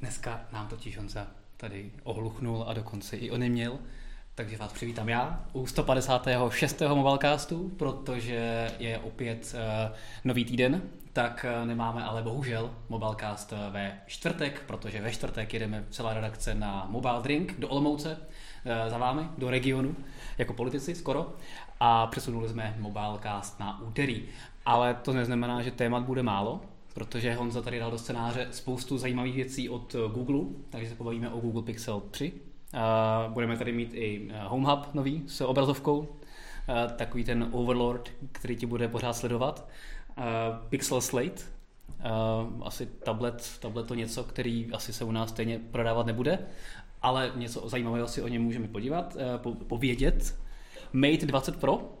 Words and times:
Dneska 0.00 0.40
nám 0.52 0.68
totiž 0.68 0.96
Honza 0.96 1.26
tady 1.56 1.90
ohluchnul 2.04 2.64
a 2.68 2.72
dokonce 2.72 3.16
i 3.16 3.30
oneměl, 3.30 3.78
takže 4.34 4.56
vás 4.56 4.72
přivítám 4.72 5.08
já 5.08 5.44
u 5.52 5.66
156. 5.66 6.82
Mobilecastu, 6.94 7.68
protože 7.68 8.70
je 8.78 8.98
opět 8.98 9.54
uh, 9.54 9.96
nový 10.24 10.44
týden, 10.44 10.82
tak 11.12 11.46
uh, 11.60 11.66
nemáme 11.66 12.04
ale 12.04 12.22
bohužel 12.22 12.70
Mobilecast 12.88 13.52
uh, 13.52 13.58
ve 13.72 14.00
čtvrtek, 14.06 14.62
protože 14.66 15.00
ve 15.00 15.12
čtvrtek 15.12 15.54
jedeme 15.54 15.84
celá 15.90 16.14
redakce 16.14 16.54
na 16.54 16.86
Mobile 16.90 17.22
Drink 17.22 17.60
do 17.60 17.68
Olomouce 17.68 18.16
uh, 18.16 18.90
za 18.90 18.98
vámi, 18.98 19.28
do 19.38 19.50
regionu, 19.50 19.96
jako 20.38 20.52
politici 20.52 20.94
skoro, 20.94 21.32
a 21.80 22.06
přesunuli 22.06 22.48
jsme 22.48 22.74
Mobilecast 22.78 23.60
na 23.60 23.80
úterý. 23.80 24.24
Ale 24.66 24.94
to 24.94 25.12
neznamená, 25.12 25.62
že 25.62 25.70
témat 25.70 26.02
bude 26.02 26.22
málo, 26.22 26.60
protože 26.96 27.34
Honza 27.34 27.62
tady 27.62 27.78
dal 27.78 27.90
do 27.90 27.98
scénáře 27.98 28.48
spoustu 28.50 28.98
zajímavých 28.98 29.34
věcí 29.34 29.68
od 29.68 29.94
eh, 29.94 29.98
Google, 30.14 30.40
takže 30.70 30.88
se 30.88 30.94
pobavíme 30.94 31.30
o 31.30 31.40
Google 31.40 31.62
Pixel 31.62 32.02
3. 32.10 32.32
Uh, 32.32 33.32
budeme 33.32 33.56
tady 33.56 33.72
mít 33.72 33.90
i 33.94 34.28
eh, 34.30 34.40
Home 34.44 34.64
Hub 34.64 34.94
nový 34.94 35.22
s 35.26 35.40
obrazovkou, 35.40 36.16
takový 36.96 37.24
ten 37.24 37.48
Overlord, 37.52 38.10
který 38.32 38.56
ti 38.56 38.66
bude 38.66 38.88
pořád 38.88 39.12
sledovat. 39.12 39.68
Pixel 40.68 41.00
Slate, 41.00 41.42
asi 42.62 42.86
tablet, 42.86 43.58
tablet 43.60 43.86
to 43.86 43.94
něco, 43.94 44.24
který 44.24 44.72
asi 44.72 44.92
se 44.92 45.04
u 45.04 45.12
nás 45.12 45.30
stejně 45.30 45.58
prodávat 45.70 46.06
nebude, 46.06 46.38
ale 47.02 47.32
něco 47.36 47.68
zajímavého 47.68 48.08
si 48.08 48.22
o 48.22 48.28
něm 48.28 48.42
můžeme 48.42 48.68
podívat, 48.68 49.16
povědět. 49.66 50.36
Mate 50.92 51.26
20 51.26 51.56
Pro, 51.56 51.95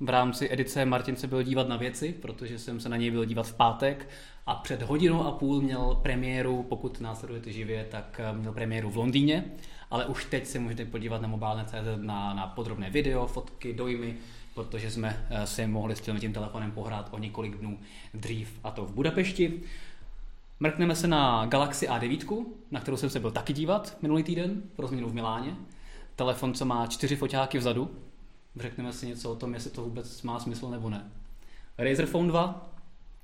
v 0.00 0.08
rámci 0.08 0.52
edice 0.52 0.84
Martin 0.84 1.16
se 1.16 1.26
byl 1.26 1.42
dívat 1.42 1.68
na 1.68 1.76
věci, 1.76 2.12
protože 2.12 2.58
jsem 2.58 2.80
se 2.80 2.88
na 2.88 2.96
něj 2.96 3.10
byl 3.10 3.24
dívat 3.24 3.46
v 3.46 3.54
pátek 3.54 4.08
a 4.46 4.54
před 4.54 4.82
hodinou 4.82 5.24
a 5.24 5.32
půl 5.32 5.60
měl 5.60 5.98
premiéru, 6.02 6.62
pokud 6.62 7.00
následujete 7.00 7.52
živě, 7.52 7.86
tak 7.90 8.20
eh, 8.24 8.32
měl 8.32 8.52
premiéru 8.52 8.90
v 8.90 8.96
Londýně, 8.96 9.44
ale 9.90 10.06
už 10.06 10.24
teď 10.24 10.46
se 10.46 10.58
můžete 10.58 10.84
podívat 10.84 11.22
na 11.22 11.28
mobilné.cz 11.28 11.74
na, 11.96 12.34
na 12.34 12.46
podrobné 12.46 12.90
video, 12.90 13.26
fotky, 13.26 13.74
dojmy, 13.74 14.16
protože 14.54 14.90
jsme 14.90 15.26
eh, 15.30 15.46
si 15.46 15.66
mohli 15.66 15.96
s 15.96 16.00
tím 16.00 16.32
telefonem 16.32 16.72
pohrát 16.72 17.08
o 17.10 17.18
několik 17.18 17.56
dnů 17.56 17.78
dřív 18.14 18.60
a 18.64 18.70
to 18.70 18.84
v 18.84 18.92
Budapešti. 18.92 19.60
Mrkneme 20.60 20.96
se 20.96 21.06
na 21.06 21.46
Galaxy 21.46 21.88
A9, 21.88 22.46
na 22.70 22.80
kterou 22.80 22.96
jsem 22.96 23.10
se 23.10 23.20
byl 23.20 23.30
taky 23.30 23.52
dívat 23.52 23.96
minulý 24.02 24.22
týden, 24.22 24.62
pro 24.76 24.86
změnu 24.86 25.08
v 25.08 25.14
Miláně. 25.14 25.56
Telefon, 26.16 26.54
co 26.54 26.64
má 26.64 26.86
čtyři 26.86 27.16
foťáky 27.16 27.58
vzadu, 27.58 27.90
řekneme 28.56 28.92
si 28.92 29.06
něco 29.06 29.32
o 29.32 29.36
tom, 29.36 29.54
jestli 29.54 29.70
to 29.70 29.82
vůbec 29.82 30.22
má 30.22 30.40
smysl 30.40 30.68
nebo 30.70 30.90
ne. 30.90 31.10
Razer 31.78 32.06
Phone 32.06 32.28
2, 32.28 32.72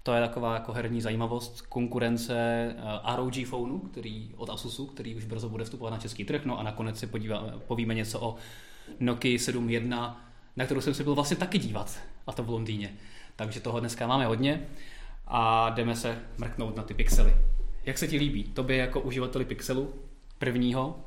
to 0.03 0.13
je 0.13 0.21
taková 0.21 0.55
jako 0.55 0.73
herní 0.73 1.01
zajímavost, 1.01 1.61
konkurence 1.61 2.35
eh, 2.37 3.17
ROG 3.17 3.35
Phoneu, 3.47 3.79
který 3.79 4.31
od 4.37 4.51
Asusu, 4.51 4.87
který 4.87 5.15
už 5.15 5.25
brzo 5.25 5.49
bude 5.49 5.65
vstupovat 5.65 5.91
na 5.91 5.99
český 5.99 6.25
trh, 6.25 6.45
no 6.45 6.59
a 6.59 6.63
nakonec 6.63 6.99
si 6.99 7.07
podíváme, 7.07 7.53
povíme 7.67 7.95
něco 7.95 8.21
o 8.21 8.37
Nokia 9.01 9.37
7.1, 9.37 10.17
na 10.57 10.65
kterou 10.65 10.81
jsem 10.81 10.95
se 10.95 11.05
byl 11.05 11.15
vlastně 11.15 11.37
taky 11.37 11.59
dívat, 11.59 11.99
a 12.27 12.33
to 12.33 12.43
v 12.43 12.51
Londýně. 12.51 12.93
Takže 13.37 13.61
toho 13.61 13.81
dneska 13.81 14.07
máme 14.07 14.27
hodně 14.27 14.67
a 15.27 15.71
jdeme 15.71 15.97
se 15.97 16.23
mrknout 16.39 16.77
na 16.77 16.83
ty 16.83 16.95
pixely. 16.95 17.37
Jak 17.85 17.99
se 17.99 18.09
ti 18.09 18.17
líbí? 18.17 18.45
Tobě 18.45 18.77
jako 18.77 19.01
uživateli 19.01 19.45
pixelu 19.45 19.95
prvního? 20.39 21.01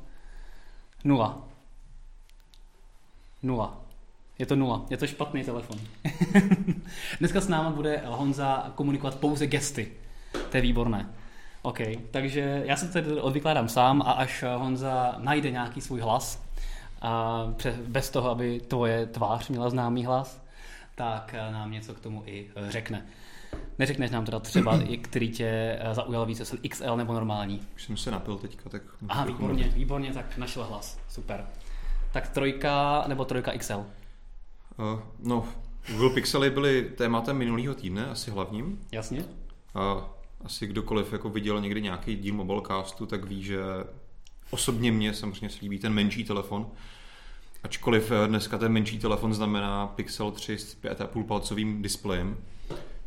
Nula. 1.04 1.48
Nula. 3.42 3.85
Je 4.38 4.46
to 4.46 4.56
nula, 4.56 4.86
je 4.90 4.96
to 4.96 5.06
špatný 5.06 5.44
telefon. 5.44 5.78
Dneska 7.18 7.40
s 7.40 7.48
náma 7.48 7.70
bude 7.70 8.02
Honza 8.06 8.72
komunikovat 8.74 9.14
pouze 9.14 9.46
gesty. 9.46 9.92
To 10.50 10.56
je 10.56 10.60
výborné. 10.60 11.08
OK, 11.62 11.78
takže 12.10 12.62
já 12.66 12.76
se 12.76 12.88
tady 12.88 13.20
odvykládám 13.20 13.68
sám 13.68 14.02
a 14.02 14.12
až 14.12 14.44
Honza 14.56 15.14
najde 15.18 15.50
nějaký 15.50 15.80
svůj 15.80 16.00
hlas, 16.00 16.46
a 17.02 17.42
bez 17.86 18.10
toho, 18.10 18.30
aby 18.30 18.60
tvoje 18.68 19.06
tvář 19.06 19.48
měla 19.48 19.70
známý 19.70 20.04
hlas, 20.04 20.42
tak 20.94 21.34
nám 21.50 21.70
něco 21.70 21.94
k 21.94 22.00
tomu 22.00 22.22
i 22.26 22.50
řekne. 22.68 23.06
Neřekneš 23.78 24.10
nám 24.10 24.24
teda 24.24 24.40
třeba, 24.40 24.78
který 25.02 25.30
tě 25.30 25.78
zaujal 25.92 26.26
více, 26.26 26.42
jestli 26.42 26.68
XL 26.68 26.96
nebo 26.96 27.12
normální? 27.12 27.60
Už 27.74 27.84
jsem 27.84 27.96
se 27.96 28.10
napil 28.10 28.38
teďka, 28.38 28.70
tak... 28.70 28.82
Aha, 29.08 29.24
výborně, 29.24 29.64
výborně, 29.64 30.12
tak 30.12 30.36
našel 30.36 30.64
hlas, 30.64 30.98
super. 31.08 31.46
Tak 32.12 32.28
trojka 32.28 33.04
nebo 33.06 33.24
trojka 33.24 33.52
XL? 33.58 33.86
Uh, 34.78 35.00
no, 35.18 35.48
Google 35.88 36.10
Pixely 36.10 36.50
byly 36.50 36.90
tématem 36.96 37.36
minulého 37.36 37.74
týdne, 37.74 38.06
asi 38.06 38.30
hlavním. 38.30 38.80
Jasně. 38.92 39.24
Uh, 39.74 40.02
asi 40.44 40.66
kdokoliv 40.66 41.12
jako 41.12 41.28
viděl 41.28 41.60
někdy 41.60 41.82
nějaký 41.82 42.16
díl 42.16 42.34
Mobilecastu, 42.34 43.06
tak 43.06 43.24
ví, 43.24 43.42
že 43.42 43.58
osobně 44.50 44.92
mě 44.92 45.14
samozřejmě 45.14 45.50
slíbí 45.50 45.78
ten 45.78 45.92
menší 45.92 46.24
telefon. 46.24 46.66
Ačkoliv 47.62 48.10
eh, 48.10 48.28
dneska 48.28 48.58
ten 48.58 48.72
menší 48.72 48.98
telefon 48.98 49.34
znamená 49.34 49.86
Pixel 49.86 50.30
3 50.30 50.58
s 50.58 50.76
5,5 50.82 51.24
palcovým 51.24 51.82
displejem, 51.82 52.36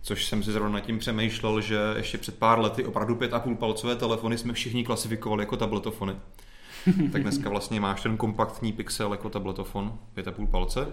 což 0.02 0.26
jsem 0.26 0.44
si 0.44 0.52
zrovna 0.52 0.80
tím 0.80 1.00
přemýšlel, 1.00 1.62
že 1.62 1.80
ještě 1.98 2.18
před 2.18 2.40
pár 2.40 2.60
lety 2.60 2.86
opravdu 2.86 3.16
5,5 3.16 3.56
palcové 3.56 3.96
telefony 3.96 4.38
jsme 4.38 4.54
všichni 4.54 4.84
klasifikovali 4.84 5.44
jako 5.44 5.58
tabletofony. 5.58 6.16
tak 7.12 7.22
dneska 7.22 7.50
vlastně 7.50 7.80
máš 7.80 8.02
ten 8.02 8.18
kompaktní 8.18 8.74
Pixel 8.74 9.12
jako 9.12 9.30
tabletofon 9.30 10.00
5,5 10.18 10.48
palce 10.48 10.88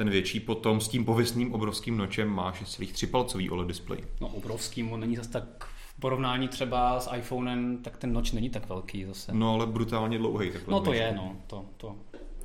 ten 0.00 0.10
větší 0.10 0.40
potom 0.40 0.80
s 0.80 0.88
tím 0.88 1.04
pověstným 1.04 1.54
obrovským 1.54 1.96
nočem 1.96 2.28
má 2.28 2.52
6,3 2.52 3.10
palcový 3.10 3.50
OLED 3.50 3.68
display. 3.68 3.98
No 4.20 4.28
obrovský, 4.28 4.84
on 4.84 5.00
není 5.00 5.16
zase 5.16 5.30
tak 5.30 5.64
v 5.64 6.00
porovnání 6.00 6.48
třeba 6.48 7.00
s 7.00 7.14
iPhonem, 7.16 7.78
tak 7.82 7.96
ten 7.96 8.12
noč 8.12 8.32
není 8.32 8.50
tak 8.50 8.68
velký 8.68 9.04
zase. 9.04 9.32
No 9.34 9.54
ale 9.54 9.66
brutálně 9.66 10.18
dlouhý. 10.18 10.50
No 10.68 10.80
to 10.80 10.92
je, 10.92 11.12
no. 11.16 11.36
To, 11.46 11.64
to, 11.76 11.96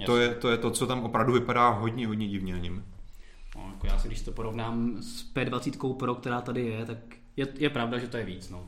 to, 0.05 0.17
je, 0.17 0.35
to 0.35 0.49
je 0.49 0.57
to, 0.57 0.71
co 0.71 0.88
tam 0.88 1.03
opravdu 1.03 1.33
vypadá 1.33 1.69
hodně, 1.69 2.07
hodně 2.07 2.27
divně 2.27 2.53
na 2.53 2.59
něm. 2.59 2.83
No, 3.55 3.69
jako 3.73 3.87
já 3.87 3.99
si, 3.99 4.07
když 4.07 4.22
to 4.22 4.31
porovnám 4.31 4.95
s 5.01 5.33
P20 5.33 5.93
Pro, 5.93 6.16
která 6.16 6.41
tady 6.41 6.61
je, 6.66 6.85
tak 6.85 6.97
je, 7.37 7.47
je 7.57 7.69
pravda, 7.69 7.97
že 7.97 8.07
to 8.07 8.17
je 8.17 8.25
víc, 8.25 8.49
no. 8.49 8.63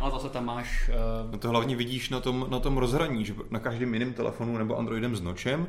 Ale 0.00 0.10
zase 0.10 0.28
tam 0.28 0.44
máš... 0.44 0.90
Uh... 1.24 1.32
No 1.32 1.38
to 1.38 1.48
hlavně 1.48 1.76
vidíš 1.76 2.10
na 2.10 2.20
tom, 2.20 2.46
na 2.50 2.60
tom 2.60 2.76
rozhraní, 2.76 3.24
že 3.24 3.34
na 3.50 3.58
každém 3.58 3.94
jiném 3.94 4.12
telefonu 4.12 4.58
nebo 4.58 4.78
Androidem 4.78 5.16
s 5.16 5.20
nočem 5.20 5.66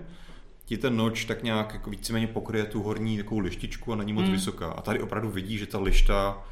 ti 0.65 0.77
ten 0.77 0.97
noč 0.97 1.25
tak 1.25 1.43
nějak 1.43 1.73
jako 1.73 1.89
víceméně 1.89 2.27
pokryje 2.27 2.65
tu 2.65 2.83
horní 2.83 3.17
takovou 3.17 3.39
lištičku 3.39 3.93
a 3.93 3.95
není 3.95 4.13
moc 4.13 4.23
hmm. 4.23 4.33
vysoká. 4.33 4.71
A 4.71 4.81
tady 4.81 5.01
opravdu 5.01 5.29
vidí, 5.29 5.57
že 5.57 5.65
ta 5.65 5.79
lišta 5.79 6.43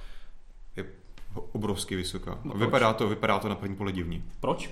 je 0.75 0.85
obrovsky 1.51 1.95
vysoká. 1.95 2.39
No 2.43 2.55
a 2.55 2.57
vypadá 2.57 2.93
to, 2.93 3.09
vypadá 3.09 3.39
to 3.39 3.49
na 3.49 3.55
první 3.55 3.75
pole 3.75 3.91
divně. 3.91 4.21
Proč? 4.39 4.69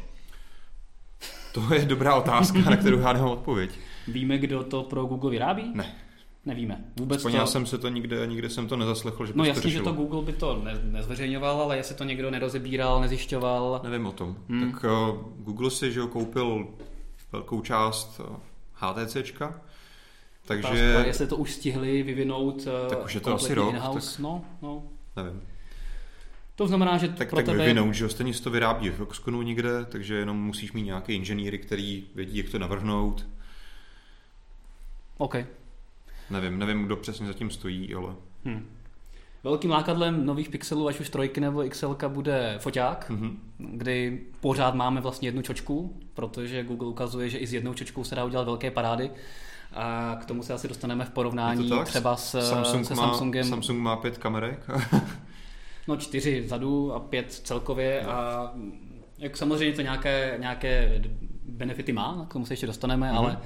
To 1.53 1.73
je 1.73 1.85
dobrá 1.85 2.15
otázka, 2.15 2.59
na 2.59 2.77
kterou 2.77 2.99
já 2.99 3.13
nemám 3.13 3.29
odpověď. 3.29 3.79
Víme, 4.07 4.37
kdo 4.37 4.63
to 4.63 4.83
pro 4.83 5.05
Google 5.05 5.31
vyrábí? 5.31 5.71
Ne. 5.73 5.95
Nevíme. 6.45 6.85
Vůbec 6.99 7.23
to... 7.23 7.47
jsem 7.47 7.65
se 7.65 7.77
to 7.77 7.89
nikde, 7.89 8.27
nikde 8.27 8.49
jsem 8.49 8.67
to 8.67 8.77
nezaslechl, 8.77 9.25
že 9.25 9.33
No 9.35 9.43
jasně, 9.43 9.69
že 9.69 9.81
to 9.81 9.91
Google 9.91 10.21
by 10.21 10.33
to 10.33 10.61
ne, 10.63 10.79
nezveřejňoval, 10.83 11.61
ale 11.61 11.77
jestli 11.77 11.95
to 11.95 12.03
někdo 12.03 12.31
nerozebíral, 12.31 13.01
nezjišťoval. 13.01 13.81
Nevím 13.83 14.05
o 14.05 14.11
tom. 14.11 14.35
Hmm. 14.49 14.71
Tak 14.71 14.83
uh, 14.83 15.17
Google 15.43 15.71
si, 15.71 15.91
že 15.91 16.01
ho 16.01 16.07
koupil 16.07 16.67
velkou 17.31 17.61
část 17.61 18.19
uh, 18.19 18.35
HTCčka. 18.81 19.61
Takže... 20.45 20.67
Otázka, 20.67 21.07
jestli 21.07 21.27
to 21.27 21.37
už 21.37 21.51
stihli 21.51 22.03
vyvinout 22.03 22.67
eh, 22.67 22.89
tak 22.89 23.05
už 23.05 23.15
je 23.15 23.21
to 23.21 23.33
asi 23.35 23.53
rok, 23.53 23.75
tak... 23.93 24.19
No, 24.19 24.45
no. 24.61 24.83
Nevím. 25.15 25.41
To 26.55 26.67
znamená, 26.67 26.97
že 26.97 27.07
tak, 27.07 27.29
pro 27.29 27.35
tak 27.35 27.45
tebe... 27.45 27.57
vyvinout, 27.57 27.93
že 27.93 28.09
stejně 28.09 28.33
to 28.33 28.49
vyrábí 28.49 28.89
v 28.89 28.95
Foxconu 28.95 29.41
nikde, 29.41 29.85
takže 29.85 30.15
jenom 30.15 30.37
musíš 30.37 30.71
mít 30.71 30.83
nějaké 30.83 31.13
inženýry, 31.13 31.57
který 31.57 32.07
vědí, 32.15 32.37
jak 32.37 32.49
to 32.49 32.59
navrhnout. 32.59 33.27
OK. 35.17 35.35
Nevím, 36.29 36.59
nevím, 36.59 36.83
kdo 36.83 36.97
přesně 36.97 37.27
zatím 37.27 37.49
stojí, 37.49 37.95
ale... 37.95 38.15
Hmm. 38.45 38.80
Velkým 39.43 39.71
lákadlem 39.71 40.25
nových 40.25 40.49
pixelů, 40.49 40.87
ať 40.87 40.99
už 40.99 41.09
trojky 41.09 41.41
nebo 41.41 41.63
XL, 41.69 41.97
bude 42.07 42.55
foťák, 42.59 43.09
mm-hmm. 43.09 43.35
kdy 43.57 44.21
pořád 44.39 44.75
máme 44.75 45.01
vlastně 45.01 45.27
jednu 45.27 45.41
čočku, 45.41 45.97
protože 46.13 46.63
Google 46.63 46.87
ukazuje, 46.87 47.29
že 47.29 47.37
i 47.37 47.47
s 47.47 47.53
jednou 47.53 47.73
čočkou 47.73 48.03
se 48.03 48.15
dá 48.15 48.25
udělat 48.25 48.43
velké 48.43 48.71
parády. 48.71 49.11
A 49.73 50.17
k 50.21 50.25
tomu 50.25 50.43
se 50.43 50.53
asi 50.53 50.67
dostaneme 50.67 51.05
v 51.05 51.09
porovnání 51.09 51.71
třeba 51.85 52.17
s, 52.17 52.49
Samsung 52.49 52.85
se 52.85 52.95
má, 52.95 53.07
Samsungem. 53.07 53.45
Samsung 53.45 53.79
má 53.79 53.95
pět 53.95 54.17
kamerek. 54.17 54.69
no 55.87 55.97
čtyři 55.97 56.41
vzadu 56.41 56.93
a 56.93 56.99
pět 56.99 57.31
celkově 57.31 58.01
no. 58.05 58.11
a 58.11 58.53
jak 59.17 59.37
samozřejmě 59.37 59.75
to 59.75 59.81
nějaké, 59.81 60.37
nějaké 60.39 61.01
benefity 61.45 61.93
má, 61.93 62.25
k 62.29 62.33
tomu 62.33 62.45
se 62.45 62.53
ještě 62.53 62.67
dostaneme, 62.67 63.11
mm-hmm. 63.11 63.17
ale 63.17 63.37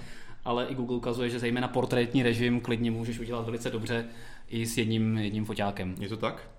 ale 0.46 0.66
i 0.66 0.76
Google 0.76 0.98
ukazuje, 0.98 1.30
že 1.30 1.40
zejména 1.40 1.68
portrétní 1.68 2.24
režim 2.24 2.62
klidně 2.62 2.92
můžeš 2.92 3.20
udělat 3.20 3.46
velice 3.46 3.70
dobře 3.70 4.06
i 4.50 4.66
s 4.66 4.78
jedním, 4.78 5.18
jedním 5.18 5.46
foťákem. 5.46 5.96
Je 6.00 6.10
to 6.10 6.18
tak? 6.18 6.50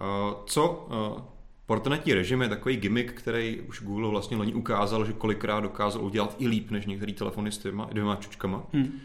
Uh, 0.00 0.34
co 0.46 0.86
uh, 1.16 1.22
portrétní 1.66 2.14
režim 2.14 2.42
je 2.42 2.48
takový 2.48 2.76
gimmick, 2.76 3.12
který 3.12 3.60
už 3.60 3.82
Google 3.82 4.08
vlastně 4.08 4.36
loni 4.36 4.54
ukázal, 4.54 5.04
že 5.04 5.12
kolikrát 5.12 5.60
dokázal 5.60 6.04
udělat 6.04 6.36
i 6.38 6.48
líp 6.48 6.70
než 6.70 6.86
některý 6.86 7.12
telefony 7.12 7.52
s 7.52 7.58
těma 7.58 7.84
dvěma 7.84 8.16
čočkama. 8.16 8.62
Hmm. 8.72 9.00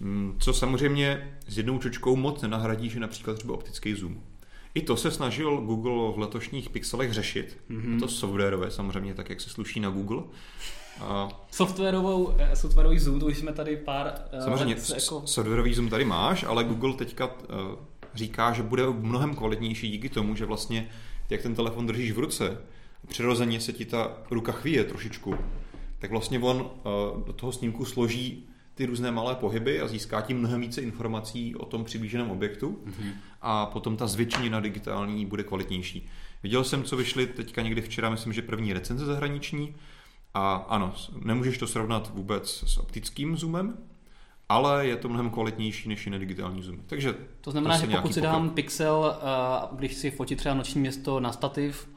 Um, 0.00 0.36
co 0.38 0.52
samozřejmě 0.52 1.38
s 1.48 1.56
jednou 1.56 1.78
čočkou 1.78 2.16
moc 2.16 2.42
nenahradí, 2.42 2.88
že 2.88 3.00
například 3.00 3.38
třeba 3.38 3.54
optický 3.54 3.94
zoom. 3.94 4.20
I 4.74 4.82
to 4.82 4.96
se 4.96 5.10
snažil 5.10 5.56
Google 5.56 6.12
v 6.12 6.18
letošních 6.18 6.70
pixelech 6.70 7.12
řešit. 7.12 7.58
Mm-hmm. 7.70 8.00
To 8.00 8.08
softwarové 8.08 8.70
samozřejmě, 8.70 9.14
tak 9.14 9.30
jak 9.30 9.40
se 9.40 9.50
sluší 9.50 9.80
na 9.80 9.90
Google. 9.90 10.22
A... 11.02 11.28
Softwarovou, 11.50 12.34
eh, 12.38 12.56
softwarový 12.56 12.98
zoom, 12.98 13.20
to 13.20 13.26
už 13.26 13.38
jsme 13.38 13.52
tady 13.52 13.76
pár... 13.76 14.14
Eh, 14.32 14.42
samozřejmě, 14.42 14.74
let, 14.74 14.88
jako... 14.88 15.22
softwarový 15.26 15.74
zoom 15.74 15.88
tady 15.88 16.04
máš, 16.04 16.44
ale 16.44 16.64
Google 16.64 16.94
teďka 16.94 17.26
uh, 17.26 17.34
říká, 18.14 18.52
že 18.52 18.62
bude 18.62 18.86
mnohem 18.86 19.34
kvalitnější 19.34 19.90
díky 19.90 20.08
tomu, 20.08 20.36
že 20.36 20.46
vlastně 20.46 20.88
jak 21.30 21.42
ten 21.42 21.54
telefon 21.54 21.86
držíš 21.86 22.12
v 22.12 22.18
ruce, 22.18 22.58
přirozeně 23.08 23.60
se 23.60 23.72
ti 23.72 23.84
ta 23.84 24.12
ruka 24.30 24.52
chvíje 24.52 24.84
trošičku, 24.84 25.34
tak 25.98 26.10
vlastně 26.10 26.38
on 26.38 26.56
uh, 26.60 27.24
do 27.24 27.32
toho 27.32 27.52
snímku 27.52 27.84
složí 27.84 28.46
ty 28.74 28.86
různé 28.86 29.10
malé 29.10 29.34
pohyby 29.34 29.80
a 29.80 29.88
získá 29.88 30.20
tím 30.20 30.38
mnohem 30.38 30.60
více 30.60 30.80
informací 30.80 31.56
o 31.56 31.66
tom 31.66 31.84
přiblíženém 31.84 32.30
objektu 32.30 32.78
mm-hmm. 32.86 33.12
a 33.42 33.66
potom 33.66 33.96
ta 33.96 34.06
zvětšenina 34.06 34.60
digitální 34.60 35.26
bude 35.26 35.42
kvalitnější. 35.42 36.08
Viděl 36.42 36.64
jsem, 36.64 36.84
co 36.84 36.96
vyšly 36.96 37.26
teďka 37.26 37.62
někdy 37.62 37.82
včera, 37.82 38.10
myslím, 38.10 38.32
že 38.32 38.42
první 38.42 38.72
recenze 38.72 39.04
zahraniční 39.04 39.74
a 40.34 40.54
ano, 40.54 40.94
nemůžeš 41.24 41.58
to 41.58 41.66
srovnat 41.66 42.10
vůbec 42.14 42.64
s 42.66 42.78
optickým 42.78 43.36
zoomem, 43.36 43.78
ale 44.48 44.86
je 44.86 44.96
to 44.96 45.08
mnohem 45.08 45.30
kvalitnější 45.30 45.88
než 45.88 46.06
jiné 46.06 46.18
digitální 46.18 46.62
zoom. 46.62 46.78
Takže 46.86 47.14
to 47.40 47.50
znamená, 47.50 47.78
že 47.78 47.86
pokud 47.86 48.14
si 48.14 48.20
dám 48.20 48.42
pokrok. 48.42 48.54
pixel, 48.54 49.16
když 49.72 49.94
si 49.94 50.10
fotí 50.10 50.36
třeba 50.36 50.54
noční 50.54 50.80
město 50.80 51.20
na 51.20 51.32
stativ, 51.32 51.88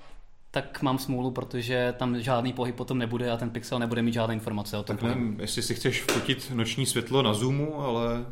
tak 0.51 0.81
mám 0.81 0.97
smůlu, 0.97 1.31
protože 1.31 1.93
tam 1.97 2.21
žádný 2.21 2.53
pohyb 2.53 2.75
potom 2.75 2.97
nebude 2.97 3.31
a 3.31 3.37
ten 3.37 3.49
pixel 3.49 3.79
nebude 3.79 4.01
mít 4.01 4.13
žádné 4.13 4.33
informace 4.33 4.77
o 4.77 4.83
tom. 4.83 4.97
Tak 4.97 5.09
nevím, 5.09 5.39
jestli 5.39 5.61
si 5.61 5.75
chceš 5.75 6.01
fotit 6.01 6.51
noční 6.55 6.85
světlo 6.85 7.21
na 7.21 7.33
zoomu, 7.33 7.81
ale... 7.81 8.25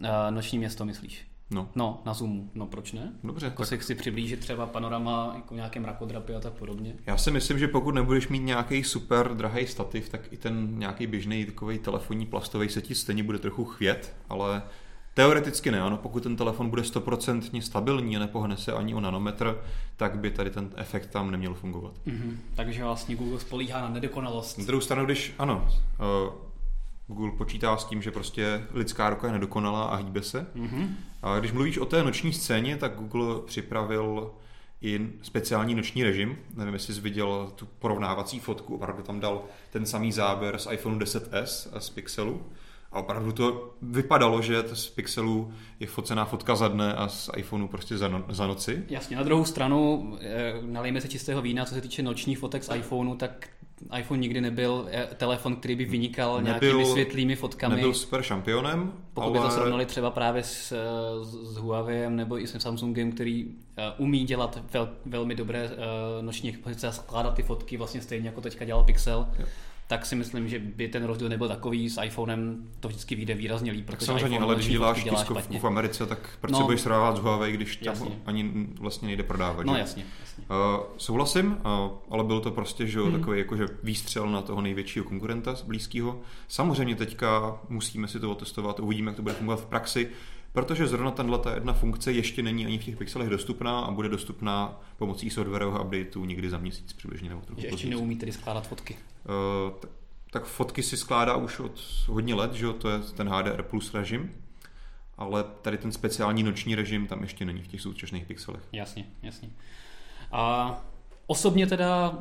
Uh, 0.00 0.30
noční 0.30 0.58
město, 0.58 0.84
myslíš? 0.84 1.26
No. 1.50 1.68
No, 1.74 2.02
na 2.06 2.14
Zoomu. 2.14 2.50
No 2.54 2.66
proč 2.66 2.92
ne? 2.92 3.12
Dobře. 3.24 3.46
Jako 3.46 3.62
tak... 3.62 3.68
si 3.68 3.78
chci 3.78 3.94
přiblížit 3.94 4.40
třeba 4.40 4.66
panorama 4.66 5.32
jako 5.34 5.54
nějaké 5.54 5.80
mrakodrapy 5.80 6.34
a 6.34 6.40
tak 6.40 6.52
podobně. 6.52 6.94
Já 7.06 7.16
si 7.16 7.30
myslím, 7.30 7.58
že 7.58 7.68
pokud 7.68 7.94
nebudeš 7.94 8.28
mít 8.28 8.38
nějaký 8.38 8.84
super 8.84 9.34
drahý 9.34 9.66
stativ, 9.66 10.08
tak 10.08 10.32
i 10.32 10.36
ten 10.36 10.78
nějaký 10.78 11.06
běžný 11.06 11.44
takový 11.44 11.78
telefonní 11.78 12.26
plastový 12.26 12.68
se 12.68 12.82
ti 12.82 12.94
stejně 12.94 13.22
bude 13.22 13.38
trochu 13.38 13.64
chvět, 13.64 14.16
ale 14.28 14.62
Teoreticky 15.18 15.70
ne, 15.70 15.80
ano, 15.80 15.96
pokud 15.96 16.22
ten 16.22 16.36
telefon 16.36 16.70
bude 16.70 16.84
stoprocentně 16.84 17.62
stabilní 17.62 18.16
a 18.16 18.20
nepohne 18.20 18.56
se 18.56 18.72
ani 18.72 18.94
o 18.94 19.00
nanometr, 19.00 19.58
tak 19.96 20.18
by 20.18 20.30
tady 20.30 20.50
ten 20.50 20.70
efekt 20.76 21.06
tam 21.06 21.30
neměl 21.30 21.54
fungovat. 21.54 21.92
Mm-hmm. 22.06 22.36
Takže 22.54 22.84
vlastně 22.84 23.16
Google 23.16 23.40
spolíhá 23.40 23.80
na 23.80 23.88
nedokonalost. 23.88 24.58
Na 24.58 24.64
druhou 24.64 24.80
stranu, 24.80 25.04
když 25.04 25.34
ano, 25.38 25.68
uh, 25.68 26.32
Google 27.08 27.32
počítá 27.38 27.76
s 27.76 27.84
tím, 27.84 28.02
že 28.02 28.10
prostě 28.10 28.62
lidská 28.74 29.10
ruka 29.10 29.26
je 29.26 29.32
nedokonalá 29.32 29.84
a 29.84 29.96
hýbe 29.96 30.22
se. 30.22 30.46
Mm-hmm. 30.56 30.88
A 31.22 31.38
když 31.38 31.52
mluvíš 31.52 31.78
o 31.78 31.86
té 31.86 32.02
noční 32.02 32.32
scéně, 32.32 32.76
tak 32.76 32.94
Google 32.94 33.40
připravil 33.46 34.30
i 34.82 35.08
speciální 35.22 35.74
noční 35.74 36.04
režim. 36.04 36.38
Nevím, 36.54 36.74
jestli 36.74 36.94
jsi 36.94 37.00
viděl 37.00 37.52
tu 37.54 37.68
porovnávací 37.78 38.38
fotku, 38.38 38.74
opravdu 38.74 39.02
tam 39.02 39.20
dal 39.20 39.44
ten 39.70 39.86
samý 39.86 40.12
záběr 40.12 40.58
z 40.58 40.68
iPhone 40.70 40.98
10s 40.98 41.68
a 41.72 41.80
z 41.80 41.90
Pixelu. 41.90 42.42
A 42.92 43.00
opravdu 43.00 43.32
to 43.32 43.74
vypadalo, 43.82 44.42
že 44.42 44.64
z 44.72 44.86
Pixelu 44.86 45.52
je 45.80 45.86
focená 45.86 46.24
fotka 46.24 46.56
za 46.56 46.68
dne 46.68 46.94
a 46.94 47.08
z 47.08 47.30
iPhoneu 47.36 47.68
prostě 47.68 47.98
za, 47.98 48.08
no, 48.08 48.24
za 48.28 48.46
noci. 48.46 48.84
Jasně, 48.88 49.16
na 49.16 49.22
druhou 49.22 49.44
stranu, 49.44 50.16
e, 50.20 50.54
nalejme 50.62 51.00
se 51.00 51.08
čistého 51.08 51.42
vína, 51.42 51.64
co 51.64 51.74
se 51.74 51.80
týče 51.80 52.02
nočních 52.02 52.38
fotek 52.38 52.64
z 52.64 52.74
iPhoneu, 52.74 53.14
tak 53.14 53.48
iPhone 53.98 54.20
nikdy 54.20 54.40
nebyl 54.40 54.88
eh, 54.90 55.08
telefon, 55.16 55.56
který 55.56 55.76
by 55.76 55.84
vynikal 55.84 56.36
nebyl, 56.42 56.52
nějakými 56.52 56.84
světlými 56.84 57.36
fotkami. 57.36 57.76
Nebyl 57.76 57.94
super 57.94 58.22
šampionem. 58.22 58.92
Pokud 59.14 59.26
ale... 59.26 59.38
by 59.38 59.38
to 59.38 59.50
srovnali 59.50 59.86
třeba 59.86 60.10
právě 60.10 60.42
s, 60.42 60.72
s 61.22 61.56
Huawei 61.56 62.10
nebo 62.10 62.40
i 62.40 62.46
s 62.46 62.58
Samsungem, 62.58 63.12
který 63.12 63.44
uh, 63.44 63.52
umí 63.98 64.24
dělat 64.24 64.62
vel, 64.72 64.88
velmi 65.06 65.34
dobré 65.34 65.70
uh, 65.70 65.74
noční 66.24 66.48
expozice 66.50 66.88
a 66.88 66.92
skládat 66.92 67.34
ty 67.34 67.42
fotky 67.42 67.76
vlastně 67.76 68.00
stejně 68.00 68.28
jako 68.28 68.40
teďka 68.40 68.64
dělal 68.64 68.84
Pixel. 68.84 69.28
Jo 69.38 69.46
tak 69.88 70.06
si 70.06 70.16
myslím, 70.16 70.48
že 70.48 70.58
by 70.58 70.88
ten 70.88 71.04
rozdíl 71.04 71.28
nebyl 71.28 71.48
takový. 71.48 71.90
S 71.90 72.02
iPhonem 72.02 72.68
to 72.80 72.88
vždycky 72.88 73.14
vyjde 73.14 73.34
výrazně 73.34 73.72
líp. 73.72 73.90
Tak 73.90 74.02
samozřejmě, 74.02 74.36
iPhone 74.36 74.44
ale 74.44 74.54
když 74.54 74.68
děláš 74.68 75.04
tiskovku 75.04 75.58
v 75.58 75.64
Americe, 75.64 76.06
tak 76.06 76.38
proč 76.40 76.52
no, 76.52 76.58
se 76.58 76.64
budeš 76.64 76.80
srovnávat 76.80 77.16
s 77.16 77.20
Huawei, 77.20 77.52
když 77.52 77.76
tam 77.76 77.94
jasně. 77.94 78.10
ani 78.26 78.66
vlastně 78.80 79.06
nejde 79.06 79.22
prodávat. 79.22 79.66
No 79.66 79.74
že? 79.74 79.80
jasně. 79.80 80.04
jasně. 80.20 80.44
Uh, 80.44 80.84
souhlasím, 80.96 81.46
uh, 81.46 81.90
ale 82.10 82.24
byl 82.24 82.40
to 82.40 82.50
prostě 82.50 82.86
že, 82.86 83.00
hmm. 83.00 83.12
takový 83.12 83.38
jakože 83.38 83.66
výstřel 83.82 84.30
na 84.30 84.42
toho 84.42 84.60
největšího 84.60 85.04
konkurenta 85.04 85.54
z 85.54 85.62
blízkého. 85.62 86.20
Samozřejmě 86.48 86.94
teďka 86.94 87.58
musíme 87.68 88.08
si 88.08 88.20
to 88.20 88.30
otestovat, 88.30 88.80
uvidíme, 88.80 89.10
jak 89.10 89.16
to 89.16 89.22
bude 89.22 89.34
fungovat 89.34 89.60
v 89.60 89.66
praxi 89.66 90.08
protože 90.52 90.86
zrovna 90.86 91.10
tahle 91.10 91.38
ta 91.38 91.54
jedna 91.54 91.72
funkce 91.72 92.12
ještě 92.12 92.42
není 92.42 92.66
ani 92.66 92.78
v 92.78 92.84
těch 92.84 92.96
pixelech 92.96 93.28
dostupná 93.28 93.80
a 93.80 93.90
bude 93.90 94.08
dostupná 94.08 94.80
pomocí 94.96 95.30
softwarového 95.30 95.84
updateu 95.84 96.24
někdy 96.24 96.50
za 96.50 96.58
měsíc 96.58 96.92
přibližně. 96.92 97.28
Nebo 97.28 97.40
trochu 97.40 97.60
ještě 97.64 97.88
neumí 97.88 98.16
tedy 98.16 98.32
skládat 98.32 98.66
fotky. 98.66 98.96
Uh, 99.28 99.72
tak, 100.30 100.44
fotky 100.44 100.82
si 100.82 100.96
skládá 100.96 101.36
už 101.36 101.60
od 101.60 101.80
hodně 102.06 102.34
let, 102.34 102.52
že 102.52 102.72
to 102.72 102.88
je 102.88 102.98
ten 102.98 103.28
HDR 103.28 103.62
plus 103.62 103.94
režim, 103.94 104.32
ale 105.18 105.44
tady 105.62 105.78
ten 105.78 105.92
speciální 105.92 106.42
noční 106.42 106.74
režim 106.74 107.06
tam 107.06 107.22
ještě 107.22 107.44
není 107.44 107.62
v 107.62 107.66
těch 107.66 107.80
současných 107.80 108.26
pixelech. 108.26 108.62
Jasně, 108.72 109.04
jasně. 109.22 109.50
A 110.32 110.74
osobně 111.26 111.66
teda 111.66 112.18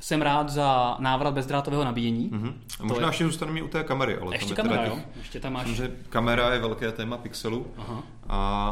jsem 0.00 0.22
rád 0.22 0.48
za 0.48 0.96
návrat 0.98 1.34
bezdrátového 1.34 1.84
nabíjení. 1.84 2.30
Mm-hmm. 2.30 2.54
A 2.80 2.84
možná 2.84 3.06
je... 3.06 3.08
ještě 3.08 3.24
zůstaneme 3.24 3.62
u 3.62 3.68
té 3.68 3.84
kamery. 3.84 4.18
Ale 4.18 4.34
ještě 4.34 4.54
tam 4.54 4.66
kamera, 4.66 4.82
teda 4.82 4.94
těch, 4.94 5.04
jo? 5.04 5.10
Ještě 5.16 5.40
tam 5.40 5.52
máš... 5.52 5.66
Že 5.66 5.96
kamera 6.08 6.54
je 6.54 6.60
velké 6.60 6.92
téma 6.92 7.16
pixelu. 7.16 7.66
Aha. 7.76 8.02
A 8.28 8.70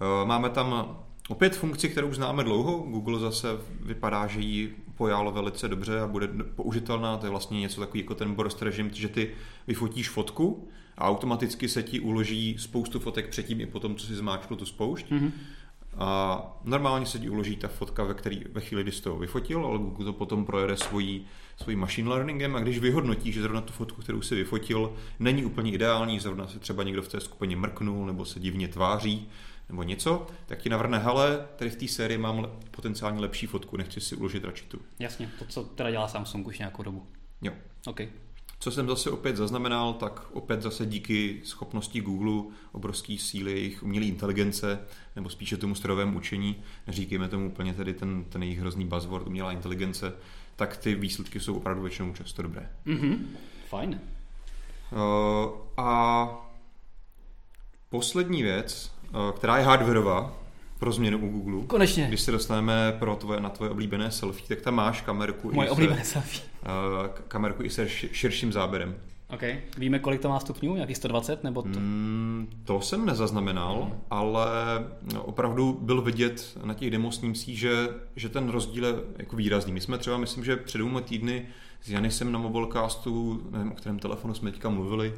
uh, 0.00 0.28
máme 0.28 0.50
tam 0.50 0.96
opět 1.28 1.56
funkci, 1.56 1.88
kterou 1.88 2.12
známe 2.14 2.44
dlouho. 2.44 2.78
Google 2.78 3.18
zase 3.18 3.48
vypadá, 3.80 4.26
že 4.26 4.40
ji 4.40 4.84
pojal 5.02 5.32
velice 5.32 5.68
dobře 5.68 6.00
a 6.00 6.06
bude 6.06 6.28
použitelná. 6.54 7.16
To 7.16 7.26
je 7.26 7.30
vlastně 7.30 7.60
něco 7.60 7.80
takový 7.80 8.00
jako 8.00 8.14
ten 8.14 8.34
burst 8.34 8.62
režim, 8.62 8.90
že 8.94 9.08
ty 9.08 9.30
vyfotíš 9.66 10.08
fotku 10.08 10.68
a 10.98 11.08
automaticky 11.08 11.68
se 11.68 11.82
ti 11.82 12.00
uloží 12.00 12.56
spoustu 12.58 13.00
fotek 13.00 13.28
předtím 13.28 13.60
i 13.60 13.66
potom, 13.66 13.96
co 13.96 14.06
si 14.06 14.14
zmáčkl 14.14 14.56
tu 14.56 14.66
spoušť. 14.66 15.10
Mm-hmm. 15.10 15.30
A 15.98 16.40
normálně 16.64 17.06
se 17.06 17.18
ti 17.18 17.30
uloží 17.30 17.56
ta 17.56 17.68
fotka, 17.68 18.04
ve, 18.04 18.14
který, 18.14 18.44
ve 18.52 18.60
chvíli, 18.60 18.82
kdy 18.82 18.92
jsi 18.92 19.02
to 19.02 19.16
vyfotil, 19.16 19.66
ale 19.66 19.78
Google 19.78 20.04
to 20.04 20.12
potom 20.12 20.44
projede 20.44 20.76
svojí, 20.76 21.26
svojí 21.56 21.76
machine 21.76 22.10
learningem 22.10 22.56
a 22.56 22.60
když 22.60 22.78
vyhodnotí, 22.78 23.32
že 23.32 23.42
zrovna 23.42 23.60
tu 23.60 23.72
fotku, 23.72 24.02
kterou 24.02 24.22
si 24.22 24.34
vyfotil, 24.34 24.92
není 25.18 25.44
úplně 25.44 25.72
ideální, 25.72 26.20
zrovna 26.20 26.46
se 26.46 26.58
třeba 26.58 26.82
někdo 26.82 27.02
v 27.02 27.08
té 27.08 27.20
skupině 27.20 27.56
mrknul 27.56 28.06
nebo 28.06 28.24
se 28.24 28.40
divně 28.40 28.68
tváří 28.68 29.28
nebo 29.72 29.82
něco, 29.82 30.26
tak 30.46 30.58
ti 30.58 30.68
navrhne, 30.68 30.98
hele, 30.98 31.46
tady 31.56 31.70
v 31.70 31.76
té 31.76 31.88
sérii 31.88 32.18
mám 32.18 32.46
potenciálně 32.70 33.20
lepší 33.20 33.46
fotku, 33.46 33.76
nechci 33.76 34.00
si 34.00 34.16
uložit 34.16 34.44
radši 34.44 34.64
tu. 34.64 34.80
Jasně, 34.98 35.30
to, 35.38 35.44
co 35.44 35.64
teda 35.64 35.90
dělá 35.90 36.08
Samsung 36.08 36.46
už 36.46 36.58
nějakou 36.58 36.82
dobu. 36.82 37.06
Jo. 37.42 37.52
Okay. 37.86 38.08
Co 38.58 38.70
jsem 38.70 38.88
zase 38.88 39.10
opět 39.10 39.36
zaznamenal, 39.36 39.92
tak 39.92 40.30
opět 40.32 40.62
zase 40.62 40.86
díky 40.86 41.40
schopnosti 41.44 42.00
Google, 42.00 42.54
obrovský 42.72 43.18
síly 43.18 43.52
jejich 43.52 43.82
umělé 43.82 44.06
inteligence, 44.06 44.80
nebo 45.16 45.30
spíše 45.30 45.56
tomu 45.56 45.74
strojovému 45.74 46.18
učení, 46.18 46.56
neříkejme 46.86 47.28
tomu 47.28 47.46
úplně 47.46 47.74
tedy 47.74 47.94
ten, 47.94 48.24
ten 48.24 48.42
jejich 48.42 48.60
hrozný 48.60 48.86
buzzword 48.86 49.26
umělá 49.26 49.52
inteligence, 49.52 50.12
tak 50.56 50.76
ty 50.76 50.94
výsledky 50.94 51.40
jsou 51.40 51.54
opravdu 51.54 51.82
většinou 51.82 52.12
často 52.12 52.42
dobré. 52.42 52.70
Mm-hmm. 52.86 53.18
Fajn. 53.68 54.00
Uh, 54.92 55.50
a 55.76 56.28
poslední 57.88 58.42
věc, 58.42 58.92
která 59.36 59.58
je 59.58 59.64
hardwareová, 59.64 60.42
pro 60.82 60.92
změnu 60.92 61.18
u 61.18 61.28
Google. 61.28 61.66
Konečně. 61.66 62.06
Když 62.08 62.20
se 62.20 62.32
dostaneme 62.32 62.96
pro 62.98 63.16
tvoje, 63.16 63.40
na 63.40 63.48
tvoje 63.48 63.70
oblíbené 63.70 64.10
selfie, 64.10 64.48
tak 64.48 64.60
tam 64.60 64.74
máš 64.74 65.00
kamerku 65.00 65.52
Moje 65.52 65.68
i 65.68 65.70
oblíbené 65.70 66.04
se, 66.04 66.12
selfie. 66.12 66.42
Uh, 66.62 67.06
kamerku 67.28 67.62
i 67.62 67.70
se 67.70 67.88
širším 67.88 68.52
záběrem. 68.52 68.94
OK. 69.30 69.42
Víme, 69.78 69.98
kolik 69.98 70.20
to 70.20 70.28
má 70.28 70.40
stupňů? 70.40 70.74
Nějakých 70.74 70.96
120? 70.96 71.44
Nebo 71.44 71.62
to? 71.62 71.68
Mm, 71.68 72.48
to 72.64 72.80
jsem 72.80 73.06
nezaznamenal, 73.06 73.84
mm. 73.84 74.00
ale 74.10 74.46
opravdu 75.18 75.78
byl 75.82 76.02
vidět 76.02 76.58
na 76.64 76.74
těch 76.74 76.90
demosnímcích, 76.90 77.58
že, 77.58 77.88
že 78.16 78.28
ten 78.28 78.48
rozdíl 78.48 78.84
je 78.84 78.94
jako 79.16 79.36
výrazný. 79.36 79.72
My 79.72 79.80
jsme 79.80 79.98
třeba, 79.98 80.16
myslím, 80.16 80.44
že 80.44 80.56
před 80.56 80.78
dvěma 80.78 81.00
týdny 81.00 81.46
s 81.82 81.90
Janisem 81.90 82.32
na 82.32 82.38
Mobilecastu, 82.38 83.42
nevím, 83.50 83.72
o 83.72 83.74
kterém 83.74 83.98
telefonu 83.98 84.34
jsme 84.34 84.50
teďka 84.50 84.68
mluvili, 84.68 85.14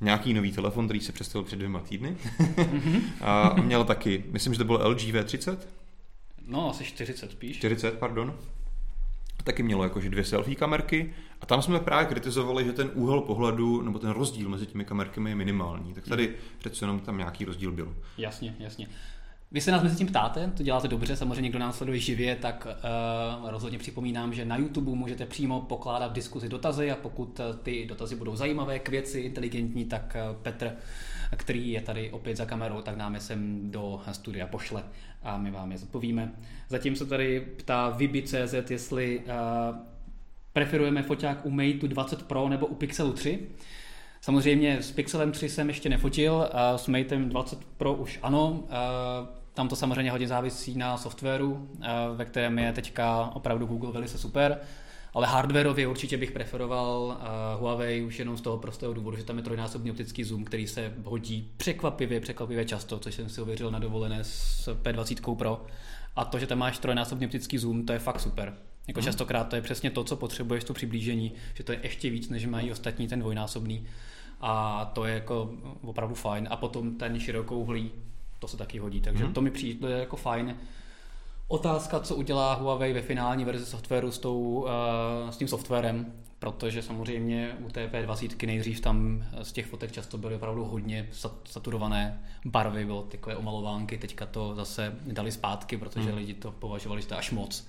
nějaký 0.00 0.34
nový 0.34 0.52
telefon, 0.52 0.84
který 0.84 1.00
se 1.00 1.12
představil 1.12 1.44
před 1.44 1.56
dvěma 1.56 1.80
týdny. 1.80 2.16
Mm-hmm. 2.38 3.02
a 3.20 3.54
měl 3.54 3.84
taky, 3.84 4.24
myslím, 4.30 4.54
že 4.54 4.58
to 4.58 4.64
byl 4.64 4.80
LG 4.84 4.98
V30? 4.98 5.56
No, 6.46 6.70
asi 6.70 6.84
40 6.84 7.30
spíš. 7.30 7.56
40, 7.56 7.98
pardon. 7.98 8.36
Taky 9.44 9.62
mělo 9.62 9.84
jakože 9.84 10.10
dvě 10.10 10.24
selfie 10.24 10.56
kamerky 10.56 11.14
a 11.40 11.46
tam 11.46 11.62
jsme 11.62 11.80
právě 11.80 12.06
kritizovali, 12.06 12.64
že 12.64 12.72
ten 12.72 12.90
úhel 12.94 13.20
pohledu 13.20 13.82
nebo 13.82 13.98
ten 13.98 14.10
rozdíl 14.10 14.48
mezi 14.48 14.66
těmi 14.66 14.84
kamerkami 14.84 15.30
je 15.30 15.36
minimální. 15.36 15.94
Tak 15.94 16.08
tady 16.08 16.28
mm. 16.28 16.34
přece 16.58 16.84
jenom 16.84 17.00
tam 17.00 17.18
nějaký 17.18 17.44
rozdíl 17.44 17.72
byl. 17.72 17.96
Jasně, 18.18 18.56
jasně. 18.58 18.88
Vy 19.52 19.60
se 19.60 19.70
nás 19.70 19.82
mezi 19.82 19.96
tím 19.96 20.06
ptáte, 20.06 20.52
to 20.56 20.62
děláte 20.62 20.88
dobře, 20.88 21.16
samozřejmě 21.16 21.50
kdo 21.50 21.58
nás 21.58 21.76
sleduje 21.76 21.98
živě, 21.98 22.36
tak 22.36 22.66
uh, 23.40 23.50
rozhodně 23.50 23.78
připomínám, 23.78 24.34
že 24.34 24.44
na 24.44 24.56
YouTube 24.56 24.90
můžete 24.90 25.26
přímo 25.26 25.60
pokládat 25.60 26.10
v 26.10 26.14
diskuzi 26.14 26.48
dotazy 26.48 26.90
a 26.90 26.96
pokud 26.96 27.40
eh, 27.40 27.56
ty 27.62 27.86
dotazy 27.86 28.16
budou 28.16 28.36
zajímavé, 28.36 28.78
k 28.78 28.88
věci, 28.88 29.20
inteligentní, 29.20 29.84
tak 29.84 30.16
uh, 30.30 30.36
Petr 30.36 30.72
který 31.36 31.70
je 31.70 31.80
tady 31.80 32.10
opět 32.10 32.36
za 32.36 32.44
kamerou, 32.44 32.80
tak 32.82 32.96
nám 32.96 33.14
je 33.14 33.20
sem 33.20 33.70
do 33.70 34.00
studia 34.12 34.46
pošle 34.46 34.84
a 35.22 35.38
my 35.38 35.50
vám 35.50 35.72
je 35.72 35.78
zodpovíme. 35.78 36.32
Zatím 36.68 36.96
se 36.96 37.06
tady 37.06 37.40
ptá 37.40 37.90
Vibi.cz, 37.90 38.70
jestli 38.70 39.18
uh, 39.18 39.24
preferujeme 40.52 41.02
foťák 41.02 41.46
u 41.46 41.50
Mate 41.50 41.88
20 41.88 42.22
Pro 42.22 42.48
nebo 42.48 42.66
u 42.66 42.74
Pixelu 42.74 43.12
3. 43.12 43.38
Samozřejmě 44.20 44.82
s 44.82 44.92
Pixelem 44.92 45.32
3 45.32 45.48
jsem 45.48 45.68
ještě 45.68 45.88
nefotil, 45.88 46.50
s 46.76 46.86
Matem 46.86 47.28
20 47.28 47.64
Pro 47.64 47.94
už 47.94 48.18
ano. 48.22 48.64
Tam 49.54 49.68
to 49.68 49.76
samozřejmě 49.76 50.10
hodně 50.10 50.28
závisí 50.28 50.78
na 50.78 50.96
softwaru, 50.96 51.68
ve 52.14 52.24
kterém 52.24 52.58
je 52.58 52.72
teďka 52.72 53.30
opravdu 53.34 53.66
Google 53.66 53.92
velice 53.92 54.18
super. 54.18 54.58
Ale 55.14 55.26
hardwareově 55.26 55.86
určitě 55.86 56.16
bych 56.16 56.30
preferoval 56.30 57.20
Huawei 57.58 58.02
už 58.02 58.18
jenom 58.18 58.36
z 58.36 58.40
toho 58.40 58.58
prostého 58.58 58.92
důvodu, 58.92 59.16
že 59.16 59.24
tam 59.24 59.36
je 59.36 59.42
trojnásobný 59.42 59.90
optický 59.90 60.24
zoom, 60.24 60.44
který 60.44 60.66
se 60.66 60.94
hodí 61.04 61.50
překvapivě, 61.56 62.20
překvapivě 62.20 62.64
často, 62.64 62.98
což 62.98 63.14
jsem 63.14 63.28
si 63.28 63.40
ověřil 63.40 63.70
na 63.70 63.78
dovolené 63.78 64.24
s 64.24 64.68
P20 64.82 65.36
Pro. 65.36 65.66
A 66.16 66.24
to, 66.24 66.38
že 66.38 66.46
tam 66.46 66.58
máš 66.58 66.78
trojnásobný 66.78 67.26
optický 67.26 67.58
zoom, 67.58 67.86
to 67.86 67.92
je 67.92 67.98
fakt 67.98 68.20
super. 68.20 68.54
Jako 68.88 69.00
hmm. 69.00 69.04
častokrát 69.04 69.48
to 69.48 69.56
je 69.56 69.62
přesně 69.62 69.90
to, 69.90 70.04
co 70.04 70.16
potřebuješ, 70.16 70.64
to 70.64 70.74
přiblížení, 70.74 71.32
že 71.54 71.64
to 71.64 71.72
je 71.72 71.80
ještě 71.82 72.10
víc, 72.10 72.28
než 72.28 72.46
mají 72.46 72.72
ostatní 72.72 73.08
ten 73.08 73.20
dvojnásobný. 73.20 73.86
A 74.40 74.84
to 74.84 75.04
je 75.04 75.14
jako 75.14 75.50
opravdu 75.82 76.14
fajn. 76.14 76.48
A 76.50 76.56
potom 76.56 76.94
ten 76.94 77.20
širokouhlý, 77.20 77.90
to 78.40 78.48
se 78.48 78.56
taky 78.56 78.78
hodí. 78.78 79.00
Takže 79.00 79.24
hmm. 79.24 79.32
to 79.32 79.40
mi 79.40 79.50
přijde 79.50 79.90
jako 79.90 80.16
fajn. 80.16 80.56
Otázka, 81.48 82.00
co 82.00 82.16
udělá 82.16 82.54
Huawei 82.54 82.92
ve 82.92 83.02
finální 83.02 83.44
verzi 83.44 83.66
softwaru 83.66 84.10
s, 84.10 84.18
tou, 84.18 84.40
uh, 84.40 85.30
s 85.30 85.36
tím 85.36 85.48
softwarem, 85.48 86.12
protože 86.38 86.82
samozřejmě 86.82 87.56
u 87.60 87.68
té 87.70 87.86
P20 87.86 88.46
nejdřív 88.46 88.80
tam 88.80 89.24
z 89.42 89.52
těch 89.52 89.66
fotek 89.66 89.92
často 89.92 90.18
byly 90.18 90.34
opravdu 90.34 90.64
hodně 90.64 91.08
saturované 91.44 92.20
barvy, 92.44 92.84
bylo 92.84 93.02
takové 93.02 93.36
omalovánky, 93.36 93.98
teďka 93.98 94.26
to 94.26 94.54
zase 94.54 94.94
dali 95.06 95.32
zpátky, 95.32 95.76
protože 95.76 96.08
hmm. 96.08 96.18
lidi 96.18 96.34
to 96.34 96.52
považovali, 96.52 97.00
že 97.00 97.06
to 97.06 97.14
je 97.14 97.18
až 97.18 97.30
moc. 97.30 97.66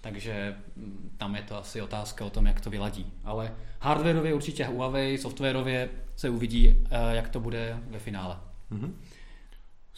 Takže 0.00 0.56
mm, 0.76 1.14
tam 1.16 1.34
je 1.34 1.42
to 1.42 1.56
asi 1.56 1.82
otázka 1.82 2.24
o 2.24 2.30
tom, 2.30 2.46
jak 2.46 2.60
to 2.60 2.70
vyladí. 2.70 3.12
Ale 3.24 3.54
hardwareově 3.80 4.34
určitě 4.34 4.64
Huawei, 4.64 5.18
softwarově 5.18 5.88
se 6.16 6.30
uvidí, 6.30 6.68
eh, 6.68 7.16
jak 7.16 7.28
to 7.28 7.40
bude 7.40 7.78
ve 7.90 7.98
finále. 7.98 8.36
Mm-hmm. 8.72 8.90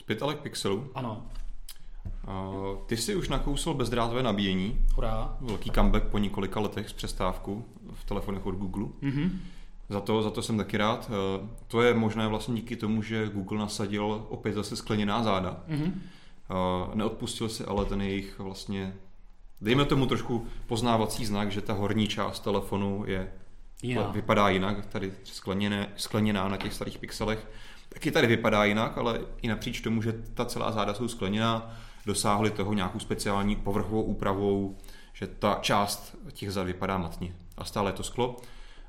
Zpět 0.08 0.22
ale 0.22 0.34
k 0.34 0.38
Pixelu. 0.38 0.90
Ano. 0.94 1.26
Uh, 2.28 2.78
ty 2.86 2.96
jsi 2.96 3.16
už 3.16 3.28
nakousl 3.28 3.74
bezdrátové 3.74 4.22
nabíjení. 4.22 4.86
Hurá. 4.94 5.36
Velký 5.40 5.70
comeback 5.70 6.04
po 6.04 6.18
několika 6.18 6.60
letech 6.60 6.88
z 6.88 6.92
přestávku 6.92 7.64
v 7.92 8.04
telefonech 8.04 8.46
od 8.46 8.54
Google. 8.54 8.84
Mm-hmm. 8.84 9.30
Za 9.88 10.00
to, 10.00 10.22
za 10.22 10.30
to 10.30 10.42
jsem 10.42 10.56
taky 10.56 10.76
rád. 10.76 11.10
Uh, 11.10 11.48
to 11.66 11.82
je 11.82 11.94
možné 11.94 12.28
vlastně 12.28 12.54
díky 12.54 12.76
tomu, 12.76 13.02
že 13.02 13.28
Google 13.28 13.58
nasadil 13.58 14.26
opět 14.28 14.52
zase 14.52 14.76
skleněná 14.76 15.22
záda. 15.22 15.64
Mm-hmm. 15.68 15.92
Uh, 15.92 16.94
neodpustil 16.94 17.48
si 17.48 17.64
ale 17.64 17.84
ten 17.84 18.02
jejich 18.02 18.38
vlastně 18.38 18.94
dejme 19.60 19.84
tomu 19.84 20.06
trošku 20.06 20.46
poznávací 20.66 21.26
znak, 21.26 21.52
že 21.52 21.60
ta 21.60 21.72
horní 21.72 22.08
část 22.08 22.40
telefonu 22.40 23.04
je 23.06 23.32
jiná. 23.82 24.10
vypadá 24.10 24.48
jinak, 24.48 24.86
tady 24.86 25.12
skleněné, 25.24 25.88
skleněná 25.96 26.48
na 26.48 26.56
těch 26.56 26.74
starých 26.74 26.98
pixelech. 26.98 27.48
Taky 27.98 28.10
tady 28.10 28.26
vypadá 28.26 28.64
jinak, 28.64 28.98
ale 28.98 29.20
i 29.42 29.48
napříč 29.48 29.80
tomu, 29.80 30.02
že 30.02 30.12
ta 30.34 30.44
celá 30.44 30.72
záda 30.72 30.94
jsou 30.94 31.08
skleněná, 31.08 31.76
dosáhli 32.06 32.50
toho 32.50 32.72
nějakou 32.72 32.98
speciální 32.98 33.56
povrchovou 33.56 34.02
úpravou, 34.02 34.76
že 35.12 35.26
ta 35.26 35.58
část 35.62 36.16
těch 36.32 36.52
zad 36.52 36.66
vypadá 36.66 36.98
matně. 36.98 37.34
A 37.56 37.64
stále 37.64 37.90
je 37.90 37.94
to 37.94 38.02
sklo. 38.02 38.36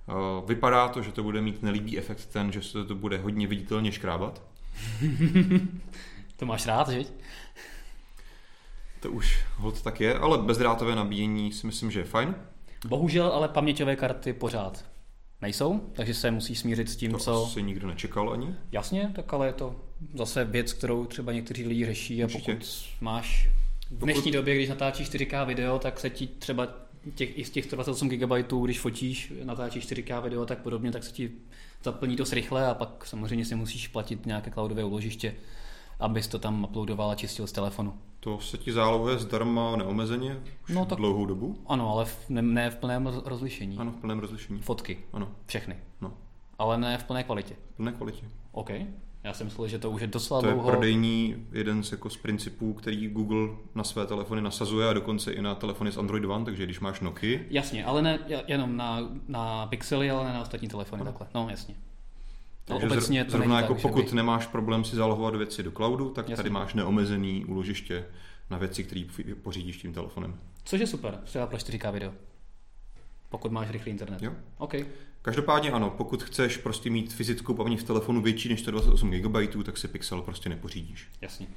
Eh, 0.10 0.14
vypadá 0.46 0.88
to, 0.88 1.02
že 1.02 1.12
to 1.12 1.24
bude 1.24 1.42
mít 1.42 1.64
nelíbý 1.64 1.98
efekt 1.98 2.26
ten, 2.26 2.52
že 2.52 2.62
se 2.62 2.86
to 2.86 2.96
bude 2.96 3.18
hodně 3.18 3.48
viditelně 3.48 3.92
škrábat. 3.92 4.42
to 6.38 6.46
máš 6.46 6.66
rád, 6.66 6.90
že? 6.90 7.04
To 9.00 9.12
už 9.12 9.46
hod 9.58 9.82
tak 9.82 10.02
je, 10.02 10.18
ale 10.18 10.38
bezdrátové 10.38 10.96
nabíjení 10.96 11.52
si 11.52 11.68
myslím, 11.68 11.92
že 11.92 12.00
je 12.00 12.06
fajn. 12.06 12.36
Bohužel 12.88 13.28
ale 13.28 13.48
paměťové 13.48 13.96
karty 13.96 14.34
pořád 14.34 14.89
nejsou, 15.42 15.80
takže 15.94 16.14
se 16.14 16.32
musí 16.32 16.56
smířit 16.56 16.90
s 16.90 16.96
tím, 16.96 17.12
to 17.12 17.18
co... 17.18 17.52
To 17.54 17.60
nikdo 17.60 17.88
nečekal 17.88 18.34
ani. 18.34 18.56
Jasně, 18.72 19.12
tak 19.16 19.34
ale 19.34 19.48
je 19.48 19.54
to 19.54 19.76
zase 20.14 20.46
věc, 20.46 20.74
kterou 20.74 21.06
třeba 21.06 21.32
někteří 21.32 21.66
lidi 21.66 21.86
řeší 21.86 22.24
a 22.24 22.26
Určitě. 22.26 22.54
pokud 22.54 22.86
máš 23.02 23.50
v 23.92 24.04
dnešní 24.04 24.32
době, 24.32 24.56
když 24.56 24.70
natáčíš 24.70 25.10
4K 25.10 25.46
video, 25.46 25.80
tak 25.80 26.00
se 26.00 26.10
ti 26.10 26.28
třeba 26.28 26.68
těch, 27.16 27.38
i 27.38 27.46
z 27.46 27.50
těch 27.50 27.66
128 27.66 28.10
GB, 28.10 28.54
když 28.64 28.80
fotíš, 28.80 29.34
natáčíš 29.44 29.88
4K 29.88 30.24
video 30.24 30.46
tak 30.46 30.60
podobně, 30.60 30.92
tak 30.92 31.04
se 31.04 31.12
ti 31.12 31.32
zaplní 31.84 32.16
to 32.16 32.24
rychle 32.32 32.68
a 32.68 32.74
pak 32.74 33.06
samozřejmě 33.06 33.46
si 33.46 33.56
musíš 33.56 33.88
platit 33.88 34.26
nějaké 34.26 34.52
cloudové 34.52 34.84
úložiště, 34.84 35.36
abys 36.00 36.28
to 36.28 36.40
tam 36.40 36.64
uploadoval 36.64 37.12
a 37.12 37.16
čistil 37.16 37.48
z 37.48 37.52
telefonu. 37.52 37.94
To 38.20 38.40
se 38.40 38.58
ti 38.58 38.72
zálohuje 38.72 39.18
zdarma 39.18 39.76
neomezeně 39.76 40.38
už 40.64 40.76
no, 40.76 40.86
tak, 40.86 40.98
dlouhou 40.98 41.26
dobu? 41.26 41.58
Ano, 41.68 41.92
ale 41.92 42.06
v, 42.06 42.30
ne, 42.30 42.42
ne 42.42 42.70
v 42.70 42.76
plném 42.76 43.08
rozlišení. 43.26 43.78
Ano, 43.78 43.92
v 43.92 43.96
plném 43.96 44.20
rozlišení. 44.20 44.60
Fotky. 44.60 44.98
Ano. 45.14 45.28
Všechny. 45.46 45.76
No. 46.02 46.14
Ale 46.58 46.78
ne 46.78 46.98
v 46.98 47.04
plné 47.04 47.24
kvalitě. 47.24 47.56
V 47.74 47.76
plné 47.76 47.92
kvalitě. 47.92 48.26
OK. 48.52 48.70
Já 49.24 49.34
jsem 49.34 49.48
myslel, 49.48 49.68
že 49.68 49.80
to 49.80 49.92
už 49.92 50.02
je 50.02 50.08
docela 50.08 50.42
to 50.42 50.48
dlouho... 50.48 50.64
To 50.64 50.68
je 50.70 50.72
prodejní 50.72 51.36
jeden 51.52 51.84
z, 51.84 51.92
jako 51.92 52.10
z 52.10 52.18
principů, 52.18 52.74
který 52.74 53.08
Google 53.08 53.50
na 53.76 53.84
své 53.84 54.08
telefony 54.08 54.42
nasazuje 54.42 54.90
a 54.90 54.94
dokonce 54.94 55.32
i 55.32 55.42
na 55.42 55.56
telefony 55.56 55.92
z 55.92 55.98
Android 55.98 56.26
One, 56.26 56.46
takže 56.46 56.64
když 56.64 56.80
máš 56.80 57.00
Nokia... 57.00 57.40
Jasně, 57.50 57.86
ale 57.86 58.02
ne 58.02 58.20
jenom 58.48 58.78
na, 58.78 59.00
na 59.28 59.68
Pixely, 59.68 60.12
ale 60.12 60.26
ne 60.26 60.34
na 60.34 60.42
ostatní 60.42 60.68
telefony 60.68 61.02
ano. 61.02 61.12
takhle. 61.12 61.28
No, 61.36 61.50
jasně. 61.50 61.76
Takže 62.70 62.86
no, 62.86 62.94
obecně 62.94 63.26
to 63.26 63.32
zrovna 63.32 63.62
jako 63.62 63.74
tak, 63.74 63.82
pokud 63.82 64.10
by... 64.10 64.16
nemáš 64.16 64.48
problém 64.48 64.84
si 64.84 64.96
zalohovat 64.96 65.36
věci 65.36 65.64
do 65.64 65.72
cloudu, 65.72 66.10
tak 66.10 66.30
Jasně. 66.30 66.36
tady 66.36 66.50
máš 66.50 66.74
neomezený 66.74 67.46
úložiště 67.46 68.06
na 68.50 68.58
věci, 68.58 68.84
které 68.84 69.06
pořídíš 69.44 69.78
tím 69.78 69.94
telefonem. 69.94 70.40
Což 70.64 70.80
je 70.80 70.88
super, 70.88 71.20
třeba 71.24 71.48
pro 71.48 71.58
4K 71.58 71.92
video. 71.94 72.14
Pokud 73.30 73.52
máš 73.52 73.70
rychlý 73.70 73.92
internet. 73.92 74.22
Jo. 74.22 74.32
OK. 74.58 74.74
Každopádně 75.22 75.72
ano, 75.72 75.94
pokud 75.98 76.24
chceš 76.24 76.58
prostě 76.58 76.90
mít 76.90 77.14
fyzickou 77.14 77.54
paměť 77.54 77.80
v 77.80 77.84
telefonu 77.84 78.22
větší 78.22 78.50
než 78.50 78.60
128 78.60 79.12
GB, 79.12 79.64
tak 79.66 79.78
si 79.78 79.88
Pixel 79.88 80.22
prostě 80.22 80.50
nepořídíš. 80.50 81.08
Jasně. 81.22 81.48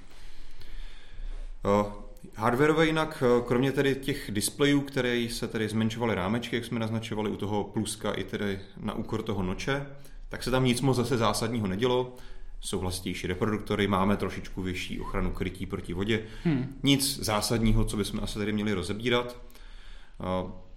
Uh, 1.81 1.93
hardwareové 2.35 2.87
jinak, 2.87 3.23
eh, 3.27 3.43
kromě 3.47 3.73
tedy 3.73 3.95
těch 3.95 4.31
displejů, 4.31 4.81
které 4.81 5.29
se 5.31 5.49
tedy 5.49 5.69
zmenšovaly 5.69 6.15
rámečky, 6.15 6.57
jak 6.57 6.65
jsme 6.65 6.81
naznačovali 6.81 7.31
u 7.31 7.37
toho 7.37 7.65
pluska 7.65 8.13
i 8.13 8.25
tedy 8.25 8.61
na 8.81 8.95
úkor 8.95 9.23
toho 9.23 9.43
noče, 9.43 9.87
tak 10.33 10.43
se 10.43 10.51
tam 10.51 10.65
nic 10.65 10.81
moc 10.81 10.97
zase 10.97 11.19
zásadního 11.19 11.67
nedělo. 11.67 12.17
Jsou 12.61 12.79
hlastitější 12.79 13.27
reproduktory, 13.27 13.87
máme 13.87 14.17
trošičku 14.17 14.63
vyšší 14.63 15.01
ochranu 15.01 15.31
krytí 15.31 15.67
proti 15.67 15.95
vodě. 15.95 16.23
Hmm. 16.45 16.77
Nic 16.83 17.25
zásadního, 17.25 17.85
co 17.85 17.97
bychom 17.97 18.21
asi 18.23 18.39
tady 18.39 18.53
měli 18.53 18.73
rozebírat. 18.73 19.37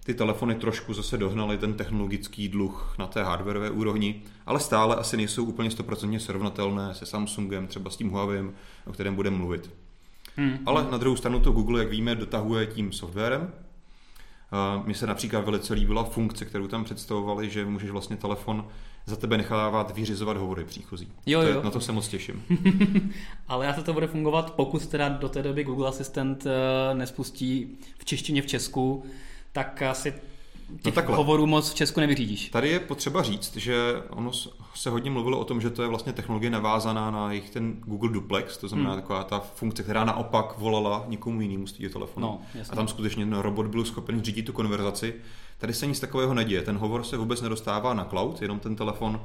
Ty 0.04 0.14
telefony 0.14 0.54
trošku 0.54 0.94
zase 0.94 1.18
dohnaly 1.18 1.58
ten 1.58 1.74
technologický 1.74 2.48
dluh 2.48 2.94
na 2.98 3.06
té 3.06 3.24
hardwareové 3.24 3.70
úrovni, 3.70 4.22
ale 4.46 4.60
stále 4.60 4.96
asi 4.96 5.16
nejsou 5.16 5.44
úplně 5.44 5.70
stoprocentně 5.70 6.20
srovnatelné 6.20 6.94
se 6.94 7.06
Samsungem, 7.06 7.66
třeba 7.66 7.90
s 7.90 7.96
tím 7.96 8.10
Huawei, 8.10 8.50
o 8.86 8.92
kterém 8.92 9.14
budeme 9.14 9.36
mluvit. 9.36 9.70
Hmm. 10.36 10.58
Ale 10.66 10.86
na 10.90 10.98
druhou 10.98 11.16
stranu 11.16 11.40
to 11.40 11.52
Google, 11.52 11.80
jak 11.80 11.90
víme, 11.90 12.14
dotahuje 12.14 12.66
tím 12.66 12.92
softwarem, 12.92 13.52
mně 14.84 14.94
se 14.94 15.06
například 15.06 15.44
velice 15.44 15.74
líbila 15.74 16.04
funkce, 16.04 16.44
kterou 16.44 16.68
tam 16.68 16.84
představovali, 16.84 17.50
že 17.50 17.64
můžeš 17.64 17.90
vlastně 17.90 18.16
telefon 18.16 18.68
za 19.06 19.16
tebe 19.16 19.36
nechávat 19.36 19.96
vyřizovat 19.96 20.36
hovory 20.36 20.64
příchozí. 20.64 21.08
Jo, 21.26 21.40
to 21.40 21.48
jo. 21.48 21.58
Je, 21.58 21.64
na 21.64 21.70
to 21.70 21.80
se 21.80 21.92
moc 21.92 22.08
těším. 22.08 22.42
Ale 23.48 23.66
já 23.66 23.74
se 23.74 23.82
to 23.82 23.92
bude 23.92 24.06
fungovat, 24.06 24.50
pokud 24.50 24.86
teda 24.86 25.08
do 25.08 25.28
té 25.28 25.42
doby 25.42 25.64
Google 25.64 25.88
Assistant 25.88 26.46
eh, 26.46 26.94
nespustí 26.94 27.78
v 27.98 28.04
češtině 28.04 28.42
v 28.42 28.46
Česku, 28.46 29.04
tak 29.52 29.82
asi 29.82 30.14
těch 30.82 31.08
no 31.08 31.16
hovorů 31.16 31.46
moc 31.46 31.70
v 31.70 31.74
Česku 31.74 32.00
nevyřídíš. 32.00 32.48
Tady 32.48 32.68
je 32.68 32.80
potřeba 32.80 33.22
říct, 33.22 33.56
že 33.56 34.02
ono 34.10 34.32
se 34.74 34.90
hodně 34.90 35.10
mluvilo 35.10 35.38
o 35.38 35.44
tom, 35.44 35.60
že 35.60 35.70
to 35.70 35.82
je 35.82 35.88
vlastně 35.88 36.12
technologie 36.12 36.50
navázaná 36.50 37.10
na 37.10 37.32
jejich 37.32 37.50
ten 37.50 37.76
Google 37.84 38.10
Duplex, 38.10 38.56
to 38.56 38.68
znamená 38.68 38.90
hmm. 38.90 39.00
taková 39.00 39.24
ta 39.24 39.40
funkce, 39.40 39.82
která 39.82 40.04
naopak 40.04 40.58
volala 40.58 41.04
někomu 41.08 41.40
jinému 41.40 41.66
z 41.66 41.72
toho 41.72 41.88
telefonu. 41.88 42.26
No, 42.26 42.40
a 42.70 42.76
tam 42.76 42.88
skutečně 42.88 43.24
ten 43.24 43.38
robot 43.38 43.66
byl 43.66 43.84
schopen 43.84 44.22
řídit 44.22 44.42
tu 44.42 44.52
konverzaci. 44.52 45.14
Tady 45.58 45.74
se 45.74 45.86
nic 45.86 46.00
takového 46.00 46.34
neděje. 46.34 46.62
Ten 46.62 46.76
hovor 46.76 47.04
se 47.04 47.16
vůbec 47.16 47.40
nedostává 47.42 47.94
na 47.94 48.04
cloud, 48.04 48.42
jenom 48.42 48.60
ten 48.60 48.76
telefon 48.76 49.22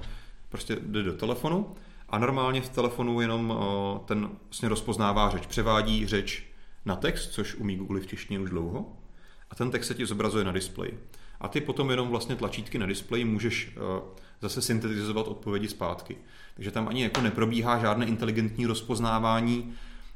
prostě 0.49 0.77
jde 0.81 1.03
do 1.03 1.13
telefonu 1.13 1.75
a 2.09 2.19
normálně 2.19 2.61
v 2.61 2.69
telefonu 2.69 3.21
jenom 3.21 3.59
ten 4.05 4.29
vlastně 4.43 4.69
rozpoznává 4.69 5.29
řeč, 5.29 5.45
převádí 5.45 6.07
řeč 6.07 6.43
na 6.85 6.95
text, 6.95 7.31
což 7.31 7.55
umí 7.55 7.75
Google 7.75 7.99
v 7.99 8.07
češtině 8.07 8.39
už 8.39 8.49
dlouho, 8.49 8.85
a 9.49 9.55
ten 9.55 9.71
text 9.71 9.87
se 9.87 9.93
ti 9.93 10.05
zobrazuje 10.05 10.45
na 10.45 10.51
displeji 10.51 10.99
a 11.41 11.47
ty 11.47 11.61
potom 11.61 11.89
jenom 11.89 12.07
vlastně 12.07 12.35
tlačítky 12.35 12.77
na 12.77 12.85
displeji 12.85 13.25
můžeš 13.25 13.71
eh, 13.75 14.01
zase 14.41 14.61
syntetizovat 14.61 15.27
odpovědi 15.27 15.67
zpátky. 15.67 16.17
Takže 16.55 16.71
tam 16.71 16.87
ani 16.87 17.03
jako 17.03 17.21
neprobíhá 17.21 17.79
žádné 17.79 18.05
inteligentní 18.05 18.65
rozpoznávání 18.65 19.73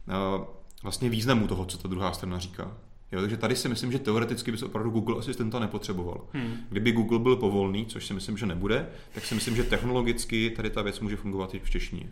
eh, 0.08 0.46
vlastně 0.84 1.10
významu 1.10 1.48
toho, 1.48 1.66
co 1.66 1.78
ta 1.78 1.88
druhá 1.88 2.14
strana 2.14 2.40
říká. 2.40 2.78
Jo, 3.16 3.22
takže 3.22 3.38
tady 3.38 3.56
si 3.56 3.70
myslím, 3.70 3.92
že 3.92 4.00
teoreticky 4.00 4.52
by 4.52 4.58
se 4.58 4.66
opravdu 4.66 4.90
Google 4.90 5.20
asistenta 5.20 5.60
nepotřeboval. 5.60 6.28
Hmm. 6.34 6.58
Kdyby 6.70 6.92
Google 6.92 7.20
byl 7.20 7.36
povolný, 7.36 7.86
což 7.86 8.06
si 8.06 8.14
myslím, 8.14 8.38
že 8.38 8.46
nebude, 8.46 8.88
tak 9.14 9.26
si 9.26 9.36
myslím, 9.36 9.56
že 9.56 9.64
technologicky 9.64 10.50
tady 10.50 10.70
ta 10.70 10.82
věc 10.82 11.00
může 11.00 11.16
fungovat 11.16 11.54
i 11.54 11.60
v 11.60 11.70
češtině. 11.70 12.10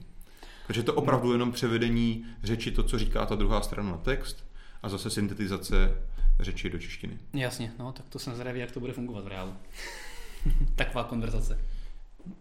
Takže 0.68 0.84
to 0.84 0.94
opravdu 0.94 1.32
jenom 1.32 1.52
převedení 1.52 2.26
řeči 2.44 2.72
to, 2.72 2.84
co 2.84 3.00
říká 3.00 3.26
ta 3.26 3.36
druhá 3.36 3.62
strana 3.62 3.92
na 3.92 3.98
text 3.98 4.46
a 4.84 4.90
zase 4.90 5.10
syntetizace 5.10 5.98
řeči 6.40 6.70
do 6.70 6.80
češtiny. 6.80 7.18
Jasně, 7.34 7.72
no 7.80 7.92
tak 7.92 8.06
to 8.10 8.20
jsem 8.20 8.34
zvědavý, 8.34 8.60
jak 8.60 8.72
to 8.72 8.80
bude 8.80 8.94
fungovat 8.94 9.24
v 9.24 9.28
reálu. 9.28 9.54
Taková 10.76 11.04
konverzace. 11.04 11.60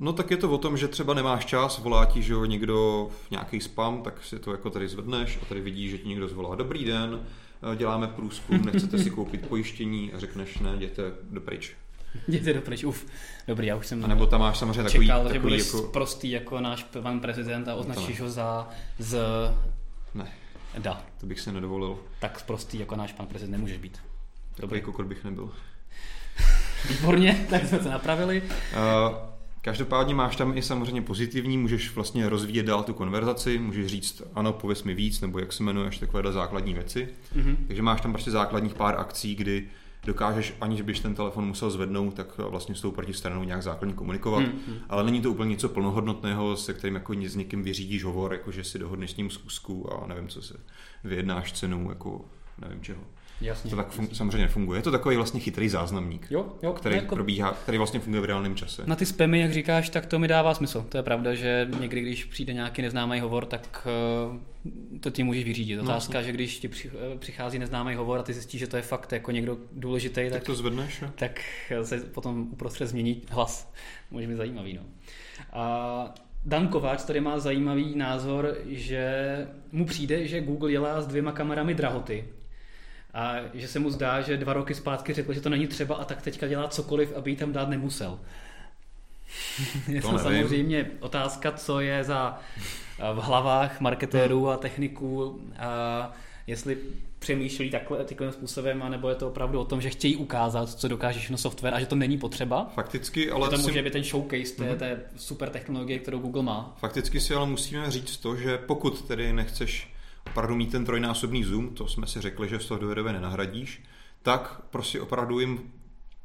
No 0.01 0.13
tak 0.13 0.31
je 0.31 0.37
to 0.37 0.51
o 0.51 0.59
tom, 0.59 0.77
že 0.77 0.89
třeba 0.89 1.15
nemáš 1.15 1.45
čas, 1.45 1.79
volá 1.79 2.07
ti, 2.07 2.23
že 2.23 2.33
jo, 2.33 2.45
někdo 2.45 3.09
v 3.27 3.31
nějaký 3.31 3.61
spam, 3.61 4.03
tak 4.03 4.25
si 4.25 4.39
to 4.39 4.53
jako 4.53 4.71
tady 4.71 4.89
zvedneš 4.89 5.39
a 5.43 5.45
tady 5.45 5.61
vidíš, 5.61 5.91
že 5.91 5.99
ti 5.99 6.09
někdo 6.09 6.29
zvolá 6.29 6.55
dobrý 6.55 6.85
den, 6.85 7.27
děláme 7.77 8.07
průzkum, 8.07 8.65
nechcete 8.65 8.99
si 8.99 9.11
koupit 9.11 9.49
pojištění 9.49 10.13
a 10.13 10.19
řekneš 10.19 10.59
ne, 10.59 10.73
jděte 10.77 11.03
do 11.31 11.41
pryč. 11.41 11.73
Jděte 12.29 12.53
do 12.53 12.61
pryč, 12.61 12.85
uf, 12.85 13.07
dobrý, 13.49 13.67
já 13.67 13.77
už 13.77 13.87
jsem 13.87 14.05
A 14.05 14.09
nebo 14.09 14.27
tam 14.27 14.41
máš 14.41 14.59
samozřejmě 14.59 14.83
takový, 14.83 15.07
čekal, 15.07 15.23
takový 15.23 15.35
že 15.35 15.41
budeš 15.41 15.67
jako... 15.67 15.83
prostý 15.83 16.31
jako 16.31 16.61
náš 16.61 16.83
pan 16.83 17.21
prezident 17.21 17.69
a 17.69 17.75
označíš 17.75 18.21
ho 18.21 18.31
za 18.31 18.69
z 18.99 19.19
Ne, 20.15 20.33
da. 20.79 21.03
to 21.21 21.27
bych 21.27 21.41
si 21.41 21.53
nedovolil. 21.53 21.99
Tak 22.21 22.43
prostý 22.43 22.79
jako 22.79 22.97
náš 22.97 23.13
pan 23.13 23.27
prezident 23.27 23.53
nemůžeš 23.53 23.79
být. 23.79 23.99
Takový 24.55 24.81
kokot 24.81 25.07
bych 25.07 25.25
nebyl. 25.25 25.51
Výborně, 26.89 27.47
tak 27.51 27.67
jsme 27.67 27.79
to 27.79 27.91
napravili. 27.91 28.43
Uh, 28.43 29.32
Každopádně 29.65 30.15
máš 30.15 30.37
tam 30.37 30.57
i 30.57 30.63
samozřejmě 30.63 31.03
pozitivní, 31.03 31.59
můžeš 31.59 31.95
vlastně 31.95 32.29
rozvíjet 32.29 32.67
dál 32.67 32.83
tu 32.83 32.95
konverzaci, 32.95 33.59
můžeš 33.59 33.87
říct, 33.87 34.23
ano, 34.35 34.53
pověs 34.53 34.85
mi 34.85 34.95
víc, 34.95 35.21
nebo 35.21 35.39
jak 35.39 35.53
se 35.53 35.63
jmenuješ, 35.63 35.99
takovéhle 35.99 36.33
základní 36.33 36.75
věci. 36.75 37.09
Mhm. 37.35 37.57
Takže 37.67 37.83
máš 37.83 38.01
tam 38.01 38.13
prostě 38.13 38.31
základních 38.31 38.75
pár 38.75 38.95
akcí, 38.99 39.35
kdy 39.35 39.69
dokážeš, 40.05 40.55
aniž 40.61 40.81
byš 40.81 41.01
ten 41.01 41.15
telefon 41.15 41.47
musel 41.47 41.71
zvednout, 41.71 42.15
tak 42.15 42.39
vlastně 42.39 42.75
s 42.75 42.81
tou 42.81 42.91
protistranou 42.91 43.45
nějak 43.45 43.63
základně 43.63 43.95
komunikovat. 43.95 44.41
Mhm. 44.41 44.79
Ale 44.89 45.05
není 45.05 45.21
to 45.21 45.31
úplně 45.31 45.51
něco 45.51 45.69
plnohodnotného, 45.69 46.57
se 46.57 46.75
kterým 46.75 46.95
jako 46.95 47.15
s 47.15 47.37
někým 47.37 47.63
vyřídíš 47.63 48.05
hovor, 48.05 48.33
jako 48.33 48.51
že 48.51 48.65
si 48.65 48.79
dohodneš 48.79 49.11
s 49.11 49.17
ním 49.17 49.31
zkusku 49.31 49.93
a 49.93 50.07
nevím, 50.07 50.29
co 50.29 50.43
se 50.43 50.55
vyjednáš 51.05 51.53
cenu, 51.53 51.89
jako 51.89 52.25
nevím 52.59 52.83
čeho. 52.83 53.03
Jasně. 53.43 53.71
To 53.71 53.77
tak 53.77 53.93
fun- 53.93 54.09
samozřejmě 54.13 54.39
nefunguje. 54.39 54.79
Je 54.79 54.83
to 54.83 54.91
takový 54.91 55.17
vlastně 55.17 55.41
chytrý 55.41 55.69
záznamník, 55.69 56.27
Jo, 56.31 56.47
jo, 56.63 56.73
který 56.73 56.97
jako 56.97 57.15
probíhá, 57.15 57.53
který 57.63 57.79
vlastně 57.79 58.01
funguje 58.01 58.21
v 58.21 58.25
reálném 58.25 58.55
čase. 58.57 58.83
Na 58.87 58.97
ty 58.97 59.07
spamy, 59.07 59.41
jak 59.41 59.53
říkáš, 59.53 59.89
tak 59.91 60.07
to 60.07 60.19
mi 60.19 60.29
dává 60.29 60.55
smysl. 60.55 60.87
To 60.89 60.97
je 60.97 61.03
pravda, 61.03 61.35
že 61.35 61.69
někdy, 61.81 62.01
když 62.01 62.25
přijde 62.25 62.53
nějaký 62.53 62.83
neznámý 62.83 63.21
hovor, 63.21 63.47
tak 63.47 63.87
eh, 64.67 64.99
to 65.01 65.11
ti 65.11 65.23
můžeš 65.23 65.45
vyřídit. 65.45 65.77
No, 65.77 65.83
Otázka, 65.83 66.23
že 66.23 66.33
když 66.33 66.59
ti 66.59 66.71
eh, 66.87 67.19
přichází 67.19 67.59
neznámý 67.59 67.95
hovor 67.95 68.19
a 68.19 68.23
ty 68.23 68.33
zjistíš, 68.33 68.61
že 68.61 68.67
to 68.67 68.77
je 68.77 68.83
fakt 68.83 69.13
jako 69.13 69.31
někdo 69.31 69.59
důležitý, 69.73 70.15
Tak 70.15 70.33
tak, 70.33 70.43
to 70.45 70.55
zvedneš? 70.55 71.03
jo? 71.03 71.09
tak 71.15 71.41
se 71.83 71.99
potom 72.01 72.49
uprostřed 72.53 72.87
změní 72.87 73.23
hlas. 73.31 73.73
Může 74.11 74.27
být 74.27 74.37
zajímavý. 74.37 74.73
No. 74.75 74.83
A 75.53 76.15
Dan 76.47 76.69
Kováč 76.69 77.03
tady 77.03 77.21
má 77.21 77.39
zajímavý 77.39 77.97
názor, 77.97 78.57
že 78.67 79.13
mu 79.73 79.87
přijde, 79.87 80.27
že 80.29 80.41
Google 80.41 80.71
dělá 80.71 81.01
s 81.03 81.07
dvěma 81.07 81.33
kamerami 81.33 81.75
drahoty. 81.75 82.25
A 83.15 83.35
že 83.55 83.69
se 83.69 83.79
mu 83.79 83.91
zdá, 83.91 84.21
že 84.21 84.37
dva 84.37 84.53
roky 84.53 84.75
zpátky 84.75 85.13
řekl, 85.13 85.33
že 85.33 85.41
to 85.41 85.49
není 85.49 85.67
třeba 85.67 85.95
a 85.97 86.05
tak 86.05 86.23
teďka 86.23 86.47
dělá 86.47 86.69
cokoliv, 86.69 87.13
aby 87.17 87.31
ji 87.31 87.37
tam 87.37 87.53
dát 87.53 87.69
nemusel. 87.69 88.19
je 89.89 90.03
To 90.03 90.19
samozřejmě 90.19 90.91
otázka, 91.01 91.53
co 91.53 91.81
je 91.81 92.05
za 92.05 92.39
v 93.15 93.17
hlavách 93.19 93.81
marketérů 93.81 94.49
a 94.51 94.57
techniků, 94.57 95.41
a 95.59 96.13
jestli 96.47 96.79
přemýšlí 97.19 97.71
takhle, 97.71 98.05
takovým 98.05 98.33
způsobem, 98.33 98.83
anebo 98.83 99.09
je 99.09 99.15
to 99.15 99.29
opravdu 99.29 99.61
o 99.61 99.65
tom, 99.65 99.81
že 99.81 99.91
chtějí 99.91 100.17
ukázat, 100.17 100.71
co 100.71 100.89
dokáže 100.89 101.19
všechno 101.19 101.39
software 101.39 101.75
a 101.75 101.81
že 101.81 101.87
to 101.87 101.97
není 101.97 102.19
potřeba. 102.19 102.71
Fakticky, 102.75 103.31
Ale 103.31 103.49
to 103.49 103.57
si, 103.59 103.63
může 103.63 103.83
být 103.83 103.93
ten 103.93 104.05
showcase 104.05 104.55
té, 104.57 104.65
Mhm. 104.69 104.79
té 104.79 105.01
super 105.17 105.49
technologie, 105.51 105.99
kterou 105.99 106.19
Google 106.19 106.43
má. 106.43 106.77
fakticky 106.79 107.21
si 107.21 107.35
ale 107.35 107.47
musíme 107.47 107.91
říct 107.91 108.17
to, 108.17 108.37
že 108.37 108.59
pokud 108.59 109.03
tedy 109.09 109.33
nechceš 109.33 109.92
opravdu 110.33 110.55
mít 110.57 110.71
ten 110.71 110.85
trojnásobný 110.85 111.45
zoom, 111.45 111.69
to 111.75 111.87
jsme 111.89 112.07
si 112.07 112.21
řekli, 112.21 112.49
že 112.49 112.61
softwarově 112.61 113.13
nenahradíš, 113.13 113.83
tak 114.23 114.61
prostě 114.71 115.01
opravdu 115.01 115.41
jim 115.41 115.73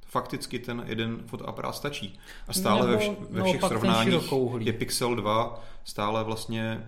fakticky 0.05 0.59
ten 0.59 0.83
jeden 0.87 1.17
fotoaparát 1.25 1.75
stačí. 1.75 2.19
A 2.47 2.53
stále 2.53 2.87
ve, 2.87 2.98
vš- 2.98 3.15
Nebo 3.20 3.27
ve 3.31 3.43
všech 3.43 3.61
srovnáních 3.67 4.13
je 4.67 4.74
Pixel 4.74 5.15
2 5.15 5.63
stále 5.83 6.24
vlastně 6.24 6.87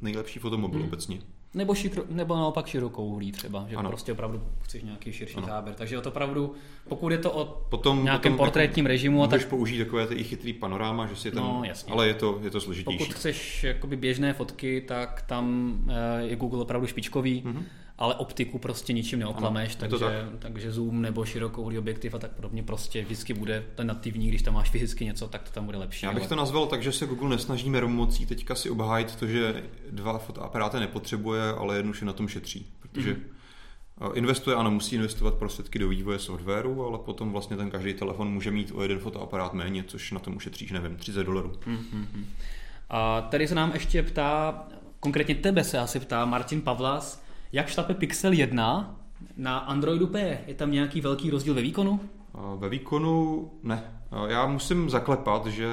nejlepší 0.00 0.38
fotomobil 0.38 0.78
Hmm. 0.80 0.88
obecně. 0.88 1.18
Nebo, 1.56 1.74
šikro, 1.74 2.02
nebo 2.10 2.36
naopak 2.36 2.66
širokou 2.66 3.06
uhlí 3.06 3.32
třeba, 3.32 3.66
že 3.70 3.76
Ano. 3.76 3.88
prostě 3.88 4.12
opravdu 4.12 4.42
chceš 4.62 4.82
nějaký 4.82 5.12
širší 5.12 5.36
Ano. 5.36 5.46
záběr. 5.46 5.74
Takže 5.76 5.94
je 5.96 6.00
to 6.00 6.08
opravdu, 6.08 6.54
pokud 6.88 7.12
je 7.12 7.18
to 7.18 7.32
o 7.32 7.44
Potom, 7.68 8.04
nějakém 8.04 8.32
potom 8.32 8.46
portrétním 8.46 8.86
režimu, 8.86 9.22
a 9.22 9.26
můžeš 9.26 9.42
tak 9.42 9.50
použít 9.50 9.78
takové 9.78 10.06
ty 10.06 10.24
chytrý 10.24 10.52
panoráma, 10.52 11.06
že 11.06 11.16
si 11.16 11.30
tam, 11.30 11.44
No, 11.44 11.62
jasně. 11.64 11.92
ale 11.92 12.06
je 12.08 12.14
to, 12.14 12.38
je 12.42 12.50
to 12.50 12.60
složitější. 12.60 12.98
pokud 12.98 13.14
chceš 13.14 13.64
jakoby 13.64 13.96
běžné 13.96 14.32
fotky, 14.32 14.80
tak 14.88 15.22
tam 15.22 15.74
eh, 15.88 16.22
je 16.26 16.36
Google 16.36 16.62
opravdu 16.62 16.86
špičkový, 16.86 17.42
Mhm. 17.44 17.64
Ale 17.98 18.14
optiku 18.14 18.58
prostě 18.58 18.92
ničím 18.92 19.18
neoklameš, 19.18 19.76
Ano, 19.76 19.84
je 19.84 19.88
to 19.88 19.98
takže, 19.98 20.28
takže 20.38 20.72
zoom 20.72 21.02
nebo 21.02 21.24
širokouhlý 21.24 21.78
objektiv 21.78 22.14
a 22.14 22.18
tak 22.18 22.30
podobně 22.30 22.62
prostě 22.62 23.04
vždycky 23.04 23.34
bude 23.34 23.64
ten 23.74 23.86
nativní, 23.86 24.28
když 24.28 24.42
tam 24.42 24.54
máš 24.54 24.70
fyzicky 24.70 25.04
něco, 25.04 25.28
tak 25.28 25.42
to 25.42 25.50
tam 25.50 25.66
bude 25.66 25.78
lepší. 25.78 26.06
Já 26.06 26.12
bych 26.12 26.22
ale- 26.22 26.28
to 26.28 26.36
nazval 26.36 26.66
tak, 26.66 26.82
že 26.82 26.92
se 26.92 27.06
Google 27.06 27.28
nesnaží 27.28 27.70
mocí 27.70 28.26
teďka 28.26 28.54
si 28.54 28.70
obhájit 28.70 29.16
to, 29.16 29.26
že 29.26 29.62
dva 29.90 30.18
fotoaparáty 30.18 30.80
nepotřebuje, 30.80 31.42
ale 31.42 31.76
jednu 31.76 31.94
si 31.94 32.04
na 32.04 32.12
tom 32.12 32.28
šetří. 32.28 32.66
Protože 32.80 33.12
mm. 33.12 33.20
investuje, 34.14 34.56
ano, 34.56 34.70
musí 34.70 34.96
investovat 34.96 35.34
prostředky 35.34 35.78
do 35.78 35.88
vývoje 35.88 36.18
softwaru, 36.18 36.84
ale 36.84 36.98
potom 36.98 37.32
vlastně 37.32 37.56
ten 37.56 37.70
každý 37.70 37.94
telefon 37.94 38.32
může 38.32 38.50
mít 38.50 38.72
o 38.74 38.82
jeden 38.82 38.98
fotoaparát 38.98 39.52
méně, 39.52 39.84
což 39.86 40.12
na 40.12 40.18
tom 40.18 40.36
ušetříš, 40.36 40.72
nevím, 40.72 40.96
30 40.96 41.24
dolarů. 41.24 41.52
Mhm. 41.66 42.26
A 42.90 43.20
tady 43.20 43.48
se 43.48 43.54
nám 43.54 43.72
ještě 43.72 44.02
ptá, 44.02 44.62
konkrétně 45.00 45.34
tebe 45.34 45.64
se 45.64 45.78
asi 45.78 46.00
ptá 46.00 46.24
Martin 46.24 46.60
Pavlas, 46.60 47.25
jak 47.56 47.68
šlape 47.68 47.94
Pixel 47.94 48.32
1 48.32 49.00
na 49.36 49.58
Androidu 49.58 50.06
P? 50.06 50.38
Je 50.46 50.54
tam 50.54 50.70
nějaký 50.70 51.00
velký 51.00 51.30
rozdíl 51.30 51.54
ve 51.54 51.62
výkonu? 51.62 52.00
A 52.34 52.54
Ve 52.54 52.68
výkonu 52.68 53.50
ne. 53.62 54.02
A 54.10 54.26
Já 54.26 54.46
musím 54.46 54.90
zaklepat, 54.90 55.46
že 55.46 55.68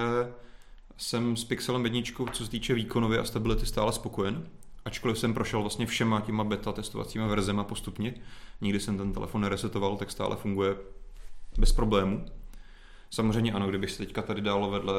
jsem 0.98 1.38
s 1.38 1.44
Pixelem 1.44 1.84
jedničkou, 1.84 2.28
co 2.28 2.46
se 2.46 2.52
týče 2.52 2.74
výkonově 2.74 3.20
a 3.20 3.24
stability, 3.24 3.66
stále 3.66 3.94
spokojen. 3.94 4.48
Ačkoliv 4.86 5.20
jsem 5.20 5.34
prošel 5.34 5.62
vlastně 5.62 5.86
všema 5.86 6.22
těma 6.22 6.44
beta 6.44 6.72
testovacíma 6.72 7.28
verzema 7.28 7.64
postupně, 7.64 8.14
nikdy 8.62 8.80
jsem 8.80 8.98
ten 8.98 9.14
telefon 9.14 9.42
neresetoval, 9.42 9.98
tak 9.98 10.12
stále 10.12 10.36
funguje 10.36 10.76
bez 11.58 11.72
problémů. 11.72 12.26
Samozřejmě 13.14 13.54
ano, 13.54 13.68
kdybych 13.68 13.92
se 13.92 13.98
teďka 13.98 14.22
tady 14.22 14.42
dal 14.42 14.70
vedle 14.70 14.94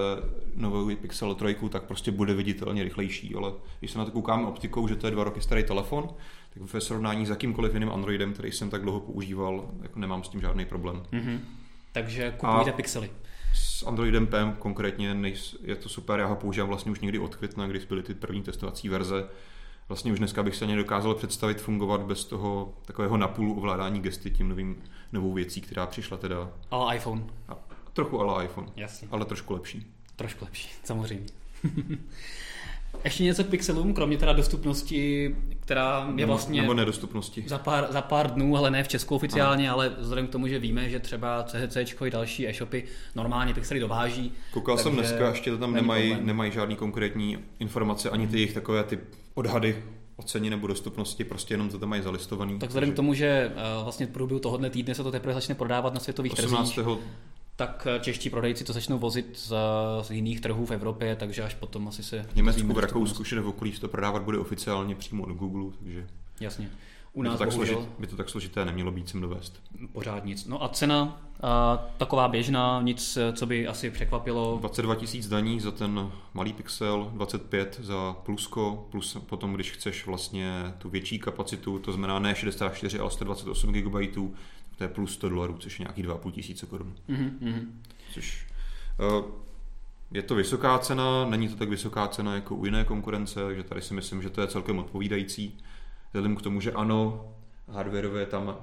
nového 0.55 0.97
Pixel 0.97 1.35
3, 1.35 1.57
tak 1.70 1.83
prostě 1.83 2.11
bude 2.11 2.35
viditelně 2.35 2.85
rychlejší, 2.85 3.35
ale 3.35 3.53
když 3.79 3.90
se 3.90 3.99
na 3.99 4.05
to 4.05 4.11
koukáme 4.11 4.47
optikou, 4.47 4.88
že 4.88 4.97
to 4.97 5.07
je 5.07 5.11
dva 5.11 5.25
roky 5.25 5.40
starý 5.40 5.64
telefon, 5.64 6.09
tak 6.55 6.62
ve 6.73 6.81
srovnání 6.81 7.27
s 7.27 7.31
jakýmkoliv 7.31 7.75
jiným 7.75 7.90
Androidem, 7.90 8.33
který 8.33 8.53
jsem 8.53 8.71
tak 8.71 8.83
dlouho 8.83 9.01
používal, 9.01 9.71
jako 9.83 9.99
nemám 9.99 10.25
s 10.25 10.29
tím 10.29 10.40
žádný 10.40 10.64
problém. 10.64 11.03
Mhm. 11.12 11.40
Takže 11.93 12.35
kupujte 12.37 12.71
A- 12.71 12.75
Pixely. 12.75 13.11
S 13.55 13.83
Androidem 13.87 14.27
P 14.27 14.57
konkrétně 14.59 15.14
nejs, 15.14 15.57
je 15.62 15.77
to 15.77 15.88
super, 15.88 16.21
já 16.21 16.27
ho 16.27 16.37
používám 16.37 16.69
vlastně 16.69 16.93
už 16.93 17.01
někdy 17.01 17.19
od 17.19 17.37
května, 17.37 17.67
když 17.67 17.85
byly 17.85 18.03
ty 18.03 18.14
první 18.14 18.43
testovací 18.43 18.88
verze. 18.88 19.29
Vlastně 19.88 20.12
už 20.12 20.19
dneska 20.19 20.43
bych 20.43 20.57
se 20.57 20.64
ani 20.64 20.77
dokázal 20.77 21.14
představit 21.14 21.61
fungovat 21.61 22.01
bez 22.03 22.25
toho 22.25 22.75
takového 22.85 23.17
napůl 23.17 23.53
ovládání 23.59 24.01
gesty 24.01 24.31
tím 24.31 24.49
novým, 24.49 24.77
novou 25.12 25.33
věcí, 25.33 25.61
která 25.61 25.87
přišla 25.87 26.17
teda 26.17 26.51
Ale 26.71 26.97
iPhone, 26.97 27.23
a 27.49 27.57
trochu 27.93 28.21
ale 28.21 28.45
iPhone, 28.45 28.69
jasně. 28.77 29.09
ale 29.11 29.25
trošku 29.25 29.53
lepší. 29.55 29.93
Trošku 30.17 30.45
lepší, 30.45 30.69
samozřejmě. 30.85 31.27
Ještě 33.05 33.25
něco 33.25 33.45
k 33.45 33.47
Pixelům, 33.47 33.95
kromě 33.95 34.19
teda 34.19 34.33
dostupnosti, 34.33 35.37
která 35.61 36.13
je 36.17 36.27
vlastně... 36.27 36.61
nebo 36.61 36.75
nedostupnosti. 36.75 37.45
Za 37.47 37.59
pár, 37.59 37.87
za 37.91 38.03
pár 38.03 38.31
dnů, 38.31 38.57
ale 38.57 38.71
ne 38.71 38.85
v 38.85 38.89
Česku 38.89 39.15
oficiálně, 39.15 39.71
ale 39.71 39.93
vzhledem 39.99 40.27
k 40.27 40.31
tomu, 40.31 40.47
že 40.47 40.59
víme, 40.59 40.91
že 40.91 41.01
třeba 41.01 41.43
CHC 41.43 41.77
i 42.07 42.11
další 42.11 42.49
e-shopy 42.49 42.85
normálně 43.15 43.55
Pixely 43.55 43.81
dováží. 43.81 44.33
Koukal 44.53 44.79
jsem 44.79 44.97
takže 44.97 45.11
dneska, 45.11 45.29
ještě 45.29 45.51
to 45.51 45.59
tam 45.59 45.73
nemají, 45.73 46.09
problém. 46.09 46.27
nemají 46.27 46.53
žádný 46.53 46.77
konkrétní 46.77 47.39
informace, 47.59 48.11
ani 48.11 48.27
ty 48.27 48.37
jejich 48.37 48.53
takové 48.53 48.85
ty 48.85 48.99
odhady 49.35 49.83
o 50.17 50.23
ceně 50.23 50.51
nebo 50.51 50.67
dostupnosti, 50.67 51.25
prostě 51.25 51.55
jenom 51.55 51.69
to 51.69 51.79
tam 51.79 51.89
mají 51.89 52.03
zalistovaný. 52.03 52.59
Tak 52.59 52.69
vzhledem 52.69 52.93
k 52.93 52.97
tomu, 52.97 53.15
že 53.15 53.27
eh, 53.27 53.83
vlastně 53.83 54.07
v 54.07 54.11
průběhu 54.11 54.41
tohohle 54.41 54.71
týdne 54.71 54.95
se 54.95 55.03
to 55.03 55.11
teprve 55.11 55.35
začne 55.35 55.55
prodávat 55.55 55.95
na 55.95 56.01
světových 56.01 56.33
18. 56.33 56.71
trzích, 56.71 56.87
tak 57.57 57.87
eh, 57.90 58.01
čeští 58.01 58.31
prodejci 58.31 58.64
to 58.64 58.73
začnou 58.73 58.99
vozit 58.99 59.38
z, 59.38 59.53
z 60.03 60.11
jiných 60.11 60.40
trhů 60.40 60.67
v 60.67 60.71
Evropě, 60.71 61.17
takže 61.17 61.43
až 61.43 61.55
potom 61.55 61.88
asi 61.88 62.03
se... 62.03 62.23
v 62.23 62.37
Německu, 62.37 62.73
v 62.73 62.79
Rakousku, 62.79 63.23
všude 63.23 63.40
v 63.40 63.49
okolí 63.49 63.73
to 63.73 63.88
prodávat 63.88 64.23
bude 64.23 64.38
oficiálně 64.38 64.95
přímo 64.95 65.25
od 65.25 65.33
Google, 65.33 65.73
takže 65.79 66.07
Jasně. 66.40 66.71
U 67.12 67.23
by 67.23 67.29
to, 67.29 67.31
nás 67.31 67.38
tak 67.38 67.49
bohužel 67.49 67.77
složit, 67.77 67.90
by 67.99 68.07
to 68.07 68.17
tak 68.17 68.29
složité 68.29 68.64
nemělo 68.64 68.90
být 68.90 69.09
sem 69.09 69.21
dovést. 69.21 69.62
pořád 69.93 70.25
nic. 70.25 70.47
No 70.47 70.64
a 70.64 70.69
cena 70.69 71.21
a, 71.43 71.87
taková 71.97 72.29
běžná, 72.29 72.83
nic, 72.83 73.17
eh, 73.17 73.33
co 73.33 73.47
by 73.47 73.67
asi 73.67 73.90
překvapilo. 73.90 74.57
22 74.61 74.95
tisíc 74.95 75.29
daní 75.29 75.61
za 75.61 75.71
ten 75.71 76.11
malý 76.35 76.53
pixel, 76.53 77.11
25 77.14 77.81
za 77.83 78.12
plusko, 78.12 78.87
plus 78.90 79.17
potom, 79.27 79.53
když 79.53 79.71
chceš 79.71 80.07
vlastně 80.07 80.75
tu 80.79 80.90
větší 80.90 81.19
kapacitu, 81.19 81.79
to 81.79 81.93
znamená 81.93 82.19
ne 82.19 82.35
64, 82.35 82.99
ale 82.99 83.11
128 83.11 83.73
GB, 83.73 84.19
to 84.77 84.85
je 84.85 84.89
plus 84.89 85.15
100 85.15 85.29
dolarů, 85.29 85.59
což 85.59 85.79
je 85.81 85.85
nějaký 85.85 86.03
2,5 86.03 86.31
tisíce 86.31 86.67
korun. 86.67 86.95
Mhm, 87.09 87.39
mhm. 87.41 87.83
Což 88.13 88.47
uh, 88.99 89.25
je 90.11 90.23
to 90.23 90.35
vysoká 90.35 90.79
cena, 90.79 91.27
není 91.29 91.49
to 91.49 91.57
tak 91.57 91.69
vysoká 91.69 92.09
cena 92.09 92.35
jako 92.35 92.55
u 92.55 92.65
jiné 92.65 92.85
konkurence, 92.85 93.45
takže 93.45 93.63
tady 93.63 93.83
si 93.83 93.95
myslím, 93.95 94.23
že 94.23 94.31
to 94.31 94.41
je 94.41 94.47
celkem 94.47 94.79
odpovídající. 94.79 95.59
Vzhledem 96.07 96.37
k 96.37 96.43
tomu, 96.43 96.61
že 96.61 96.73
ano, 96.73 97.29
hardwareové 97.69 98.27
tam 98.27 98.57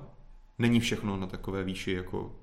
není 0.60 0.80
všechno 0.80 1.18
na 1.18 1.28
takové 1.28 1.64
výši 1.64 1.92
jako 1.92 2.36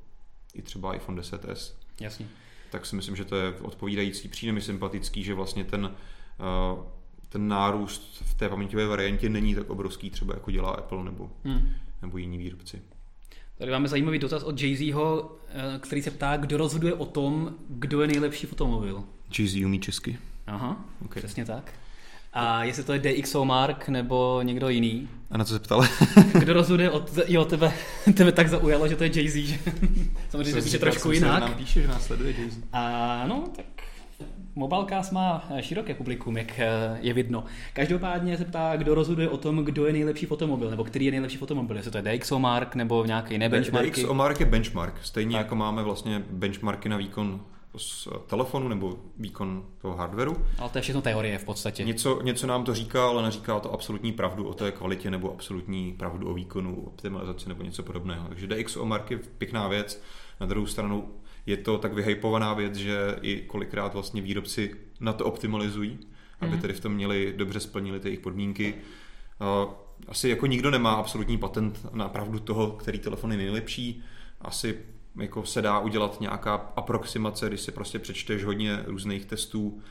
i 0.54 0.62
třeba 0.62 0.94
iPhone 0.94 1.22
10s. 1.22 1.74
Jasně. 2.00 2.26
Tak 2.70 2.86
si 2.86 2.96
myslím, 2.96 3.16
že 3.16 3.24
to 3.24 3.36
je 3.36 3.52
odpovídající. 3.52 4.28
Přijde 4.28 4.52
mi 4.52 4.60
sympatický, 4.60 5.24
že 5.24 5.34
vlastně 5.34 5.64
ten, 5.64 5.84
uh, 5.84 6.84
ten 7.28 7.48
nárůst 7.48 8.22
v 8.24 8.34
té 8.34 8.48
paměťové 8.48 8.86
variantě 8.86 9.28
není 9.28 9.54
tak 9.54 9.70
obrovský 9.70 10.10
třeba 10.10 10.34
jako 10.34 10.50
dělá 10.50 10.70
Apple 10.70 11.04
nebo, 11.04 11.30
hmm. 11.44 11.72
nebo 12.02 12.18
jiní 12.18 12.38
výrobci. 12.38 12.82
Tady 13.58 13.70
máme 13.70 13.88
zajímavý 13.88 14.18
dotaz 14.18 14.42
od 14.42 14.56
Jay-Zho, 14.60 15.30
eh, 15.48 15.78
který 15.78 16.02
se 16.02 16.10
ptá, 16.10 16.36
kdo 16.36 16.56
rozhoduje 16.56 16.94
o 16.94 17.04
tom, 17.06 17.54
kdo 17.68 18.00
je 18.00 18.06
nejlepší 18.06 18.46
fotomobil. 18.46 19.04
Jay-Z 19.30 19.64
umí 19.64 19.80
česky. 19.80 20.18
Aha, 20.46 20.84
okay. 21.04 21.22
přesně 21.22 21.44
tak. 21.44 21.72
A 22.32 22.64
jestli 22.64 22.84
to 22.84 22.92
je 22.92 22.98
DxO 22.98 23.44
Mark 23.44 23.88
nebo 23.88 24.42
někdo 24.42 24.68
jiný. 24.68 25.08
A 25.30 25.38
na 25.38 25.44
co 25.44 25.52
se 25.52 25.58
ptal? 25.58 25.82
Kdo 26.38 26.52
rozhoduje 26.52 26.90
od, 26.90 27.18
jo, 27.26 27.44
tebe, 27.44 27.72
tebe 28.14 28.32
tak 28.32 28.48
zaujalo, 28.48 28.88
že 28.88 28.96
to 28.96 29.04
je 29.04 29.10
Jay-Z, 29.10 29.46
že 29.46 29.58
samozřejmě 30.30 30.52
se 30.52 30.62
píše 30.62 30.78
trošku 30.78 31.12
jinak. 31.12 31.40
Nám 31.40 31.54
píše, 31.54 31.82
že 31.82 31.88
následuje 31.88 32.32
Jay-Z. 32.32 32.62
A 32.72 33.24
no, 33.26 33.44
tak 33.56 33.66
Mobilecast 34.58 35.12
má 35.12 35.48
široké 35.60 35.94
publikum, 35.94 36.36
jak 36.36 36.58
eh, 36.58 36.98
je 37.00 37.12
vidno. 37.12 37.44
Každopádně 37.72 38.38
se 38.38 38.44
ptá, 38.44 38.76
kdo 38.76 38.94
rozhoduje 38.94 39.28
o 39.28 39.36
tom, 39.36 39.64
kdo 39.64 39.86
je 39.86 39.92
nejlepší 39.92 40.26
fotomobil, 40.26 40.70
nebo 40.70 40.84
který 40.84 41.04
je 41.04 41.10
nejlepší 41.10 41.36
fotomobil, 41.36 41.76
jestli 41.76 41.92
to 41.92 41.98
je 41.98 42.18
DxO 42.18 42.38
Mark 42.38 42.74
nebo 42.74 43.04
nějaký 43.04 43.34
jiné 43.34 43.48
benchmarky. 43.48 43.90
DxO 43.90 44.14
Mark 44.14 44.40
je 44.40 44.46
benchmark, 44.46 44.94
stejně 45.02 45.32
tak. 45.32 45.44
jako 45.44 45.56
máme 45.56 45.82
vlastně 45.82 46.22
benchmarky 46.30 46.88
na 46.88 46.96
výkon 46.96 47.40
z 47.76 48.08
telefonu 48.26 48.68
nebo 48.68 48.98
výkon 49.18 49.64
toho 49.82 49.96
hardwareu. 49.96 50.36
Ale 50.58 50.70
to 50.70 50.78
je 50.78 50.82
všechno 50.82 51.02
teorie 51.02 51.38
v 51.38 51.44
podstatě. 51.44 51.84
Něco, 51.84 52.22
něco 52.22 52.46
nám 52.46 52.64
to 52.64 52.74
říká, 52.74 53.08
ale 53.08 53.22
neříká 53.22 53.60
to 53.60 53.72
absolutní 53.72 54.12
pravdu 54.12 54.48
o 54.48 54.54
té 54.54 54.72
kvalitě 54.72 55.10
nebo 55.10 55.32
absolutní 55.32 55.92
pravdu 55.92 56.30
o 56.30 56.34
výkonu, 56.34 56.82
optimalizaci 56.86 57.48
nebo 57.48 57.62
něco 57.62 57.82
podobného. 57.82 58.28
Takže 58.28 58.46
DxO 58.46 58.84
Mark 58.84 59.10
je 59.10 59.18
pěkná 59.18 59.68
věc. 59.68 60.02
Na 60.40 60.46
druhou 60.46 60.66
stranu 60.66 61.08
je 61.48 61.56
to 61.56 61.78
tak 61.78 61.92
vyhypovaná 61.92 62.54
věc, 62.54 62.74
že 62.74 63.16
i 63.22 63.40
kolikrát 63.46 63.94
vlastně 63.94 64.22
výrobci 64.22 64.74
na 65.00 65.12
to 65.12 65.24
optimalizují, 65.24 65.98
aby 66.40 66.54
mm. 66.54 66.60
tedy 66.60 66.74
v 66.74 66.80
tom 66.80 66.92
měli 66.92 67.34
dobře 67.36 67.60
splnili 67.60 68.00
ty 68.00 68.08
jejich 68.08 68.20
podmínky. 68.20 68.74
Asi 70.08 70.28
jako 70.28 70.46
nikdo 70.46 70.70
nemá 70.70 70.92
absolutní 70.92 71.38
patent 71.38 71.86
na 71.92 72.08
pravdu 72.08 72.38
toho, 72.38 72.70
který 72.70 72.98
telefon 72.98 73.32
je 73.32 73.38
nejlepší. 73.38 74.02
Asi 74.40 74.78
jako 75.20 75.44
se 75.44 75.62
dá 75.62 75.78
udělat 75.78 76.20
nějaká 76.20 76.54
aproximace, 76.54 77.48
když 77.48 77.60
si 77.60 77.72
prostě 77.72 77.98
přečteš 77.98 78.44
hodně 78.44 78.82
různých 78.86 79.24
testů 79.24 79.82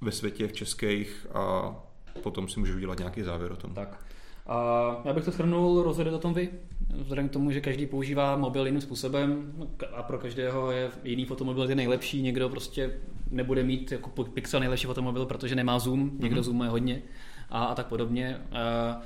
ve 0.00 0.12
světě, 0.12 0.48
v 0.48 0.52
českých 0.52 1.26
a 1.34 1.74
potom 2.22 2.48
si 2.48 2.60
můžeš 2.60 2.76
udělat 2.76 2.98
nějaký 2.98 3.22
závěr 3.22 3.52
o 3.52 3.56
tom. 3.56 3.74
Tak. 3.74 4.06
A 4.46 4.96
já 5.04 5.12
bych 5.12 5.24
to 5.24 5.30
shrnul, 5.30 5.82
rozhodně 5.82 6.12
o 6.12 6.18
tom 6.18 6.34
vy, 6.34 6.48
vzhledem 6.94 7.28
k 7.28 7.32
tomu, 7.32 7.50
že 7.50 7.60
každý 7.60 7.86
používá 7.86 8.36
mobil 8.36 8.66
jiným 8.66 8.80
způsobem 8.80 9.52
a 9.94 10.02
pro 10.02 10.18
každého 10.18 10.70
je 10.70 10.90
jiný 11.04 11.24
fotomobil 11.24 11.68
je 11.68 11.74
nejlepší, 11.74 12.22
někdo 12.22 12.48
prostě 12.48 12.90
nebude 13.30 13.62
mít 13.62 13.92
jako 13.92 14.24
pixel 14.24 14.60
nejlepší 14.60 14.86
fotomobil, 14.86 15.26
protože 15.26 15.54
nemá 15.54 15.78
zoom, 15.78 16.10
někdo 16.18 16.40
mm-hmm. 16.40 16.44
zoomuje 16.44 16.70
hodně 16.70 17.02
a, 17.50 17.64
a 17.64 17.74
tak 17.74 17.86
podobně. 17.86 18.40
A, 18.52 19.02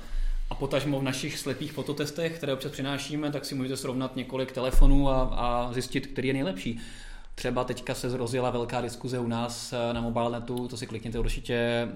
a 0.49 0.55
potažmo 0.55 0.99
v 0.99 1.03
našich 1.03 1.37
slepých 1.37 1.71
fototestech, 1.71 2.37
které 2.37 2.53
občas 2.53 2.71
přinášíme, 2.71 3.31
tak 3.31 3.45
si 3.45 3.55
můžete 3.55 3.77
srovnat 3.77 4.15
několik 4.15 4.51
telefonů 4.51 5.09
a, 5.09 5.21
a 5.21 5.73
zjistit, 5.73 6.07
který 6.07 6.27
je 6.27 6.33
nejlepší. 6.33 6.79
Třeba 7.39 7.63
teďka 7.63 7.95
se 7.95 8.17
rozjela 8.17 8.49
velká 8.49 8.81
diskuze 8.81 9.19
u 9.19 9.27
nás 9.27 9.73
eh, 9.73 9.93
na 9.93 10.01
mobilenetu, 10.01 10.67
to 10.67 10.77
si 10.77 10.87
klikněte 10.87 11.19
určitě. 11.19 11.87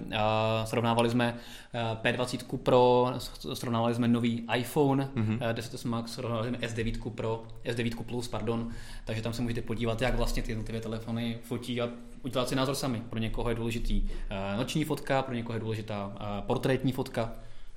Srovnávali 0.64 1.10
jsme 1.10 1.36
eh, 1.74 2.12
P20 2.12 2.58
Pro, 2.58 3.12
srovnávali 3.54 3.94
jsme 3.94 4.08
nový 4.08 4.46
iPhone 4.56 5.08
mm-hmm. 5.16 5.52
10 5.52 5.84
Max, 5.84 6.12
srovnávali 6.12 6.48
jsme 6.48 6.58
S9 6.58 7.10
Pro, 7.10 7.44
S9 7.64 8.02
Plus, 8.02 8.28
pardon. 8.28 8.68
Takže 9.04 9.22
tam 9.22 9.32
se 9.32 9.42
můžete 9.42 9.62
podívat, 9.62 10.02
jak 10.02 10.14
vlastně 10.16 10.42
ty 10.42 10.50
jednotlivé 10.50 10.80
telefony 10.80 11.38
fotí 11.42 11.80
a 11.80 11.88
udělat 12.22 12.48
si 12.48 12.54
názor 12.54 12.74
sami. 12.74 13.02
Pro 13.10 13.18
někoho 13.18 13.48
je 13.48 13.54
důležitý 13.54 14.08
noční 14.56 14.84
fotka, 14.84 15.22
pro 15.22 15.34
někoho 15.34 15.56
je 15.56 15.60
důležitá 15.60 16.12
portrétní 16.46 16.92
fotka. 16.92 17.32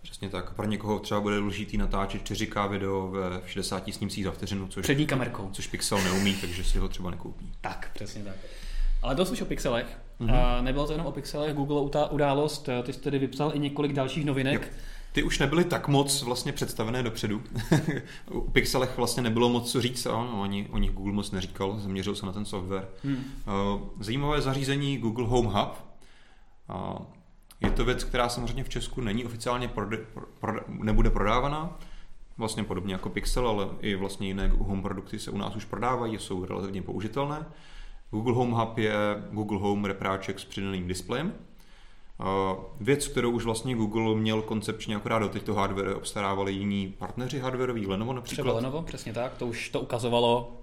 Přesně 0.08 0.30
tak. 0.30 0.54
Pro 0.54 0.66
někoho 0.66 1.00
třeba 1.00 1.22
bude 1.22 1.38
důležitý 1.40 1.78
natáčet 1.78 2.24
4K 2.24 2.70
video 2.70 3.08
ve 3.08 3.42
60 3.46 3.94
snímcích 3.94 4.24
za 4.24 4.32
vteřinu, 4.32 4.68
což, 4.68 4.84
Přední 4.84 5.06
kamerkou. 5.06 5.50
což 5.52 5.68
Pixel 5.68 6.04
neumí, 6.04 6.34
takže 6.34 6.64
si 6.64 6.78
ho 6.78 6.88
třeba 6.88 7.12
nekoupí. 7.12 7.52
Tak, 7.62 7.92
přesně 7.94 8.24
tak. 8.24 8.36
Ale 9.02 9.16
to 9.16 9.24
už 9.24 9.42
o 9.42 9.46
pixelech. 9.46 9.98
Mm-hmm. 10.22 10.64
Nebylo 10.64 10.86
to 10.88 10.92
jenom 10.92 11.08
o 11.08 11.12
pixelech, 11.12 11.54
Google 11.54 12.06
událost, 12.10 12.70
ty 12.84 12.94
jsi 12.94 13.00
tedy 13.00 13.20
vypsal 13.20 13.52
i 13.56 13.60
několik 13.60 13.94
dalších 13.94 14.26
novinek. 14.26 14.62
Jo. 14.62 14.70
Ty 15.12 15.24
už 15.24 15.40
nebyly 15.40 15.64
tak 15.64 15.88
moc 15.88 16.22
vlastně 16.22 16.52
představené 16.52 17.04
dopředu. 17.04 17.44
o 18.32 18.42
pixelech 18.42 18.98
vlastně 18.98 19.24
nebylo 19.24 19.50
moc 19.50 19.72
co 19.72 19.82
říct, 19.82 20.06
no, 20.06 20.42
ani 20.44 20.68
o 20.72 20.78
nich 20.78 20.92
Google 20.92 21.14
moc 21.14 21.32
neříkal, 21.32 21.80
zaměřil 21.80 22.16
se 22.16 22.26
na 22.26 22.32
ten 22.32 22.46
software. 22.46 22.88
Hmm. 23.04 23.24
Zajímavé 24.00 24.42
zařízení 24.42 24.98
Google 24.98 25.28
Home 25.28 25.46
Hub. 25.46 25.74
Je 27.62 27.72
to 27.72 27.86
věc, 27.86 28.04
která 28.04 28.30
samozřejmě 28.30 28.64
v 28.64 28.70
Česku 28.70 29.02
není 29.02 29.26
oficiálně 29.26 29.68
prode, 29.68 29.98
prode, 30.40 30.60
nebude 30.68 31.10
prodávaná, 31.10 31.78
vlastně 32.38 32.64
podobně 32.64 32.94
jako 32.94 33.10
Pixel, 33.10 33.48
ale 33.48 33.70
i 33.82 33.96
vlastně 33.96 34.28
jiné 34.28 34.52
home 34.58 34.82
produkty 34.82 35.20
se 35.20 35.32
u 35.32 35.38
nás 35.38 35.56
už 35.56 35.66
prodávají, 35.66 36.20
jsou 36.20 36.46
relativně 36.46 36.82
použitelné. 36.82 37.46
Google 38.12 38.34
Home 38.34 38.52
Hub 38.52 38.78
je 38.78 38.94
Google 39.32 39.60
Home 39.60 39.86
repráček 39.86 40.40
s 40.40 40.46
přidaným 40.46 40.88
displejem. 40.88 41.34
Věc, 42.80 43.08
kterou 43.08 43.32
už 43.32 43.44
vlastně 43.44 43.76
Google 43.76 44.16
měl 44.16 44.42
koncepčně 44.42 44.96
akorát 44.96 45.20
do 45.20 45.28
těchto 45.28 45.54
hardware 45.54 45.96
obstarávali 45.96 46.54
jiní 46.54 46.96
partneři 46.98 47.40
hardwareoví, 47.40 47.88
Lenovo 47.88 48.14
například. 48.14 48.44
Třeba 48.44 48.56
Lenovo, 48.56 48.82
přesně 48.82 49.14
tak, 49.14 49.38
to 49.38 49.48
už 49.48 49.70
to 49.70 49.82
ukazovalo 49.82 50.62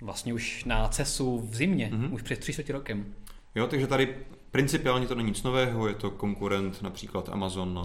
vlastně 0.00 0.34
už 0.34 0.64
na 0.64 0.88
CESu 0.88 1.38
v 1.38 1.54
zimě, 1.54 1.90
mm-hmm. 1.92 2.12
už 2.12 2.22
před 2.22 2.38
30 2.38 2.70
rokem. 2.70 3.14
Jo, 3.54 3.66
takže 3.66 3.86
tady 3.86 4.16
Principiálně 4.56 5.06
to 5.06 5.14
není 5.14 5.28
nic 5.28 5.42
nového, 5.42 5.88
je 5.88 5.94
to 5.94 6.10
konkurent 6.10 6.82
například 6.82 7.28
Amazon 7.28 7.82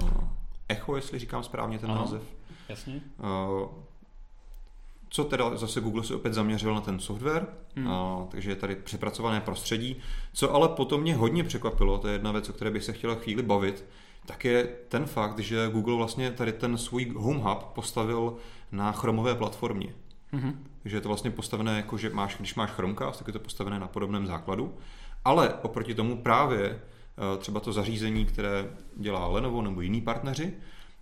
Echo, 0.70 0.96
jestli 0.96 1.20
říkám 1.20 1.44
správně 1.44 1.80
ten 1.80 1.92
ano, 1.92 2.02
název. 2.02 2.22
Jasně. 2.70 3.02
Uh, 3.18 3.70
co 5.10 5.24
teda 5.24 5.58
zase 5.58 5.82
Google 5.82 6.04
se 6.04 6.16
opět 6.16 6.34
zaměřil 6.34 6.74
na 6.74 6.82
ten 6.82 7.00
software, 7.00 7.48
hmm. 7.76 7.88
a, 7.88 8.28
takže 8.30 8.52
je 8.52 8.56
tady 8.56 8.76
přepracované 8.76 9.42
prostředí. 9.42 9.96
Co 10.34 10.54
ale 10.54 10.70
potom 10.70 11.02
mě 11.02 11.16
hodně 11.16 11.44
překvapilo, 11.44 11.98
to 11.98 12.08
je 12.08 12.14
jedna 12.14 12.32
věc, 12.32 12.50
o 12.50 12.54
které 12.54 12.72
bych 12.72 12.84
se 12.84 12.94
chtěla 12.94 13.16
chvíli 13.16 13.44
bavit, 13.44 13.86
tak 14.26 14.46
je 14.46 14.64
ten 14.90 15.06
fakt, 15.06 15.40
že 15.40 15.70
Google 15.72 15.96
vlastně 15.96 16.32
tady 16.32 16.54
ten 16.54 16.78
svůj 16.78 17.14
Home 17.16 17.40
Hub 17.40 17.64
postavil 17.64 18.36
na 18.72 18.92
chromové 18.92 19.36
platformě. 19.36 19.94
Mm-hmm. 20.34 20.54
Takže 20.84 20.98
je 20.98 21.02
to 21.02 21.10
vlastně 21.10 21.32
postavené 21.32 21.78
jako, 21.78 21.98
že 21.98 22.10
máš, 22.10 22.38
když 22.38 22.56
máš 22.56 22.72
Chromecast, 22.72 23.20
tak 23.20 23.28
je 23.28 23.34
to 23.34 23.40
postavené 23.40 23.80
na 23.80 23.88
podobném 23.88 24.28
základu. 24.28 24.74
Ale 25.26 25.54
oproti 25.54 25.96
tomu 25.96 26.18
právě 26.18 26.66
eh, 26.70 27.38
třeba 27.38 27.60
to 27.60 27.74
zařízení, 27.74 28.26
které 28.26 28.70
dělá 28.96 29.28
Lenovo 29.28 29.62
nebo 29.62 29.82
jiní 29.82 30.02
partneři, 30.02 30.54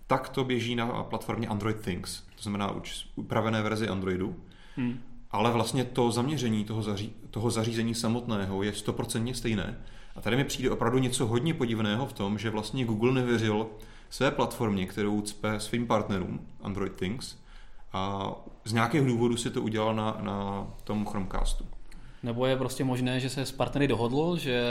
tak 0.06 0.28
to 0.28 0.44
běží 0.44 0.74
na 0.74 1.02
platformě 1.02 1.48
Android 1.48 1.80
Things, 1.80 2.22
to 2.36 2.42
znamená 2.42 2.70
už 2.70 3.08
upravené 3.16 3.62
verzi 3.62 3.88
Androidu. 3.88 4.36
Hmm. 4.76 5.00
Ale 5.30 5.50
vlastně 5.50 5.84
to 5.84 6.10
zaměření 6.10 6.64
toho, 6.64 6.82
zaří, 6.82 7.12
toho 7.30 7.50
zařízení 7.50 7.94
samotného 7.94 8.62
je 8.62 8.72
stoprocentně 8.72 9.34
stejné. 9.34 9.78
A 10.16 10.20
tady 10.20 10.36
mi 10.36 10.44
přijde 10.44 10.70
opravdu 10.70 10.98
něco 10.98 11.26
hodně 11.26 11.54
podivného 11.54 12.06
v 12.06 12.12
tom, 12.12 12.38
že 12.38 12.50
vlastně 12.50 12.84
Google 12.84 13.12
nevěřil 13.12 13.66
své 14.10 14.30
platformě, 14.30 14.86
kterou 14.86 15.20
cpe 15.20 15.60
svým 15.60 15.86
partnerům 15.86 16.46
Android 16.62 16.92
Things 16.92 17.36
a 17.92 18.32
z 18.64 18.72
nějakého 18.72 19.06
důvodu 19.06 19.36
si 19.36 19.50
to 19.50 19.62
udělal 19.62 19.94
na, 19.94 20.16
na 20.20 20.66
tom 20.84 21.06
Chromecastu. 21.06 21.64
Nebo 22.22 22.46
je 22.46 22.56
prostě 22.56 22.84
možné, 22.84 23.20
že 23.20 23.30
se 23.30 23.46
s 23.46 23.52
partnery 23.52 23.88
dohodlo, 23.88 24.36
že 24.36 24.62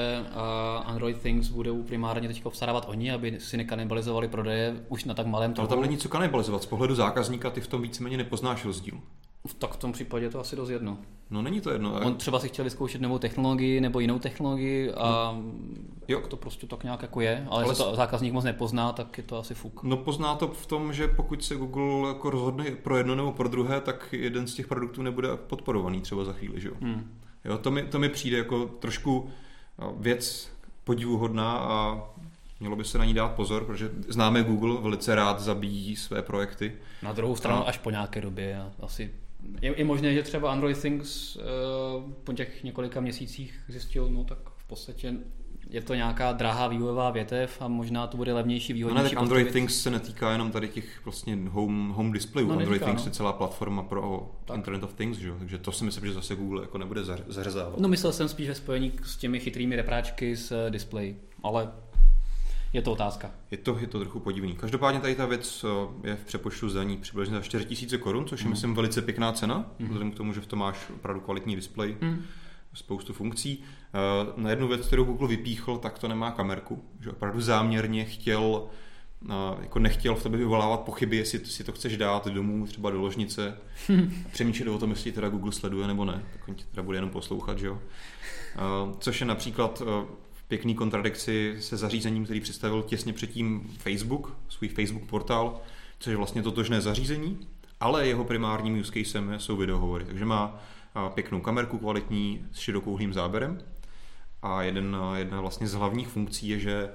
Android 0.86 1.18
Things 1.18 1.50
budou 1.50 1.84
primárně 1.84 2.28
teď 2.28 2.46
obstarávat 2.46 2.86
oni, 2.90 3.12
aby 3.12 3.40
si 3.40 3.58
nekanibalizovali 3.58 4.28
prodeje 4.28 4.86
už 4.90 5.06
na 5.06 5.14
tak 5.14 5.28
malém 5.28 5.54
trhu. 5.54 5.68
Ale 5.68 5.76
tam 5.76 5.82
není 5.82 5.98
co 5.98 6.10
kanibalizovat. 6.10 6.64
Z 6.64 6.66
pohledu 6.66 6.96
zákazníka 6.96 7.50
ty 7.50 7.62
v 7.62 7.68
tom 7.68 7.82
víceméně 7.82 8.18
nepoznáš 8.18 8.66
rozdíl. 8.66 9.00
Tak 9.58 9.72
v 9.72 9.78
tom 9.78 9.92
případě 9.92 10.26
je 10.26 10.30
to 10.30 10.40
asi 10.40 10.56
dost 10.56 10.70
jedno. 10.70 10.98
No 11.30 11.42
není 11.42 11.62
to 11.62 11.72
jedno. 11.72 11.94
On 12.06 12.16
třeba 12.16 12.40
si 12.40 12.48
chtěl 12.48 12.66
vyzkoušet 12.66 13.02
novou 13.02 13.18
technologii 13.18 13.82
nebo 13.82 14.00
jinou 14.00 14.20
technologii 14.20 14.92
a 14.92 15.36
no. 15.38 15.54
jo. 16.08 16.22
to 16.28 16.38
prostě 16.38 16.68
tak 16.68 16.84
nějak 16.84 17.02
jako 17.02 17.22
je, 17.22 17.48
ale, 17.50 17.64
ale 17.64 17.76
to 17.76 17.96
zákazník 17.96 18.34
moc 18.34 18.44
nepozná, 18.44 18.92
tak 18.92 19.18
je 19.18 19.24
to 19.24 19.38
asi 19.38 19.54
fuk. 19.54 19.84
No 19.84 19.98
pozná 19.98 20.36
to 20.36 20.48
v 20.48 20.66
tom, 20.66 20.94
že 20.94 21.08
pokud 21.08 21.44
se 21.44 21.56
Google 21.56 22.08
jako 22.08 22.30
rozhodne 22.30 22.66
pro 22.66 22.98
jedno 22.98 23.16
nebo 23.16 23.32
pro 23.32 23.48
druhé, 23.48 23.82
tak 23.82 24.08
jeden 24.12 24.48
z 24.48 24.54
těch 24.54 24.68
produktů 24.68 25.02
nebude 25.02 25.30
podporovaný 25.38 26.02
třeba 26.02 26.24
za 26.24 26.34
chvíli, 26.34 26.62
že 26.62 26.68
jo? 26.68 26.74
Hmm. 26.82 27.12
Jo, 27.46 27.58
to, 27.58 27.72
mi, 27.72 27.84
to 27.84 28.00
mi 28.00 28.10
přijde 28.10 28.38
jako 28.38 28.66
trošku 28.66 29.30
no, 29.80 29.96
věc 30.00 30.52
podivuhodná 30.84 31.58
a 31.58 32.04
mělo 32.60 32.76
by 32.76 32.86
se 32.86 32.98
na 32.98 33.06
ní 33.06 33.14
dát 33.14 33.28
pozor, 33.28 33.66
protože 33.66 33.92
známe 34.08 34.44
Google, 34.44 34.82
velice 34.82 35.16
rád 35.16 35.40
zabíjí 35.40 35.96
své 35.96 36.22
projekty. 36.22 36.74
Na 37.04 37.14
druhou 37.14 37.36
stranu 37.36 37.60
a... 37.60 37.64
až 37.64 37.78
po 37.78 37.92
nějaké 37.92 38.22
době. 38.22 38.62
Asi 38.80 39.12
je, 39.62 39.74
je 39.78 39.86
možné, 39.86 40.14
že 40.14 40.24
třeba 40.24 40.52
Android 40.52 40.82
Things 40.82 41.36
uh, 41.36 41.42
po 42.24 42.34
těch 42.34 42.64
několika 42.64 43.02
měsících 43.02 43.60
zjistil, 43.68 44.10
no 44.10 44.24
tak 44.24 44.38
v 44.56 44.64
podstatě 44.68 45.14
je 45.70 45.82
to 45.82 45.96
nějaká 45.96 46.32
drahá 46.32 46.68
vývojová 46.68 47.10
větev 47.12 47.62
a 47.62 47.68
možná 47.68 48.08
to 48.08 48.18
bude 48.18 48.34
levnější, 48.34 48.74
výhodnější. 48.74 48.98
No 48.98 49.04
ne, 49.04 49.10
tak 49.10 49.20
Android 49.20 49.46
postavit. 49.46 49.54
Things 49.54 49.82
se 49.82 49.90
netýká 49.90 50.32
jenom 50.32 50.52
tady 50.52 50.68
těch 50.68 51.06
vlastně 51.06 51.38
home, 51.50 51.90
home 51.90 52.12
displejů. 52.12 52.48
No, 52.48 52.54
Android 52.54 52.70
netýká, 52.70 52.86
Things 52.86 53.06
no. 53.06 53.10
je 53.10 53.14
celá 53.14 53.34
platforma 53.34 53.84
pro 53.84 54.32
tak. 54.46 54.58
Internet 54.58 54.84
of 54.84 54.94
Things, 54.94 55.18
že? 55.18 55.32
takže 55.40 55.58
to 55.58 55.72
si 55.72 55.84
myslím, 55.84 56.06
že 56.06 56.14
zase 56.14 56.36
Google 56.36 56.62
jako 56.62 56.78
nebude 56.78 57.04
zařezávat. 57.28 57.80
No 57.80 57.88
myslel 57.88 58.14
jsem 58.14 58.30
spíš 58.30 58.48
ve 58.48 58.56
spojení 58.56 58.92
s 59.04 59.18
těmi 59.18 59.40
chytrými 59.40 59.76
repráčky 59.76 60.36
z 60.36 60.52
eh, 60.52 60.72
displeji, 60.72 61.22
ale 61.44 61.72
je 62.74 62.82
to 62.82 62.92
otázka. 62.92 63.32
Je 63.52 63.58
to, 63.58 63.78
je 63.80 63.88
to 63.88 64.00
trochu 64.00 64.20
podivný. 64.20 64.56
Každopádně 64.56 65.00
tady 65.00 65.16
ta 65.16 65.26
věc 65.26 65.66
eh, 66.04 66.08
je 66.08 66.16
v 66.16 66.26
přepočtu 66.26 66.70
zdaní 66.70 66.98
přibližně 66.98 67.36
za 67.36 67.42
4000 67.42 67.98
korun, 67.98 68.26
což 68.26 68.40
je 68.40 68.46
mm. 68.46 68.52
myslím 68.52 68.76
velice 68.76 69.02
pěkná 69.02 69.32
cena, 69.32 69.72
mm. 69.80 69.86
vzhledem 69.86 70.12
k 70.12 70.16
tomu, 70.16 70.34
že 70.34 70.42
v 70.42 70.48
tom 70.48 70.60
máš 70.60 70.90
opravdu 70.96 71.22
kvalitní 71.22 71.56
displej. 71.56 71.96
Mm 72.02 72.24
spoustu 72.74 73.14
funkcí. 73.14 73.64
Eh, 73.94 74.34
na 74.36 74.50
jednu 74.50 74.68
věc, 74.68 74.88
kterou 74.88 75.04
Google 75.04 75.28
vypíchl, 75.28 75.78
tak 75.78 76.00
to 76.00 76.08
nemá 76.08 76.32
kamerku. 76.32 76.84
Že 77.00 77.12
opravdu 77.12 77.42
záměrně 77.42 78.06
chtěl, 78.06 78.68
eh, 79.30 79.34
jako 79.62 79.80
nechtěl 79.80 80.16
v 80.16 80.24
tebe 80.24 80.38
vyvolávat 80.38 80.80
pochyby, 80.80 81.18
jestli 81.18 81.46
si 81.46 81.64
to 81.64 81.72
chceš 81.72 81.98
dát 81.98 82.28
domů, 82.28 82.68
třeba 82.68 82.90
do 82.90 83.02
ložnice. 83.02 83.58
Přemýšlet 84.32 84.68
o 84.68 84.78
tom, 84.78 84.90
jestli 84.90 85.12
teda 85.12 85.30
Google 85.30 85.52
sleduje 85.52 85.88
nebo 85.88 86.06
ne. 86.06 86.24
Tak 86.34 86.48
on 86.48 86.56
tě 86.56 86.64
teda 86.72 86.84
bude 86.84 86.98
jenom 86.98 87.10
poslouchat, 87.10 87.60
že 87.60 87.68
jo. 87.68 87.82
Eh, 88.56 88.60
což 89.00 89.22
je 89.22 89.28
například 89.28 89.82
v 90.32 90.44
pěkný 90.48 90.76
kontradikci 90.76 91.56
se 91.60 91.78
zařízením, 91.78 92.24
který 92.24 92.42
představil 92.42 92.84
těsně 92.84 93.14
předtím 93.14 93.76
Facebook, 93.78 94.38
svůj 94.50 94.70
Facebook 94.70 95.04
portál, 95.04 95.62
což 96.00 96.12
je 96.12 96.18
vlastně 96.18 96.44
totožné 96.44 96.82
zařízení, 96.82 97.40
ale 97.80 98.08
jeho 98.08 98.24
primárním 98.24 98.80
use 98.80 98.92
casem 98.92 99.36
jsou 99.38 99.58
videohovory. 99.58 100.06
Takže 100.06 100.26
má 100.26 100.62
pěknou 101.14 101.42
kamerku 101.42 101.78
kvalitní 101.78 102.46
s 102.52 102.60
širokouhlým 102.60 103.14
záběrem. 103.14 103.60
A 104.42 104.64
jeden, 104.64 104.98
jedna 105.16 105.42
vlastně 105.42 105.68
z 105.68 105.74
hlavních 105.74 106.08
funkcí 106.08 106.50
je, 106.50 106.60
že 106.60 106.90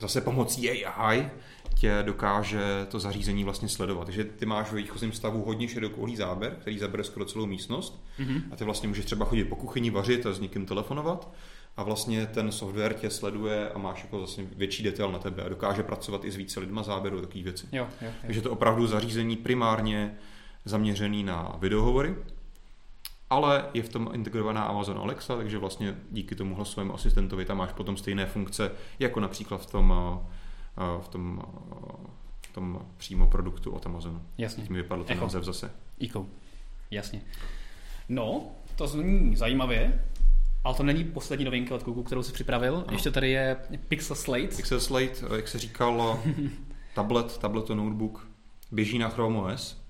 zase 0.00 0.20
pomocí 0.20 0.84
AI 0.84 1.30
tě 1.74 2.02
dokáže 2.02 2.86
to 2.88 3.00
zařízení 3.00 3.44
vlastně 3.44 3.68
sledovat. 3.68 4.04
Takže 4.04 4.24
ty 4.24 4.46
máš 4.46 4.72
ve 4.72 4.76
výchozím 4.76 5.12
stavu 5.12 5.44
hodně 5.44 5.68
širokouhlý 5.68 6.16
záběr, 6.16 6.56
který 6.60 6.78
zabere 6.78 7.04
skoro 7.04 7.24
celou 7.24 7.46
místnost 7.46 8.04
mm-hmm. 8.18 8.42
a 8.52 8.56
ty 8.56 8.64
vlastně 8.64 8.88
můžeš 8.88 9.04
třeba 9.04 9.24
chodit 9.26 9.44
po 9.44 9.56
kuchyni, 9.56 9.90
vařit 9.90 10.26
a 10.26 10.32
s 10.32 10.40
někým 10.40 10.66
telefonovat 10.66 11.34
a 11.76 11.82
vlastně 11.82 12.26
ten 12.26 12.52
software 12.52 12.94
tě 12.94 13.10
sleduje 13.10 13.70
a 13.70 13.78
máš 13.78 14.02
jako 14.02 14.18
vlastně 14.18 14.46
větší 14.56 14.82
detail 14.82 15.12
na 15.12 15.18
tebe 15.18 15.42
a 15.42 15.48
dokáže 15.48 15.82
pracovat 15.82 16.24
i 16.24 16.30
s 16.30 16.36
více 16.36 16.60
lidma 16.60 16.82
záběru 16.82 17.20
takové 17.20 17.42
věci. 17.44 17.66
Jo, 17.72 17.88
jo, 18.00 18.08
jo. 18.08 18.12
Takže 18.26 18.40
to 18.40 18.50
opravdu 18.50 18.86
zařízení 18.86 19.36
primárně 19.36 20.14
zaměřený 20.64 21.22
na 21.24 21.56
videohovory, 21.58 22.14
ale 23.34 23.64
je 23.74 23.82
v 23.82 23.88
tom 23.88 24.10
integrovaná 24.12 24.64
Amazon 24.64 24.98
Alexa, 24.98 25.36
takže 25.36 25.58
vlastně 25.58 25.94
díky 26.10 26.34
tomu 26.34 26.54
hlasovému 26.54 26.94
asistentovi 26.94 27.44
tam 27.44 27.58
máš 27.58 27.72
potom 27.72 27.96
stejné 27.96 28.26
funkce, 28.26 28.70
jako 28.98 29.20
například 29.20 29.58
v 29.58 29.70
tom, 29.70 29.94
eh, 30.78 31.02
v 31.02 31.08
tom, 31.08 31.42
eh, 31.42 32.06
v 32.50 32.54
tom 32.54 32.86
přímo 32.96 33.26
produktu 33.26 33.70
od 33.70 33.86
Amazonu. 33.86 34.22
Jasně. 34.38 34.64
Tím 34.64 34.76
vypadl 34.76 35.04
ten 35.04 35.20
název 35.20 35.44
zase. 35.44 35.70
Eco. 36.04 36.26
Jasně. 36.90 37.22
No, 38.08 38.46
to 38.76 38.86
zní 38.86 39.36
zajímavě, 39.36 40.04
ale 40.64 40.74
to 40.74 40.82
není 40.82 41.04
poslední 41.04 41.44
novinka 41.44 41.74
od 41.74 41.84
Google, 41.84 42.04
kterou 42.04 42.22
si 42.22 42.32
připravil. 42.32 42.84
No. 42.86 42.92
Ještě 42.92 43.10
tady 43.10 43.30
je 43.30 43.56
Pixel 43.88 44.16
Slate. 44.16 44.56
Pixel 44.56 44.80
Slate, 44.80 45.36
jak 45.36 45.48
se 45.48 45.58
říkal, 45.58 46.20
tablet, 46.94 47.38
tablet 47.38 47.64
to 47.64 47.74
notebook, 47.74 48.28
běží 48.72 48.98
na 48.98 49.08
Chrome 49.08 49.38
OS, 49.38 49.83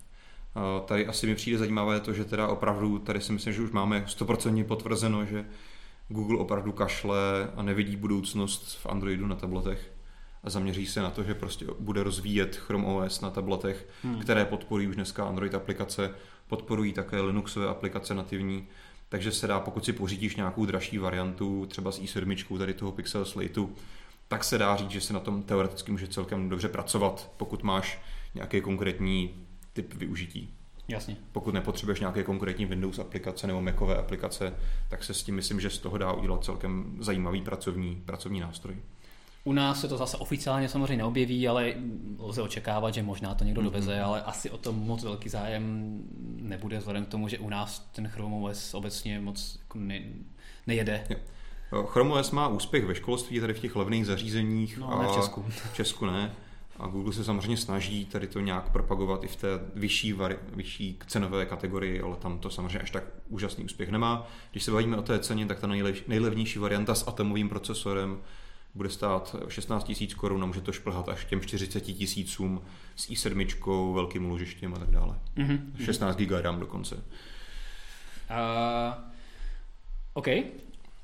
Tady 0.84 1.06
asi 1.06 1.26
mi 1.26 1.34
přijde 1.34 1.58
zajímavé 1.58 2.00
to, 2.00 2.12
že 2.12 2.24
teda 2.24 2.48
opravdu, 2.48 2.98
tady 2.98 3.20
si 3.20 3.32
myslím, 3.32 3.52
že 3.52 3.62
už 3.62 3.70
máme 3.70 4.04
100% 4.08 4.64
potvrzeno, 4.64 5.24
že 5.24 5.44
Google 6.08 6.38
opravdu 6.38 6.72
kašle 6.72 7.50
a 7.56 7.62
nevidí 7.62 7.96
budoucnost 7.96 8.78
v 8.82 8.86
Androidu 8.86 9.26
na 9.26 9.34
tabletech 9.34 9.92
a 10.44 10.50
zaměří 10.50 10.86
se 10.86 11.00
na 11.00 11.10
to, 11.10 11.22
že 11.22 11.34
prostě 11.34 11.66
bude 11.80 12.02
rozvíjet 12.02 12.56
Chrome 12.56 12.86
OS 12.86 13.20
na 13.20 13.30
tabletech, 13.30 13.88
hmm. 14.02 14.18
které 14.18 14.44
podporují 14.44 14.88
už 14.88 14.94
dneska 14.94 15.24
Android 15.24 15.54
aplikace, 15.54 16.10
podporují 16.48 16.92
také 16.92 17.20
Linuxové 17.20 17.68
aplikace 17.68 18.14
nativní, 18.14 18.66
takže 19.08 19.32
se 19.32 19.46
dá, 19.46 19.60
pokud 19.60 19.84
si 19.84 19.92
pořídíš 19.92 20.36
nějakou 20.36 20.66
dražší 20.66 20.98
variantu, 20.98 21.66
třeba 21.66 21.92
s 21.92 22.00
i7, 22.00 22.58
tady 22.58 22.74
toho 22.74 22.92
Pixel 22.92 23.24
Slateu, 23.24 23.72
tak 24.28 24.44
se 24.44 24.58
dá 24.58 24.76
říct, 24.76 24.90
že 24.90 25.00
se 25.00 25.12
na 25.12 25.20
tom 25.20 25.42
teoreticky 25.42 25.92
může 25.92 26.08
celkem 26.08 26.48
dobře 26.48 26.68
pracovat, 26.68 27.30
pokud 27.36 27.62
máš 27.62 28.02
nějaké 28.34 28.60
konkrétní 28.60 29.46
typ 29.74 29.94
využití. 29.94 30.54
Jasně. 30.88 31.16
Pokud 31.32 31.54
nepotřebuješ 31.54 32.00
nějaké 32.00 32.22
konkrétní 32.22 32.66
Windows 32.66 32.98
aplikace 32.98 33.46
nebo 33.46 33.62
Macové 33.62 33.96
aplikace, 33.96 34.54
tak 34.88 35.04
se 35.04 35.14
s 35.14 35.22
tím 35.22 35.34
myslím, 35.34 35.60
že 35.60 35.70
z 35.70 35.78
toho 35.78 35.98
dá 35.98 36.12
udělat 36.12 36.44
celkem 36.44 36.96
zajímavý 37.00 37.42
pracovní, 37.42 38.02
pracovní 38.06 38.40
nástroj. 38.40 38.76
U 39.44 39.52
nás 39.52 39.80
se 39.80 39.88
to 39.88 39.96
zase 39.96 40.16
oficiálně 40.16 40.68
samozřejmě 40.68 40.96
neobjeví, 40.96 41.48
ale 41.48 41.74
lze 42.18 42.42
očekávat, 42.42 42.94
že 42.94 43.02
možná 43.02 43.34
to 43.34 43.44
někdo 43.44 43.60
mm-hmm. 43.60 43.64
doveze, 43.64 44.00
ale 44.00 44.22
asi 44.22 44.50
o 44.50 44.58
tom 44.58 44.76
moc 44.76 45.04
velký 45.04 45.28
zájem 45.28 45.98
nebude, 46.36 46.78
vzhledem 46.78 47.04
k 47.04 47.08
tomu, 47.08 47.28
že 47.28 47.38
u 47.38 47.48
nás 47.48 47.90
ten 47.92 48.08
Chrome 48.08 48.36
OS 48.36 48.74
obecně 48.74 49.20
moc 49.20 49.58
jako 49.60 49.78
ne, 49.78 50.00
nejede. 50.66 51.06
Jo. 51.10 51.16
Chrome 51.86 52.12
OS 52.14 52.30
má 52.30 52.48
úspěch 52.48 52.84
ve 52.84 52.94
školství, 52.94 53.40
tady 53.40 53.54
v 53.54 53.60
těch 53.60 53.76
levných 53.76 54.06
zařízeních. 54.06 54.78
No, 54.78 54.92
ale 54.92 55.06
v 55.06 55.14
Česku. 55.14 55.44
V 55.48 55.74
Česku 55.74 56.06
ne. 56.06 56.32
A 56.78 56.86
Google 56.86 57.12
se 57.12 57.24
samozřejmě 57.24 57.56
snaží 57.56 58.06
tady 58.06 58.26
to 58.26 58.40
nějak 58.40 58.70
propagovat 58.70 59.24
i 59.24 59.28
v 59.28 59.36
té 59.36 59.48
vyšší, 59.74 60.12
vari, 60.12 60.36
vyšší 60.52 60.98
cenové 61.06 61.46
kategorii, 61.46 62.00
ale 62.00 62.16
tam 62.16 62.38
to 62.38 62.50
samozřejmě 62.50 62.78
až 62.78 62.90
tak 62.90 63.04
úžasný 63.28 63.64
úspěch 63.64 63.90
nemá. 63.90 64.26
Když 64.50 64.62
se 64.64 64.70
bavíme 64.70 64.96
o 64.96 65.02
té 65.02 65.18
ceně, 65.18 65.46
tak 65.46 65.60
ta 65.60 65.66
nejlevnější 66.06 66.58
varianta 66.58 66.94
s 66.94 67.08
atomovým 67.08 67.48
procesorem 67.48 68.18
bude 68.74 68.88
stát 68.88 69.36
16 69.48 69.92
000 70.00 70.12
korun 70.16 70.42
a 70.42 70.46
může 70.46 70.60
to 70.60 70.72
šplhat 70.72 71.08
až 71.08 71.24
těm 71.24 71.40
40 71.40 71.80
tisícům 71.80 72.62
s 72.96 73.10
i7, 73.10 73.94
velkým 73.94 74.26
úložištěm 74.26 74.74
a 74.74 74.78
tak 74.78 74.90
dále. 74.90 75.18
Mm-hmm. 75.36 75.60
16 75.84 76.16
GB 76.16 76.30
RAM 76.40 76.60
dokonce. 76.60 76.94
Uh, 76.94 77.02
OK. 80.12 80.26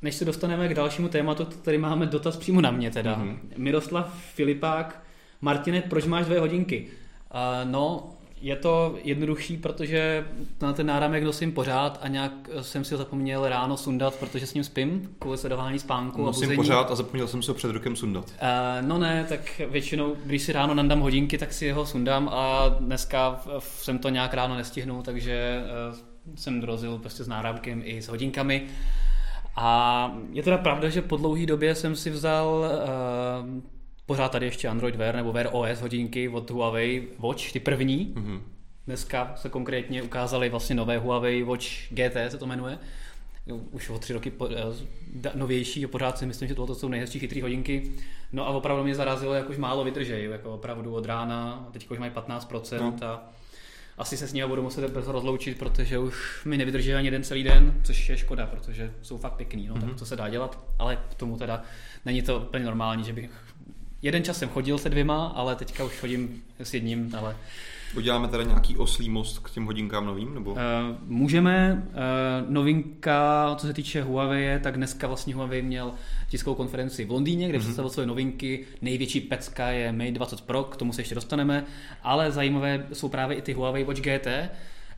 Než 0.02 0.14
se 0.14 0.24
dostaneme 0.24 0.68
k 0.68 0.74
dalšímu 0.74 1.08
tématu, 1.08 1.44
tady 1.44 1.78
máme 1.78 2.06
dotaz 2.06 2.36
přímo 2.36 2.60
na 2.60 2.70
mě 2.70 2.90
teda. 2.90 3.16
Mm-hmm. 3.16 3.38
Miroslav 3.56 4.24
Filipák 4.34 5.02
Martine, 5.40 5.82
proč 5.82 6.06
máš 6.06 6.26
dvě 6.26 6.40
hodinky? 6.40 6.86
Uh, 7.34 7.70
no, 7.70 8.10
je 8.40 8.56
to 8.56 8.98
jednodušší, 9.04 9.56
protože 9.56 10.26
na 10.60 10.72
ten 10.72 10.86
náramek 10.86 11.24
nosím 11.24 11.52
pořád 11.52 11.98
a 12.02 12.08
nějak 12.08 12.32
jsem 12.60 12.84
si 12.84 12.94
ho 12.94 12.98
zapomněl 12.98 13.48
ráno 13.48 13.76
sundat, 13.76 14.14
protože 14.14 14.46
s 14.46 14.54
ním 14.54 14.64
spím 14.64 15.14
kvůli 15.18 15.38
sledování 15.38 15.78
spánku. 15.78 16.24
Nosím 16.24 16.56
pořád 16.56 16.90
a 16.90 16.94
zapomněl 16.94 17.28
jsem 17.28 17.42
se 17.42 17.50
ho 17.50 17.54
před 17.54 17.70
rokem 17.70 17.96
sundat. 17.96 18.24
Uh, 18.24 18.88
no 18.88 18.98
ne, 18.98 19.26
tak 19.28 19.60
většinou, 19.70 20.16
když 20.24 20.42
si 20.42 20.52
ráno 20.52 20.74
nandám 20.74 21.00
hodinky, 21.00 21.38
tak 21.38 21.52
si 21.52 21.70
ho 21.70 21.86
sundám 21.86 22.28
a 22.32 22.68
dneska 22.68 23.40
jsem 23.58 23.98
to 23.98 24.08
nějak 24.08 24.34
ráno 24.34 24.56
nestihnul, 24.56 25.02
takže 25.02 25.62
uh, 25.90 25.98
jsem 26.34 26.60
dorazil 26.60 26.98
prostě 26.98 27.24
s 27.24 27.28
náramkem 27.28 27.82
i 27.84 28.02
s 28.02 28.08
hodinkami. 28.08 28.66
A 29.56 30.12
je 30.32 30.42
teda 30.42 30.58
pravda, 30.58 30.88
že 30.88 31.02
po 31.02 31.16
dlouhé 31.16 31.46
době 31.46 31.74
jsem 31.74 31.96
si 31.96 32.10
vzal 32.10 32.64
uh, 33.44 33.60
pořád 34.10 34.32
tady 34.32 34.46
ještě 34.46 34.68
Android 34.68 34.96
Wear 34.96 35.14
nebo 35.14 35.32
Wear 35.32 35.48
OS 35.52 35.80
hodinky 35.80 36.28
od 36.28 36.50
Huawei 36.50 37.08
Watch, 37.18 37.52
ty 37.52 37.60
první. 37.60 38.14
Mm-hmm. 38.14 38.40
Dneska 38.86 39.32
se 39.36 39.48
konkrétně 39.48 40.02
ukázaly 40.02 40.48
vlastně 40.48 40.74
nové 40.74 40.98
Huawei 40.98 41.42
Watch 41.42 41.64
GT, 41.90 42.16
se 42.28 42.38
to 42.38 42.46
jmenuje. 42.46 42.78
Už 43.70 43.90
o 43.90 43.98
tři 43.98 44.12
roky 44.12 44.30
po, 44.30 44.48
eh, 44.48 45.30
novější 45.34 45.84
a 45.84 45.88
pořád 45.88 46.18
si 46.18 46.26
myslím, 46.26 46.48
že 46.48 46.54
tohle 46.54 46.76
jsou 46.76 46.88
nejhezčí 46.88 47.18
chytré 47.18 47.42
hodinky. 47.42 47.92
No 48.32 48.46
a 48.46 48.50
opravdu 48.50 48.84
mě 48.84 48.94
zarazilo, 48.94 49.34
jak 49.34 49.50
už 49.50 49.56
málo 49.56 49.84
vydržej, 49.84 50.24
jako 50.24 50.54
opravdu 50.54 50.94
od 50.94 51.06
rána, 51.06 51.68
teď 51.72 51.90
už 51.90 51.98
mají 51.98 52.12
15% 52.12 52.80
no. 52.80 53.08
a 53.08 53.30
asi 53.98 54.16
se 54.16 54.26
s 54.26 54.32
nimi 54.32 54.48
budu 54.48 54.62
muset 54.62 54.90
brzo 54.90 55.12
rozloučit, 55.12 55.58
protože 55.58 55.98
už 55.98 56.44
mi 56.44 56.56
nevydrží 56.56 56.94
ani 56.94 57.06
jeden 57.06 57.22
celý 57.22 57.42
den, 57.42 57.80
což 57.84 58.08
je 58.08 58.16
škoda, 58.16 58.46
protože 58.46 58.92
jsou 59.02 59.18
fakt 59.18 59.32
pěkný, 59.32 59.66
no, 59.66 59.74
mm-hmm. 59.74 59.80
tak 59.80 59.88
mhm. 59.88 59.98
to 59.98 60.06
se 60.06 60.16
dá 60.16 60.28
dělat, 60.28 60.64
ale 60.78 60.98
k 61.10 61.14
tomu 61.14 61.36
teda 61.36 61.62
není 62.04 62.22
to 62.22 62.38
úplně 62.40 62.64
normální, 62.64 63.04
že 63.04 63.12
bych 63.12 63.49
jeden 64.02 64.24
čas 64.24 64.38
jsem 64.38 64.48
chodil 64.48 64.78
se 64.78 64.88
dvěma, 64.88 65.26
ale 65.26 65.56
teďka 65.56 65.84
už 65.84 65.92
chodím 65.98 66.42
s 66.58 66.74
jedním, 66.74 67.14
ale... 67.18 67.36
Uděláme 67.96 68.28
teda 68.28 68.42
nějaký 68.42 68.76
oslý 68.76 69.08
most 69.08 69.38
k 69.38 69.50
těm 69.50 69.66
hodinkám 69.66 70.06
novým? 70.06 70.34
Nebo? 70.34 70.50
Uh, 70.50 70.58
můžeme. 71.06 71.82
Uh, 71.88 72.50
novinka, 72.52 73.54
co 73.58 73.66
se 73.66 73.72
týče 73.72 74.02
Huawei, 74.02 74.60
tak 74.60 74.76
dneska 74.76 75.06
vlastně 75.06 75.34
Huawei 75.34 75.62
měl 75.62 75.92
tiskovou 76.28 76.56
konferenci 76.56 77.04
v 77.04 77.10
Londýně, 77.10 77.48
kde 77.48 77.58
mm-hmm. 77.58 77.62
představil 77.62 77.90
své 77.90 78.06
novinky. 78.06 78.64
Největší 78.82 79.20
pecka 79.20 79.68
je 79.68 79.92
Mate 79.92 80.10
20 80.10 80.40
Pro, 80.40 80.64
k 80.64 80.76
tomu 80.76 80.92
se 80.92 81.00
ještě 81.00 81.14
dostaneme, 81.14 81.64
ale 82.02 82.32
zajímavé 82.32 82.86
jsou 82.92 83.08
právě 83.08 83.36
i 83.36 83.42
ty 83.42 83.52
Huawei 83.52 83.84
Watch 83.84 84.00
GT, 84.00 84.26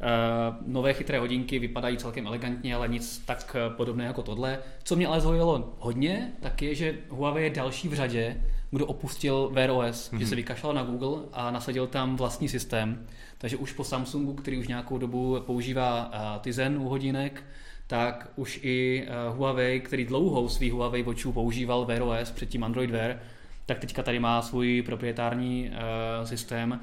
Uh, 0.03 0.57
nové 0.67 0.95
chytré 0.95 1.19
hodinky 1.19 1.59
vypadají 1.59 1.97
celkem 1.97 2.27
elegantně, 2.27 2.75
ale 2.75 2.89
nic 2.89 3.23
tak 3.27 3.57
podobného 3.77 4.09
jako 4.09 4.23
tohle. 4.23 4.59
Co 4.85 4.97
mě 4.97 5.07
ale 5.07 5.21
zaujalo 5.21 5.75
hodně, 5.79 6.33
tak 6.41 6.63
je, 6.63 6.75
že 6.75 6.95
Huawei 7.09 7.45
je 7.45 7.51
další 7.51 7.89
v 7.89 7.95
řadě, 7.95 8.37
kdo 8.73 8.87
opustil 8.87 9.51
Wear 9.53 9.71
OS, 9.71 9.77
mm-hmm. 9.81 10.19
že 10.19 10.27
se 10.27 10.35
mhm. 10.35 10.37
vykašlal 10.37 10.75
na 10.75 10.83
Google 10.83 11.23
a 11.33 11.51
nasadil 11.51 11.87
tam 11.87 12.17
vlastní 12.17 12.49
systém. 12.49 13.07
Takže 13.39 13.57
už 13.57 13.73
po 13.73 13.85
Samsungu, 13.85 14.35
který 14.35 14.59
už 14.59 14.69
nějakou 14.69 14.99
dobu 14.99 15.41
používá 15.47 16.07
uh, 16.07 16.43
Tizen 16.43 16.79
u 16.79 16.89
hodinek, 16.89 17.45
tak 17.87 18.29
už 18.37 18.61
i 18.63 19.07
uh, 19.31 19.37
Huawei, 19.37 19.81
který 19.81 20.05
dlouhou 20.05 20.49
svý 20.49 20.71
Huawei 20.71 21.03
Watchů 21.03 21.33
používal 21.33 21.85
Wear 21.85 22.03
OS, 22.03 22.31
předtím 22.31 22.65
Android 22.65 22.91
Wear, 22.91 23.19
tak 23.67 23.79
teďka 23.79 24.03
tady 24.03 24.21
má 24.21 24.43
svůj 24.43 24.83
proprietární 24.83 25.71
uh, 25.71 26.27
systém. 26.27 26.81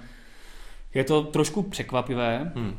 Je 0.93 1.03
to 1.03 1.23
trošku 1.23 1.63
překvapivé 1.63 2.51
hmm. 2.55 2.77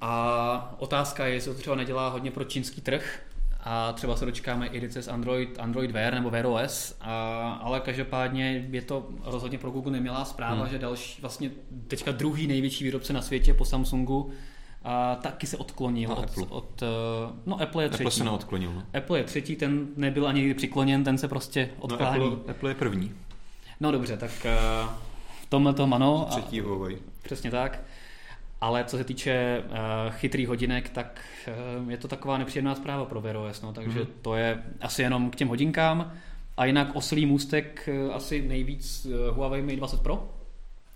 a 0.00 0.74
otázka 0.78 1.26
je, 1.26 1.34
jestli 1.34 1.52
to 1.52 1.58
třeba 1.58 1.76
nedělá 1.76 2.08
hodně 2.08 2.30
pro 2.30 2.44
čínský 2.44 2.80
trh, 2.80 3.20
a 3.64 3.92
třeba 3.92 4.16
se 4.16 4.26
dočkáme 4.26 4.66
i 4.66 4.90
s 4.90 5.08
Android, 5.08 5.58
Android 5.58 5.90
Wear 5.90 6.14
nebo 6.14 6.30
Wear 6.30 6.46
OS, 6.46 6.96
a, 7.00 7.50
ale 7.62 7.80
každopádně 7.80 8.66
je 8.70 8.82
to 8.82 9.08
rozhodně 9.24 9.58
pro 9.58 9.70
Google 9.70 9.92
nemělá 9.92 10.24
zpráva, 10.24 10.60
hmm. 10.60 10.70
že 10.70 10.78
další, 10.78 11.20
vlastně 11.20 11.50
teďka 11.88 12.12
druhý 12.12 12.46
největší 12.46 12.84
výrobce 12.84 13.12
na 13.12 13.22
světě 13.22 13.54
po 13.54 13.64
Samsungu 13.64 14.30
a 14.82 15.14
taky 15.14 15.46
se 15.46 15.56
odklonil 15.56 16.12
A 16.12 16.16
od, 16.16 16.24
Apple. 16.24 16.44
od, 16.48 16.82
uh, 16.82 16.88
no 17.46 17.60
Apple 17.60 17.82
je 17.82 17.88
třetí. 17.88 18.02
Apple 18.02 18.10
se 18.10 18.24
neodklonil. 18.24 18.72
No, 18.72 18.82
Apple 18.94 19.18
je 19.18 19.24
třetí, 19.24 19.56
ten 19.56 19.86
nebyl 19.96 20.26
ani 20.26 20.40
nikdy 20.40 20.54
přikloněn, 20.54 21.04
ten 21.04 21.18
se 21.18 21.28
prostě 21.28 21.70
no 21.76 21.82
odklání. 21.82 22.24
Apple, 22.24 22.50
Apple 22.50 22.70
je 22.70 22.74
první. 22.74 23.12
No 23.80 23.92
dobře, 23.92 24.16
tak 24.16 24.30
uh, 24.30 24.88
v 25.42 25.46
tomhle 25.48 25.74
tom 25.74 25.94
ano. 25.94 26.26
Třetí 26.30 26.60
Huawei. 26.60 26.98
Přesně 27.22 27.50
tak. 27.50 27.80
Ale 28.60 28.84
co 28.84 28.96
se 28.96 29.04
týče 29.04 29.62
uh, 29.66 29.74
chytrých 30.10 30.48
hodinek, 30.48 30.88
tak 30.88 31.20
uh, 31.82 31.90
je 31.90 31.96
to 31.96 32.08
taková 32.08 32.38
nepříjemná 32.38 32.74
zpráva 32.74 33.04
pro 33.04 33.20
Wear 33.20 33.36
OS, 33.36 33.62
no, 33.62 33.72
takže 33.72 33.98
Mhm. 33.98 34.08
to 34.22 34.34
je 34.34 34.62
asi 34.80 35.02
jenom 35.02 35.30
k 35.30 35.36
těm 35.36 35.48
hodinkám. 35.48 36.12
A 36.56 36.64
jinak 36.64 36.88
oslý 36.94 37.26
můstek 37.26 37.88
uh, 38.06 38.14
asi 38.14 38.42
nejvíc 38.48 39.06
uh, 39.06 39.36
Huawei 39.36 39.62
Mate 39.62 39.76
20 39.76 40.00
Pro, 40.02 40.28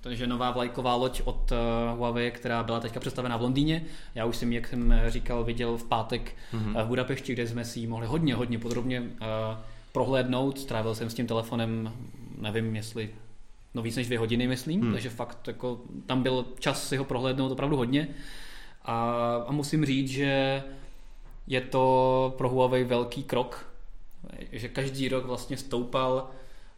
takže 0.01 0.27
nová 0.27 0.51
vlajková 0.51 0.95
loď 0.95 1.23
od 1.25 1.53
uh, 1.53 1.99
Huawei, 1.99 2.31
která 2.31 2.63
byla 2.63 2.81
teďka 2.81 3.01
představena 3.01 3.37
v 3.37 3.43
Londýně. 3.43 3.83
Já 4.15 4.25
už 4.25 4.37
jsem, 4.37 4.53
jak 4.53 4.67
jsem 4.69 4.95
říkal, 5.07 5.45
viděl 5.45 5.77
v 5.77 5.85
pátek 5.85 6.37
Mhm. 6.53 6.77
uh, 6.77 6.83
v 6.83 6.87
Budapešti, 6.87 7.33
kde 7.33 7.47
jsme 7.47 7.65
si 7.65 7.81
ji 7.81 7.87
mohli 7.87 8.07
hodně, 8.07 8.35
hodně 8.35 8.59
podrobně 8.59 9.01
uh, 9.01 9.07
prohlédnout. 9.93 10.59
Strávil 10.59 10.95
jsem 10.95 11.11
s 11.11 11.15
tím 11.15 11.27
telefonem, 11.27 11.93
nevím, 12.41 12.77
jestli 12.77 13.11
no 13.79 13.83
víc 13.83 13.97
než 13.97 14.07
dvě 14.07 14.19
hodiny, 14.19 14.47
myslím, 14.49 14.81
Hmm. 14.81 14.89
hmm. 14.89 14.93
takže 14.93 15.11
fakt 15.11 15.49
jako, 15.49 15.81
tam 16.07 16.23
byl 16.23 16.47
čas 16.59 16.89
si 16.89 16.97
ho 16.97 17.05
prohlédnout 17.05 17.53
opravdu 17.53 17.77
hodně. 17.77 18.09
A, 18.83 18.97
a 19.47 19.53
musím 19.53 19.85
říct, 19.85 20.09
že 20.09 20.63
je 21.47 21.61
to 21.61 22.35
pro 22.39 22.49
Huawei 22.49 22.85
velký 22.85 23.23
krok, 23.23 23.73
že 24.53 24.69
každý 24.69 25.09
rok 25.09 25.27
vlastně 25.27 25.57
stoupal, 25.57 26.31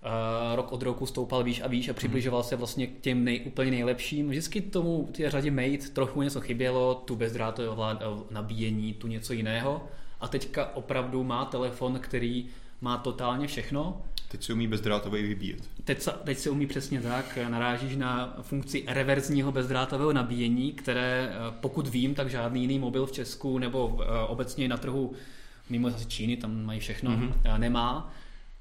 uh, 0.05 0.57
rok 0.57 0.73
od 0.73 0.83
roku 0.83 1.07
stoupal 1.07 1.43
výš 1.45 1.61
a 1.61 1.69
výš 1.69 1.89
a 1.89 1.93
přibližoval 1.93 2.43
se 2.43 2.57
vlastně 2.57 2.87
k 2.87 3.01
těm 3.01 3.25
nej, 3.25 3.43
úplně 3.47 3.71
nejlepším. 3.71 4.29
Vždycky 4.29 4.61
tomu 4.61 5.09
té 5.13 5.31
řadě 5.31 5.51
Mate 5.51 5.89
trochu 5.93 6.23
něco 6.23 6.41
chybělo, 6.41 6.95
tu 6.95 7.17
bezdrátové 7.17 7.69
ovlád- 7.69 8.03
nabíjení, 8.31 8.93
tu 8.95 9.07
něco 9.07 9.33
jiného. 9.33 9.83
A 10.21 10.29
teďka 10.29 10.77
opravdu 10.77 11.25
má 11.25 11.45
telefon, 11.45 11.99
který 11.99 12.47
má 12.81 12.97
totálně 12.99 13.47
všechno 13.47 14.03
Teď 14.31 14.43
si 14.45 14.53
umí 14.53 14.67
bezdrátově 14.69 15.23
vybíjet. 15.23 15.69
Teď, 15.85 16.01
se- 16.03 16.13
teď 16.25 16.39
se 16.39 16.51
umí 16.51 16.67
přesně 16.67 17.01
tak, 17.01 17.39
narážíš 17.49 17.97
na 17.97 18.37
funkci 18.43 18.85
reverzního 18.89 19.53
bezdrátového 19.53 20.13
nabíjení, 20.13 20.73
které 20.73 21.29
eh, 21.33 21.35
pokud 21.61 21.89
vím, 21.89 22.15
tak 22.15 22.31
žádný 22.31 22.61
jiný 22.61 22.79
mobil 22.79 23.07
v 23.07 23.13
Česku 23.13 23.59
nebo 23.59 23.99
eh, 24.03 24.07
obecně 24.27 24.69
na 24.69 24.77
trhu, 24.77 25.13
mimo 25.71 25.89
asi 25.89 26.07
Číny, 26.07 26.37
tam 26.37 26.65
mají 26.65 26.81
všechno, 26.81 27.11
Mhm. 27.11 27.29
mm-hmm. 27.45 27.59
nemá. 27.59 28.13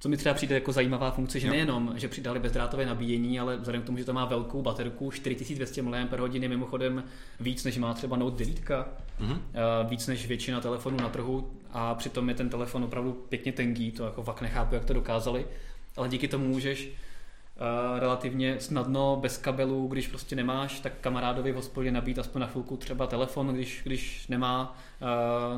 Co 0.01 0.09
mi 0.09 0.17
třeba 0.17 0.35
přijde 0.35 0.55
jako 0.55 0.71
zajímavá 0.71 1.11
funkce, 1.11 1.39
že 1.39 1.47
Jo. 1.47 1.53
nejenom, 1.53 1.93
že 1.95 2.07
přidali 2.07 2.39
bezdrátové 2.39 2.85
nabíjení, 2.85 3.39
ale 3.39 3.57
vzhledem 3.57 3.81
k 3.81 3.85
tomu, 3.85 3.97
že 3.97 4.05
to 4.05 4.13
má 4.13 4.25
velkou 4.25 4.61
baterku, 4.61 5.11
4200 5.11 5.81
mAh, 5.81 6.09
mimochodem 6.47 7.03
víc, 7.39 7.63
než 7.63 7.77
má 7.77 7.93
třeba 7.93 8.17
Note 8.17 8.37
9, 8.45 8.59
Mhm. 9.19 9.41
Eh, 9.53 9.89
víc 9.89 10.07
než 10.07 10.27
většina 10.27 10.61
telefonů 10.61 10.97
na 10.97 11.09
trhu 11.09 11.51
a 11.71 11.95
přitom 11.95 12.29
je 12.29 12.35
ten 12.35 12.49
telefon 12.49 12.83
opravdu 12.83 13.11
pěkně 13.29 13.51
tenký, 13.51 13.91
to 13.91 14.03
jako 14.05 14.23
fakt 14.23 14.41
nechápu, 14.41 14.75
jak 14.75 14.85
to 14.85 14.93
dokázali, 14.93 15.45
ale 15.97 16.09
díky 16.09 16.27
tomu 16.27 16.47
můžeš 16.47 16.89
relativně 17.99 18.59
snadno, 18.59 19.17
bez 19.21 19.37
kabelů, 19.37 19.87
když 19.87 20.07
prostě 20.07 20.35
nemáš, 20.35 20.79
tak 20.79 20.93
kamarádovi 21.01 21.51
v 21.51 21.55
hospodě 21.55 21.91
nabít 21.91 22.19
aspoň 22.19 22.41
na 22.41 22.47
chvilku 22.47 22.77
třeba 22.77 23.07
telefon, 23.07 23.47
když, 23.47 23.81
když 23.85 24.27
nemá 24.27 24.77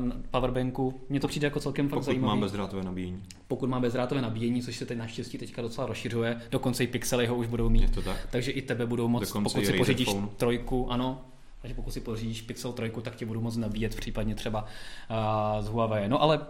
uh, 0.04 0.10
powerbanku. 0.30 1.00
Mně 1.08 1.20
to 1.20 1.28
přijde 1.28 1.46
jako 1.46 1.60
celkem 1.60 1.88
fakt 1.88 1.94
Pokud 1.94 2.04
zajímavý. 2.06 2.40
má 2.40 2.44
bezdrátové 2.46 2.82
nabíjení. 2.82 3.22
Pokud 3.48 3.68
má 3.68 3.80
bezdrátové 3.80 4.22
nabíjení, 4.22 4.62
což 4.62 4.76
se 4.76 4.86
teď 4.86 4.98
naštěstí 4.98 5.38
teďka 5.38 5.62
docela 5.62 5.86
rozšiřuje, 5.86 6.40
dokonce 6.50 6.84
i 6.84 6.86
pixely 6.86 7.26
ho 7.26 7.36
už 7.36 7.46
budou 7.46 7.68
mít. 7.68 7.82
Je 7.82 7.88
to 7.88 8.02
tak? 8.02 8.28
Takže 8.30 8.50
i 8.50 8.62
tebe 8.62 8.86
budou 8.86 9.08
moc, 9.08 9.28
Dokonce 9.28 9.44
pokud 9.54 9.66
si 9.66 9.72
pořídíš 9.72 10.08
Phone. 10.08 10.28
trojku, 10.36 10.92
ano, 10.92 11.20
takže 11.60 11.74
pokud 11.74 11.90
si 11.90 12.00
pořídíš 12.00 12.42
Pixel 12.42 12.72
trojku, 12.72 13.00
tak 13.00 13.16
tě 13.16 13.26
budu 13.26 13.40
moc 13.40 13.56
nabíjet, 13.56 13.96
případně 13.96 14.34
třeba 14.34 14.62
uh, 14.62 15.64
z 15.64 15.68
Huawei. 15.68 16.08
No 16.08 16.22
ale 16.22 16.40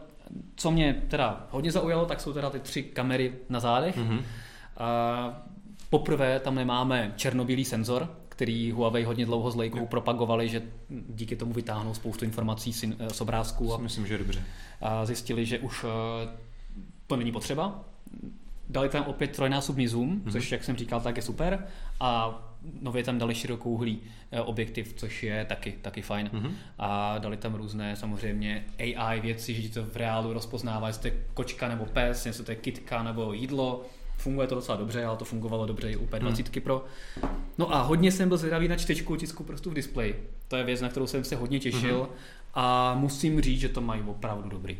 co 0.57 0.71
mě 0.71 1.03
teda 1.09 1.47
hodně 1.51 1.73
zaujalo, 1.73 2.05
tak 2.07 2.21
jsou 2.21 2.33
teda 2.33 2.51
ty 2.51 2.61
tři 2.61 2.83
kamery 2.83 3.33
na 3.49 3.61
zádech. 3.61 3.97
Mhm. 3.97 4.21
Poprvé 5.91 6.41
tam 6.41 6.55
nemáme 6.55 7.13
černobílý 7.17 7.65
senzor, 7.65 8.09
který 8.29 8.73
Huawei 8.73 9.05
hodně 9.05 9.27
dlouho 9.27 9.51
s 9.51 9.57
Leikou 9.57 9.87
propagovali, 9.87 10.49
že 10.49 10.63
díky 11.09 11.37
tomu 11.37 11.53
vytáhnou 11.53 11.95
spoustu 11.95 12.25
informací 12.25 12.73
z, 12.73 12.85
z 13.13 13.21
obrázků 13.21 13.75
a 13.75 13.79
myslím, 13.79 14.07
že 14.07 14.19
dobře. 14.19 14.43
a 14.81 15.05
zjistili, 15.07 15.47
že 15.47 15.59
už 15.59 15.85
eh, 15.85 16.29
to 17.07 17.17
není 17.17 17.33
potřeba. 17.33 17.85
Dali 18.69 18.89
tam 18.89 19.05
opět 19.05 19.37
trojnásobný 19.37 19.89
zoom, 19.89 20.09
Mhm. 20.09 20.21
mm-hmm. 20.21 20.33
což, 20.33 20.53
jak 20.53 20.65
jsem 20.65 20.77
říkal, 20.77 21.01
tak 21.01 21.17
je 21.17 21.23
super. 21.23 21.67
A 22.01 22.41
nově 22.81 23.05
tam 23.05 23.19
dali 23.19 23.35
širokouhlý 23.35 24.01
eh, 24.31 24.41
objektiv, 24.41 24.95
což 24.97 25.23
je 25.23 25.45
taky, 25.45 25.73
taky 25.73 26.03
fajn. 26.03 26.31
Mhm. 26.33 26.55
A 26.79 27.19
dali 27.19 27.37
tam 27.37 27.55
různé 27.55 27.97
samozřejmě 27.97 28.65
AI 28.79 29.21
věci, 29.21 29.63
že 29.63 29.69
to 29.69 29.85
v 29.85 29.97
reálu 29.97 30.33
rozpoznává, 30.33 30.87
jestli 30.87 31.11
to 31.11 31.17
je 31.17 31.23
kočka 31.35 31.69
nebo 31.69 31.85
pes, 31.85 32.27
jestli 32.27 32.45
to 32.45 32.51
je 32.51 32.57
kitka 32.57 33.03
nebo 33.03 33.33
jídlo. 33.33 33.83
Funguje 34.17 34.47
to 34.47 34.55
docela 34.55 34.79
dobře, 34.79 35.05
ale 35.05 35.17
to 35.17 35.25
fungovalo 35.25 35.67
dobře 35.67 35.91
i 35.91 35.97
u 35.97 36.07
P20 36.07 36.61
Pro. 36.61 36.85
No 37.59 37.75
a 37.75 37.83
hodně 37.83 38.13
jsem 38.13 38.29
byl 38.29 38.39
zvědavý 38.39 38.69
na 38.69 38.77
čtečku 38.77 39.13
otisku 39.13 39.45
prstů 39.45 39.71
v 39.71 39.75
displeji. 39.75 40.31
To 40.49 40.57
je 40.57 40.65
věc, 40.65 40.81
na 40.81 40.89
kterou 40.89 41.07
jsem 41.07 41.25
se 41.25 41.37
hodně 41.37 41.61
těšil 41.61 41.99
Mhm. 41.99 42.09
a 42.55 42.95
musím 42.95 43.41
říct, 43.41 43.61
že 43.61 43.69
to 43.69 43.81
mají 43.81 44.03
opravdu 44.07 44.49
dobrý. 44.49 44.79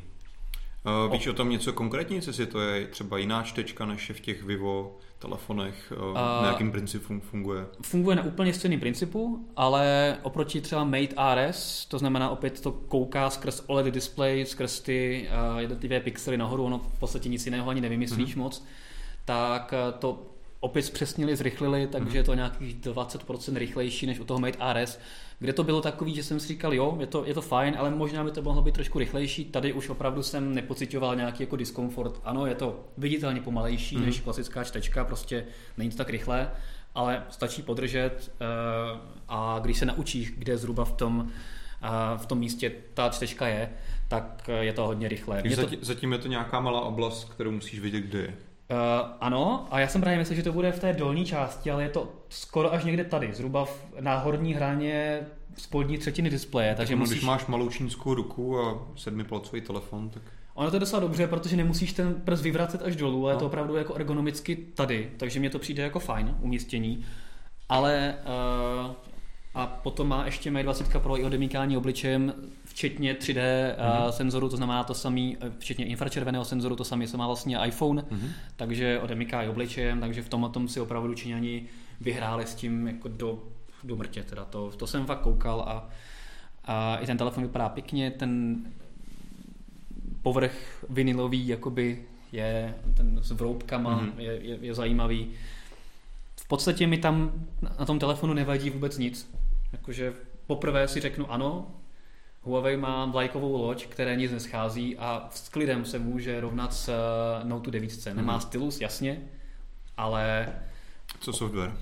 Uh, 1.07 1.13
víš 1.13 1.27
o 1.27 1.33
tom 1.33 1.51
něco 1.51 1.73
konkrétně, 1.73 2.17
jestli 2.17 2.47
to 2.47 2.61
je 2.61 2.87
třeba 2.87 3.19
jiná 3.19 3.43
čtečka, 3.43 3.87
než 3.87 4.09
je 4.09 4.15
v 4.15 4.21
těch 4.21 4.43
Vivo 4.43 4.97
telefonech, 5.19 5.93
uh, 5.97 6.09
Uh, 6.09 6.15
na 6.15 6.47
jakým 6.49 6.73
principu 6.73 7.21
funguje? 7.21 7.67
Funguje 7.83 8.17
na 8.17 8.23
úplně 8.23 8.53
stejným 8.53 8.81
principu, 8.81 9.49
ale 9.57 10.17
oproti 10.23 10.61
třeba 10.61 10.85
Mate 10.85 11.15
RS, 11.35 11.87
to 11.87 11.99
znamená 11.99 12.31
opět 12.31 12.61
to 12.61 12.73
kouká 12.73 13.31
skrz 13.31 13.63
OLED 13.67 13.87
display, 13.87 14.47
skrz 14.47 14.81
ty 14.81 15.29
uh, 15.53 15.59
jednotlivé 15.59 16.01
pixely 16.01 16.37
nahoru, 16.37 16.65
ono 16.65 16.79
v 16.79 16.99
podstatě 16.99 17.29
nic 17.29 17.45
jiného 17.47 17.71
ani 17.71 17.81
nevymyslíš 17.81 18.37
mm-hmm. 18.37 18.39
moc, 18.39 18.65
tak 19.25 19.75
uh, 19.89 19.99
to 19.99 20.27
opět 20.61 20.83
zpřesnili, 20.83 21.37
zrychlili, 21.37 21.87
takže 21.87 22.19
je 22.19 22.23
to 22.25 22.35
nějakých 22.35 22.77
20% 22.81 23.57
rychlejší 23.57 24.07
než 24.07 24.21
u 24.21 24.25
toho 24.25 24.41
Mate 24.41 24.83
RS, 24.85 24.99
kde 25.39 25.53
to 25.53 25.65
bylo 25.65 25.81
takový, 25.81 26.15
že 26.15 26.23
jsem 26.23 26.41
si 26.41 26.49
říkal, 26.49 26.75
jo, 26.75 26.97
je 27.01 27.07
to, 27.07 27.25
je 27.27 27.35
to 27.35 27.43
fajn, 27.43 27.75
ale 27.79 27.91
možná 27.91 28.25
by 28.25 28.31
to 28.31 28.43
mohlo 28.43 28.63
být 28.63 28.75
trošku 28.75 28.99
rychlejší. 28.99 29.45
Tady 29.45 29.73
už 29.73 29.89
opravdu 29.89 30.23
jsem 30.23 30.55
nepocitoval 30.55 31.17
nějaký 31.17 31.43
jako 31.43 31.57
diskomfort. 31.57 32.21
Ano, 32.25 32.47
je 32.47 32.55
to 32.55 32.85
viditelně 32.97 33.41
pomalejší 33.41 33.97
Mhm. 33.97 34.07
než 34.07 34.21
klasická 34.21 34.65
čtečka, 34.65 35.05
prostě 35.05 35.45
není 35.77 35.91
to 35.91 35.97
tak 35.97 36.11
rychlé, 36.11 36.51
ale 36.95 37.23
stačí 37.31 37.63
podržet 37.63 38.33
eh, 38.41 38.45
a 39.29 39.59
když 39.63 39.79
se 39.79 39.87
naučíš, 39.87 40.31
kde 40.31 40.59
zhruba 40.59 40.85
v 40.85 40.93
tom, 40.93 41.29
eh, 41.83 41.89
v 42.19 42.27
tom 42.27 42.39
místě 42.39 42.73
ta 42.95 43.09
čtečka 43.09 43.47
je, 43.49 43.71
tak 44.09 44.49
eh, 44.49 44.65
je 44.65 44.73
to 44.73 44.87
hodně 44.87 45.09
rychlé. 45.09 45.43
Mě 45.45 45.57
to, 45.57 45.63
zatím, 45.63 45.79
zatím 45.83 46.13
je 46.13 46.19
to 46.19 46.29
nějaká 46.29 46.61
malá 46.61 46.81
oblast, 46.81 47.25
kterou 47.31 47.51
musíš 47.51 47.81
vědět, 47.81 48.01
kde 48.01 48.19
je. 48.19 48.35
Uh, 48.73 49.09
ano, 49.21 49.67
a 49.71 49.81
já 49.81 49.89
jsem 49.89 50.01
právě 50.01 50.19
myslel, 50.19 50.37
že 50.37 50.43
to 50.43 50.53
bude 50.53 50.73
v 50.73 50.81
té 50.81 50.93
dolní 50.93 51.25
části, 51.25 51.71
ale 51.71 51.83
je 51.83 51.89
to 51.89 52.13
skoro 52.29 52.73
až 52.73 52.85
někde 52.85 53.05
tady, 53.05 53.33
zhruba 53.35 53.65
v, 53.65 53.85
na 54.01 54.19
horní 54.19 54.55
hraně 54.55 55.21
spodní 55.59 55.99
třetiny 55.99 56.31
displeje, 56.31 56.75
takže 56.75 56.95
no, 56.95 56.99
musíš... 56.99 57.15
Když 57.17 57.27
máš 57.27 57.47
malou 57.47 57.69
čínskou 57.69 58.15
ruku 58.15 58.61
a 58.61 58.79
sedmipalcový 58.97 59.61
telefon, 59.61 60.11
tak 60.11 60.23
Ono 60.55 60.71
to 60.71 60.77
je 60.77 60.81
docela 60.81 61.01
dobře, 61.01 61.27
protože 61.27 61.57
nemusíš 61.57 61.93
ten 61.93 62.15
prst 62.15 62.43
vyvracet 62.43 62.83
až 62.83 62.97
dolů, 62.97 63.25
ale 63.25 63.31
je 63.33 63.35
No. 63.35 63.41
to 63.41 63.47
opravdu 63.47 63.77
jako 63.77 63.95
ergonomicky 63.95 64.57
tady, 64.57 65.11
takže 65.17 65.41
mně 65.41 65.51
to 65.51 65.59
přijde 65.59 65.83
jako 65.83 65.99
fajn 66.01 66.37
umístění. 66.41 67.05
Ale 67.69 68.15
uh, 68.87 68.91
a 69.55 69.67
potom 69.67 70.09
má 70.09 70.25
ještě 70.25 70.51
Mate 70.51 70.63
20 70.63 70.89
Pro 71.03 71.19
i 71.21 71.25
odemykání 71.25 71.77
obličejem, 71.77 72.35
včetně 72.65 73.15
3D 73.15 73.37
mm-hmm. 73.77 74.09
senzoru, 74.09 74.49
to 74.49 74.57
znamená 74.57 74.85
to 74.85 74.95
samý, 74.95 75.37
eh, 75.41 75.51
včetně 75.59 75.85
infračerveného 75.87 76.45
senzoru, 76.45 76.77
to 76.77 76.85
samé, 76.85 77.07
co 77.07 77.17
má 77.19 77.27
vlastně 77.27 77.59
iPhone, 77.67 78.05
Mhm. 78.11 78.29
takže 78.57 79.01
odemyká 79.01 79.43
i 79.43 79.49
obličejem, 79.49 80.01
takže 80.01 80.23
v 80.23 80.29
tomhle 80.29 80.51
tom 80.51 80.69
si 80.69 80.81
opravdu 80.81 81.15
Číňani 81.15 81.63
vyhráli 82.01 82.47
s 82.47 82.55
tím 82.55 82.87
jako 82.87 83.09
do, 83.09 83.43
do 83.85 83.97
mrtě, 83.97 84.23
teda 84.23 84.45
to, 84.45 84.71
to 84.77 84.87
jsem 84.87 85.07
fakt 85.07 85.21
koukal 85.21 85.61
a, 85.61 85.89
a 86.65 86.97
i 86.97 87.07
ten 87.07 87.19
telefon 87.19 87.43
vypadá 87.43 87.69
pěkně, 87.69 88.11
ten 88.11 88.57
povrch 90.23 90.85
vinilový 90.89 91.49
jakoby 91.49 92.03
je 92.33 92.75
ten 92.97 93.19
s 93.23 93.31
vroubkama, 93.31 93.97
Mhm. 93.97 94.07
mm-hmm. 94.07 94.19
je, 94.21 94.33
je, 94.43 94.59
je 94.61 94.75
zajímavý. 94.75 95.31
V 96.37 96.49
podstatě 96.49 96.87
mi 96.87 96.99
tam 96.99 97.33
na 97.79 97.85
tom 97.85 97.99
telefonu 97.99 98.35
nevadí 98.35 98.71
vůbec 98.71 98.99
nic. 98.99 99.31
Jakože 99.73 100.13
poprvé 100.47 100.89
si 100.89 101.01
řeknu 101.01 101.33
ano, 101.33 101.75
Huawei 102.45 102.77
má 102.77 103.05
vlajkovou 103.05 103.63
loď, 103.67 103.87
které 103.87 104.17
nic 104.17 104.33
neschází 104.33 104.99
a 104.99 105.29
s 105.33 105.49
klidem 105.49 105.85
se 105.85 105.99
může 105.99 106.41
rovnat 106.41 106.75
s 106.75 106.89
uh, 106.89 107.49
Note 107.49 107.71
9. 107.71 108.07
Nemá 108.15 108.33
Mhm. 108.33 108.41
stylus, 108.41 108.81
jasně, 108.81 109.23
ale 109.97 110.49
Co 111.21 111.33
software? 111.33 111.73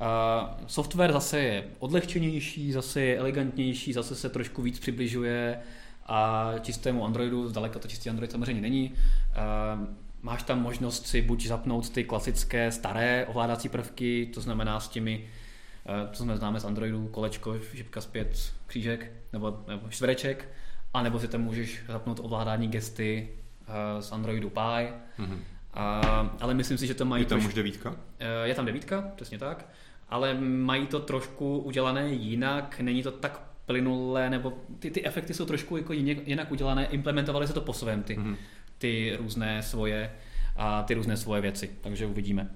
Uh, 0.00 0.66
software 0.66 1.12
zase 1.12 1.38
je 1.40 1.64
odlehčenější, 1.78 2.72
zase 2.72 3.00
je 3.00 3.18
elegantnější, 3.18 3.92
zase 3.92 4.14
se 4.14 4.28
trošku 4.28 4.62
víc 4.62 4.78
přibližuje 4.78 5.58
a 6.06 6.52
čistému 6.62 7.04
Androidu, 7.04 7.48
zdaleka 7.48 7.78
to 7.78 7.88
čistý 7.88 8.10
Android 8.10 8.30
samozřejmě 8.32 8.62
není. 8.62 8.92
Uh, 8.92 9.86
máš 10.22 10.42
tam 10.42 10.62
možnost 10.62 11.06
si 11.06 11.22
buď 11.22 11.46
zapnout 11.46 11.90
ty 11.90 12.04
klasické 12.04 12.72
staré 12.72 13.26
ovládací 13.26 13.68
prvky, 13.68 14.30
to 14.34 14.40
znamená 14.40 14.80
s 14.80 14.88
těmi, 14.88 15.28
co 16.12 16.22
jsme 16.22 16.36
známe 16.36 16.60
z 16.60 16.64
Androidu, 16.64 17.08
kolečko, 17.08 17.58
šipka 17.74 18.00
zpět, 18.00 18.52
křížek 18.66 19.12
nebo, 19.32 19.64
nebo 19.68 19.88
čtvereček, 19.88 20.48
a 20.94 21.02
nebo 21.02 21.18
si 21.18 21.28
tam 21.28 21.40
můžeš 21.40 21.82
zapnout 21.88 22.20
ovládání 22.22 22.68
gesty 22.68 23.28
uh, 23.60 24.00
z 24.00 24.12
Androidu 24.12 24.50
Pie. 24.50 24.92
Mhm. 25.18 25.44
A, 25.74 26.00
ale 26.40 26.54
myslím 26.54 26.78
si, 26.78 26.86
že 26.86 26.94
to 26.94 27.04
mají 27.04 27.22
Je 27.22 27.26
tam 27.26 27.36
trošku- 27.38 27.48
už 27.48 27.54
devítka? 27.54 27.96
Eh, 28.18 28.48
Je 28.48 28.54
tam 28.54 28.66
devítka, 28.66 29.10
přesně 29.16 29.38
tak, 29.38 29.66
ale 30.08 30.34
mají 30.40 30.86
to 30.86 31.00
trošku 31.00 31.58
udělané 31.58 32.08
jinak, 32.12 32.80
není 32.80 33.02
to 33.02 33.10
tak 33.10 33.42
plynulé, 33.66 34.30
nebo 34.30 34.52
ty, 34.78 34.90
ty 34.90 35.04
efekty 35.06 35.34
jsou 35.34 35.44
trošku 35.46 35.76
jako 35.76 35.92
jině- 35.92 36.20
jinak 36.26 36.50
udělané, 36.52 36.86
implementovali 36.86 37.46
se 37.46 37.52
to 37.52 37.60
po 37.60 37.72
svém 37.72 38.02
ty, 38.02 38.16
Mhm. 38.16 38.36
ty 38.78 39.16
různé 39.20 39.62
svoje 39.62 40.12
a 40.56 40.82
ty 40.82 40.94
různé 40.94 41.16
svoje 41.16 41.40
věci, 41.40 41.70
takže 41.80 42.06
uvidíme. 42.06 42.50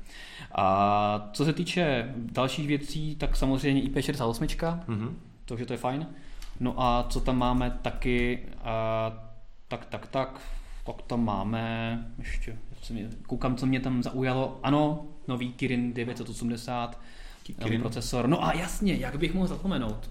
A 0.54 1.30
co 1.32 1.44
se 1.44 1.52
týče 1.52 2.14
dalších 2.16 2.66
věcí, 2.66 3.16
tak 3.16 3.36
samozřejmě 3.36 3.82
IP68, 3.82 4.80
Mhm. 4.88 5.18
takže 5.44 5.66
to 5.66 5.72
je 5.72 5.76
fajn. 5.76 6.06
No 6.60 6.74
a 6.82 7.06
co 7.10 7.20
tam 7.20 7.38
máme 7.38 7.78
taky, 7.82 8.38
a, 8.64 9.12
tak, 9.68 9.84
tak, 9.86 10.06
tak, 10.06 10.40
tak 10.86 11.02
tam 11.02 11.24
máme, 11.24 12.06
ještě, 12.18 12.58
co 12.80 12.92
mě, 12.94 13.08
koukám, 13.26 13.56
co 13.56 13.66
mě 13.66 13.80
tam 13.80 14.02
zaujalo, 14.02 14.60
ano, 14.62 15.04
nový 15.28 15.52
Kirin 15.52 15.92
980, 15.92 17.00
nový 17.58 17.64
Kirin. 17.64 17.80
procesor, 17.80 18.28
no 18.28 18.44
a 18.44 18.52
jasně, 18.52 18.94
jak 18.94 19.18
bych 19.18 19.34
mohl 19.34 19.46
zapomenout, 19.46 20.10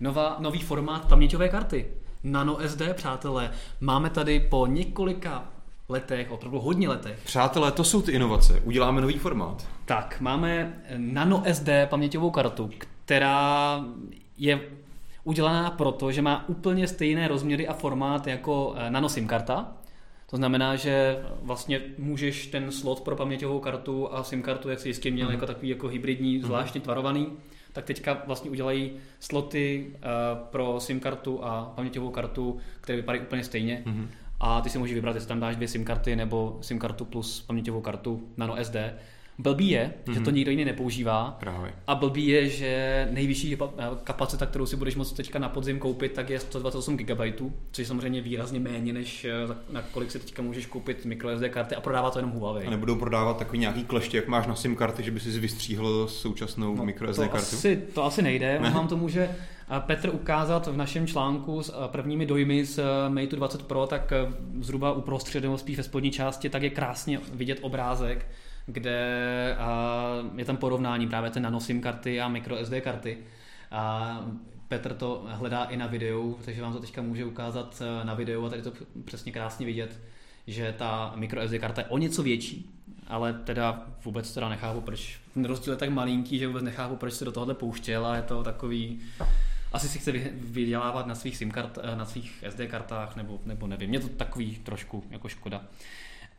Nová, 0.00 0.36
nový 0.40 0.60
formát 0.60 1.08
paměťové 1.08 1.48
karty, 1.48 1.86
Nano 2.24 2.58
SD, 2.68 2.82
přátelé, 2.94 3.50
máme 3.80 4.10
tady 4.10 4.40
po 4.40 4.66
několika 4.66 5.44
letech, 5.88 6.30
opravdu 6.30 6.60
hodně 6.60 6.88
letech, 6.88 7.18
Přátelé, 7.24 7.72
to 7.72 7.84
jsou 7.84 8.02
ty 8.02 8.12
inovace. 8.12 8.60
Uděláme 8.64 9.00
nový 9.00 9.18
formát. 9.18 9.68
tak, 9.84 10.16
máme 10.20 10.82
Nano 10.96 11.42
SD 11.52 11.68
paměťovou 11.86 12.30
kartu, 12.30 12.70
která 13.04 13.80
je 14.38 14.60
udělaná 15.24 15.70
proto, 15.70 16.12
že 16.12 16.22
má 16.22 16.48
úplně 16.48 16.88
stejné 16.88 17.28
rozměry 17.28 17.68
a 17.68 17.72
formát 17.74 18.26
jako 18.26 18.74
eh, 18.76 18.90
Nano 18.90 19.08
SIM 19.08 19.26
karta. 19.26 19.72
To 20.30 20.36
znamená, 20.36 20.76
že 20.76 21.18
vlastně 21.42 21.80
můžeš 21.98 22.46
ten 22.46 22.70
slot 22.72 23.00
pro 23.00 23.16
paměťovou 23.16 23.60
kartu 23.60 24.14
a 24.14 24.22
SIM 24.24 24.42
kartu, 24.42 24.68
jak 24.70 24.80
si 24.80 24.88
jistě 24.88 25.10
měl, 25.10 25.26
Mhm. 25.26 25.34
jako 25.34 25.46
takový 25.46 25.68
jako 25.68 25.88
hybridní, 25.88 26.40
zvláštně 26.40 26.80
tvarovaný, 26.80 27.26
tak 27.72 27.84
teďka 27.84 28.22
vlastně 28.26 28.50
udělají 28.50 28.92
sloty 29.20 29.86
eh, 29.94 29.98
pro 30.50 30.80
SIM 30.80 31.00
kartu 31.00 31.44
a 31.44 31.72
paměťovou 31.76 32.10
kartu, 32.10 32.58
které 32.80 32.96
vypadají 32.96 33.22
úplně 33.24 33.44
stejně. 33.44 33.82
Mhm. 33.86 34.08
A 34.44 34.60
ty 34.60 34.70
si 34.70 34.78
můžeš 34.78 34.94
vybrat, 34.94 35.14
jestli 35.14 35.28
tam 35.28 35.40
dáš 35.40 35.56
dvě 35.56 35.68
SIM 35.68 35.84
karty 35.84 36.16
nebo 36.16 36.58
SIM 36.60 36.78
kartu 36.78 37.04
plus 37.04 37.40
paměťovou 37.40 37.80
kartu 37.80 38.22
Nano 38.36 38.64
SD. 38.64 38.76
Blbý 39.38 39.70
je, 39.70 39.92
že 40.12 40.20
to 40.20 40.30
Mhm. 40.30 40.34
nikdo 40.34 40.50
jiný 40.50 40.64
nepoužívá. 40.64 41.36
Právě. 41.40 41.72
A 41.86 41.94
blbý 41.94 42.26
je, 42.26 42.48
že 42.48 43.08
nejvyšší 43.10 43.56
pa- 43.56 43.70
kapacita, 44.04 44.46
kterou 44.46 44.66
si 44.66 44.76
budeš 44.76 44.94
moct 44.94 45.12
teďka 45.12 45.38
na 45.38 45.48
podzim 45.48 45.78
koupit, 45.78 46.12
tak 46.12 46.30
je 46.30 46.40
128 46.40 46.96
GB, 46.96 47.20
což 47.72 47.78
je 47.82 47.86
samozřejmě 47.86 48.20
výrazně 48.20 48.60
méně, 48.60 48.92
než 48.92 49.24
eh, 49.24 49.32
na 49.72 49.82
kolik 49.82 50.10
si 50.10 50.18
teďka 50.18 50.42
můžeš 50.42 50.66
koupit 50.66 51.04
microSD 51.04 51.48
karty 51.48 51.74
a 51.74 51.80
prodává 51.80 52.10
to 52.10 52.18
jenom 52.18 52.30
Huawei. 52.30 52.66
A 52.66 52.70
nebudou 52.70 52.94
prodávat 52.96 53.38
takový 53.38 53.58
nějaký 53.58 53.84
kleště, 53.84 54.16
jak 54.16 54.28
máš 54.28 54.46
na 54.46 54.54
SIM 54.54 54.76
karty, 54.76 55.02
že 55.02 55.10
by 55.10 55.20
si 55.20 55.40
vystříhl 55.40 56.08
současnou 56.08 56.74
no, 56.76 56.84
microSD 56.84 57.16
to, 57.22 57.28
kartu? 57.28 57.36
asi, 57.56 57.76
to 57.94 58.04
asi 58.04 58.22
nejde. 58.22 58.58
Ne. 58.60 58.74
Tomu, 58.88 59.08
že 59.08 59.22
eh, 59.70 59.80
Petr 59.80 60.10
ukázat 60.14 60.66
v 60.66 60.76
našem 60.76 61.06
článku 61.06 61.62
s 61.62 61.68
eh, 61.68 61.88
prvními 61.88 62.26
dojmy 62.26 62.64
z 62.64 62.78
eh, 62.78 62.84
Mate 63.08 63.36
20 63.36 63.62
Pro, 63.62 63.86
tak 63.86 64.12
eh, 64.12 64.32
zhruba 64.60 64.92
uprostřed 64.92 65.42
nebo 65.42 65.58
spíš 65.58 65.76
ve 65.76 65.82
spodní 65.82 66.10
části, 66.10 66.48
tak 66.48 66.62
je 66.62 66.70
krásně 66.70 67.20
vidět 67.32 67.58
obrázek, 67.62 68.26
kde 68.66 69.56
je 70.36 70.44
tam 70.44 70.56
porovnání 70.56 71.08
právě 71.08 71.30
té 71.30 71.40
nano 71.40 71.60
SIM 71.60 71.80
karty 71.80 72.20
a 72.20 72.28
micro 72.28 72.66
SD 72.66 72.72
karty. 72.80 73.18
A 73.70 74.20
Petr 74.68 74.94
to 74.94 75.24
hledá 75.28 75.64
i 75.64 75.76
na 75.76 75.86
videu, 75.86 76.38
takže 76.44 76.62
vám 76.62 76.72
to 76.72 76.80
teďka 76.80 77.02
může 77.02 77.24
ukázat 77.24 77.82
eh, 77.82 78.04
na 78.04 78.14
videu 78.14 78.44
a 78.46 78.48
tady 78.48 78.62
to 78.62 78.72
přesně 79.04 79.32
krásně 79.32 79.66
vidět, 79.66 80.00
že 80.46 80.74
ta 80.78 81.12
micro 81.16 81.48
SD 81.48 81.58
karta 81.58 81.80
je 81.80 81.86
o 81.86 81.98
něco 81.98 82.22
větší, 82.22 82.70
ale 83.06 83.32
teda 83.32 83.86
vůbec 84.04 84.34
teda 84.34 84.48
nechápu, 84.48 84.80
proč 84.80 85.20
ten 85.34 85.44
rozdíl 85.44 85.72
je 85.72 85.76
tak 85.76 85.90
malinký, 85.90 86.38
že 86.38 86.46
vůbec 86.46 86.62
nechápu, 86.62 86.96
proč 86.96 87.14
se 87.14 87.24
do 87.24 87.32
tohohle 87.32 87.54
pouštěl 87.54 88.06
a 88.06 88.16
je 88.16 88.22
to 88.22 88.42
takový, 88.42 89.00
asi 89.72 89.88
si 89.88 89.98
chce 89.98 90.12
vy- 90.12 90.32
vydělávat 90.34 91.06
na 91.06 91.14
svých 91.14 91.36
SIM 91.36 91.50
kart, 91.50 91.78
na 91.94 92.04
svých 92.04 92.44
SD 92.48 92.60
kartách, 92.66 93.16
nebo, 93.16 93.40
nebo 93.44 93.66
nevím, 93.66 93.90
mě 93.90 94.00
to 94.00 94.08
takový 94.08 94.56
trošku 94.56 95.04
jako 95.10 95.28
škoda. 95.28 95.62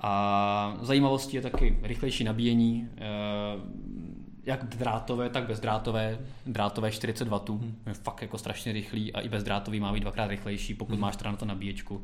A 0.04 0.78
zajímavostí 0.82 1.36
je 1.36 1.42
taky 1.42 1.80
rychlejší 1.84 2.24
nabíjení, 2.24 2.90
eh, 2.98 3.02
jak 4.46 4.64
drátové, 4.64 5.30
tak 5.30 5.44
bezdrátové. 5.48 6.20
Drátové 6.46 6.92
40 6.92 7.28
W, 7.28 7.40
je 7.88 7.94
fakt 7.94 8.22
jako 8.22 8.38
strašně 8.38 8.74
rychlý 8.74 9.14
a 9.14 9.20
i 9.22 9.30
bezdrátový 9.30 9.80
má 9.80 9.94
být 9.94 10.00
dvakrát 10.00 10.28
rychlejší, 10.28 10.74
pokud 10.74 11.00
máš 11.00 11.16
teda 11.16 11.32
na 11.32 11.38
to 11.38 11.46
nabíječku. 11.46 12.02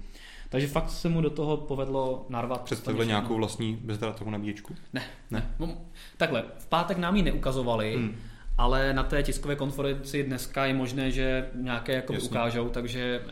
Takže 0.49 0.67
fakt 0.67 0.89
se 0.89 1.09
mu 1.09 1.21
do 1.21 1.29
toho 1.29 1.57
povedlo 1.57 2.25
narvat. 2.29 2.61
Představili 2.61 3.07
nějakou 3.07 3.35
vlastní 3.35 3.75
bezdrátovou 3.83 4.31
nabíječku? 4.31 4.75
Ne, 4.93 5.01
Ne. 5.31 5.53
No, 5.59 5.77
takhle, 6.17 6.43
v 6.57 6.65
pátek 6.65 6.97
nám 6.97 7.15
ji 7.15 7.23
neukazovali, 7.23 7.93
Hmm. 7.95 8.03
hmm. 8.05 8.15
ale 8.57 8.93
na 8.93 9.03
té 9.03 9.23
tiskové 9.23 9.55
konferenci 9.55 10.23
dneska 10.23 10.65
je 10.65 10.73
možné, 10.73 11.11
že 11.11 11.49
nějaké 11.55 11.93
jakoby 11.93 12.17
Jasně. 12.17 12.29
ukážou, 12.29 12.69
takže 12.69 13.21
eh, 13.27 13.31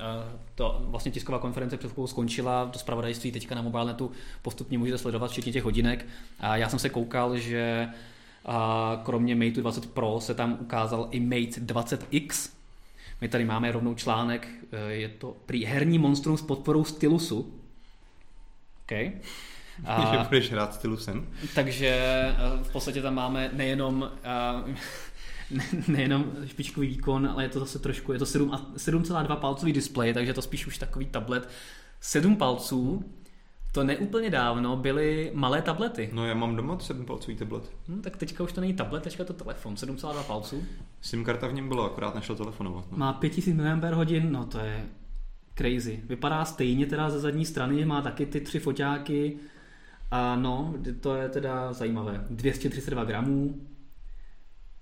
to 0.57 0.81
vlastně 0.81 1.11
tisková 1.11 1.39
konference 1.39 1.77
před 1.77 1.91
chvilkou 1.91 2.07
skončila, 2.07 2.65
to 2.65 2.79
zpravodajství 2.79 3.31
teďka 3.31 3.55
na 3.55 3.61
mobilnetu 3.61 4.11
postupně 4.41 4.77
můžete 4.77 4.97
sledovat, 4.97 5.31
včetně 5.31 5.51
těch 5.51 5.63
hodinek. 5.63 6.05
A 6.39 6.57
já 6.57 6.69
jsem 6.69 6.79
se 6.79 6.89
koukal, 6.89 7.37
že 7.37 7.89
a 8.45 9.01
kromě 9.05 9.35
Mate 9.35 9.61
20 9.61 9.93
Pro 9.93 10.19
se 10.21 10.33
tam 10.33 10.57
ukázal 10.59 11.07
i 11.11 11.19
Mate 11.19 11.61
20X. 11.61 12.49
My 13.21 13.29
tady 13.29 13.45
máme 13.45 13.71
rovnou 13.71 13.95
článek, 13.95 14.47
eh, 14.71 14.91
je 14.91 15.09
to 15.09 15.35
prý 15.45 15.65
herní 15.65 15.99
monstrum 15.99 16.37
s 16.37 16.41
podporou 16.41 16.83
stylusu. 16.83 17.53
Okay. 18.85 19.11
Že 20.11 20.17
budeš 20.29 20.51
hrát 20.51 20.73
stylusem? 20.73 21.27
Takže 21.55 21.87
eh, 21.87 22.63
v 22.63 22.71
podstatě 22.71 23.01
tam 23.01 23.15
máme 23.15 23.49
nejenom 23.53 24.11
ne- 24.67 24.75
nejenom 25.87 26.25
špičkový 26.45 26.87
výkon, 26.87 27.27
ale 27.27 27.43
je 27.43 27.49
to 27.49 27.59
zase 27.59 27.79
trošku, 27.79 28.13
je 28.13 28.19
to 28.19 28.25
7 28.25 28.51
a- 28.53 28.71
7,2 28.77 29.35
palcový 29.35 29.73
displej, 29.73 30.13
takže 30.13 30.29
je 30.29 30.33
to 30.33 30.41
spíš 30.41 30.67
už 30.67 30.77
takový 30.77 31.05
tablet. 31.05 31.49
7 31.99 32.35
palců, 32.35 33.03
to 33.71 33.83
neúplně 33.83 34.29
dávno 34.29 34.77
byly 34.77 35.31
malé 35.33 35.61
tablety. 35.61 36.09
No 36.13 36.27
já 36.27 36.33
mám 36.33 36.55
doma 36.55 36.77
7-palcový 36.77 37.35
tablet. 37.35 37.71
Hm, 37.87 38.01
tak 38.01 38.17
teďka 38.17 38.43
už 38.43 38.53
to 38.53 38.61
není 38.61 38.73
tablet, 38.73 39.03
teďka 39.03 39.23
je 39.23 39.27
to 39.27 39.33
telefon, 39.33 39.75
7,2 39.75 40.23
palců. 40.23 40.63
SIM 41.01 41.23
karta 41.23 41.47
v 41.47 41.53
něm 41.53 41.67
byla, 41.67 41.85
akorát 41.85 42.15
nešel 42.15 42.35
telefonovat. 42.35 42.91
No. 42.91 42.97
Má 42.97 43.13
5000 43.13 43.53
mAh, 43.53 44.21
no 44.29 44.45
to 44.45 44.59
je 44.59 44.85
crazy. 45.55 46.03
Vypadá 46.03 46.45
stejně 46.45 46.85
teda 46.85 47.09
ze 47.09 47.19
zadní 47.19 47.45
strany, 47.45 47.85
má 47.85 48.01
taky 48.01 48.25
ty 48.25 48.41
tři 48.41 48.59
foťáky. 48.59 49.37
A 50.11 50.35
no, 50.35 50.73
to 51.01 51.15
je 51.15 51.29
teda 51.29 51.73
zajímavé. 51.73 52.25
232 52.29 53.03
gramů. 53.03 53.55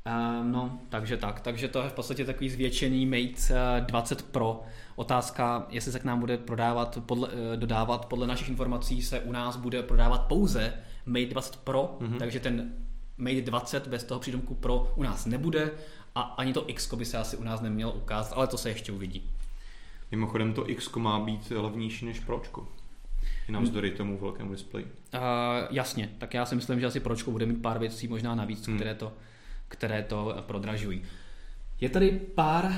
A 0.05 0.43
no, 0.43 0.79
takže 0.89 1.17
tak. 1.17 1.39
Takže 1.39 1.67
to 1.67 1.81
je 1.81 1.89
v 1.89 1.93
podstatě 1.93 2.25
takový 2.25 2.49
zvětšený 2.49 3.05
Mate 3.05 3.53
eh, 3.77 3.81
20 3.81 4.21
Pro. 4.21 4.61
Otázka, 4.95 5.65
jestli 5.69 5.91
se 5.91 5.99
k 5.99 6.03
nám 6.03 6.19
bude 6.19 6.37
prodávat, 6.37 6.97
podle, 7.05 7.29
eh, 7.53 7.57
dodávat, 7.57 8.05
podle 8.05 8.27
našich 8.27 8.49
informací 8.49 9.01
se 9.01 9.19
u 9.19 9.31
nás 9.31 9.55
bude 9.55 9.83
prodávat 9.83 10.27
pouze 10.27 10.73
Mate 11.05 11.25
20 11.25 11.55
Pro, 11.55 11.97
Mhm. 11.99 12.13
mm-hmm. 12.13 12.17
takže 12.19 12.39
ten 12.39 12.73
Mate 13.17 13.41
20 13.41 13.87
bez 13.87 14.03
toho 14.03 14.19
přídomku 14.19 14.55
Pro 14.55 14.93
u 14.95 15.03
nás 15.03 15.25
nebude 15.25 15.71
a 16.15 16.21
ani 16.21 16.53
to 16.53 16.69
X 16.69 16.93
by 16.93 17.05
se 17.05 17.17
asi 17.17 17.37
u 17.37 17.43
nás 17.43 17.61
nemělo 17.61 17.91
ukázat, 17.93 18.35
ale 18.35 18.47
to 18.47 18.57
se 18.57 18.69
ještě 18.69 18.91
uvidí. 18.91 19.29
Mimochodem 20.11 20.53
to 20.53 20.69
X 20.69 20.95
má 20.95 21.19
být 21.19 21.51
levnější 21.55 22.05
než 22.05 22.19
Pročko. 22.19 22.67
I 23.49 23.51
navzdory 23.51 23.91
tomu 23.91 24.17
velkému 24.17 24.51
displeji. 24.51 24.85
Uh, 24.85 25.21
jasně, 25.69 26.09
tak 26.17 26.33
já 26.33 26.45
si 26.45 26.55
myslím, 26.55 26.79
že 26.79 26.85
asi 26.85 26.99
Pročko 26.99 27.31
bude 27.31 27.45
mít 27.45 27.61
pár 27.61 27.79
věcí 27.79 28.07
možná 28.07 28.35
navíc, 28.35 28.67
hmm. 28.67 28.75
které, 28.77 28.95
to, 28.95 29.13
které 29.67 30.03
to 30.03 30.35
eh, 30.37 30.41
prodražují. 30.41 31.01
Je 31.81 31.89
tady 31.89 32.11
pár, 32.35 32.65
uh, 32.65 32.71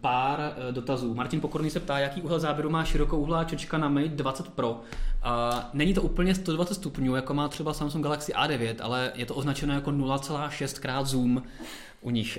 pár 0.00 0.40
eh, 0.40 0.72
dotazů. 0.72 1.14
Martin 1.14 1.40
Pokorný 1.40 1.70
se 1.70 1.80
ptá, 1.80 1.98
jaký 1.98 2.22
úhel 2.22 2.40
záběru 2.40 2.70
má 2.70 2.84
širokouhlá 2.84 3.44
čočka 3.44 3.78
na 3.78 3.88
Mate 3.88 4.08
20 4.08 4.48
Pro. 4.48 4.80
Není 5.72 5.94
to 5.94 6.02
úplně 6.02 6.34
120 6.34 6.74
stupňů, 6.74 7.16
jako 7.16 7.34
má 7.34 7.48
třeba 7.48 7.74
Samsung 7.74 8.04
Galaxy 8.04 8.32
A9, 8.32 8.74
ale 8.80 9.12
je 9.14 9.26
to 9.26 9.34
označeno 9.34 9.74
jako 9.74 9.90
0,6 9.90 10.80
krát 10.80 11.06
zoom 11.06 11.42
u 12.00 12.10
nich. 12.10 12.38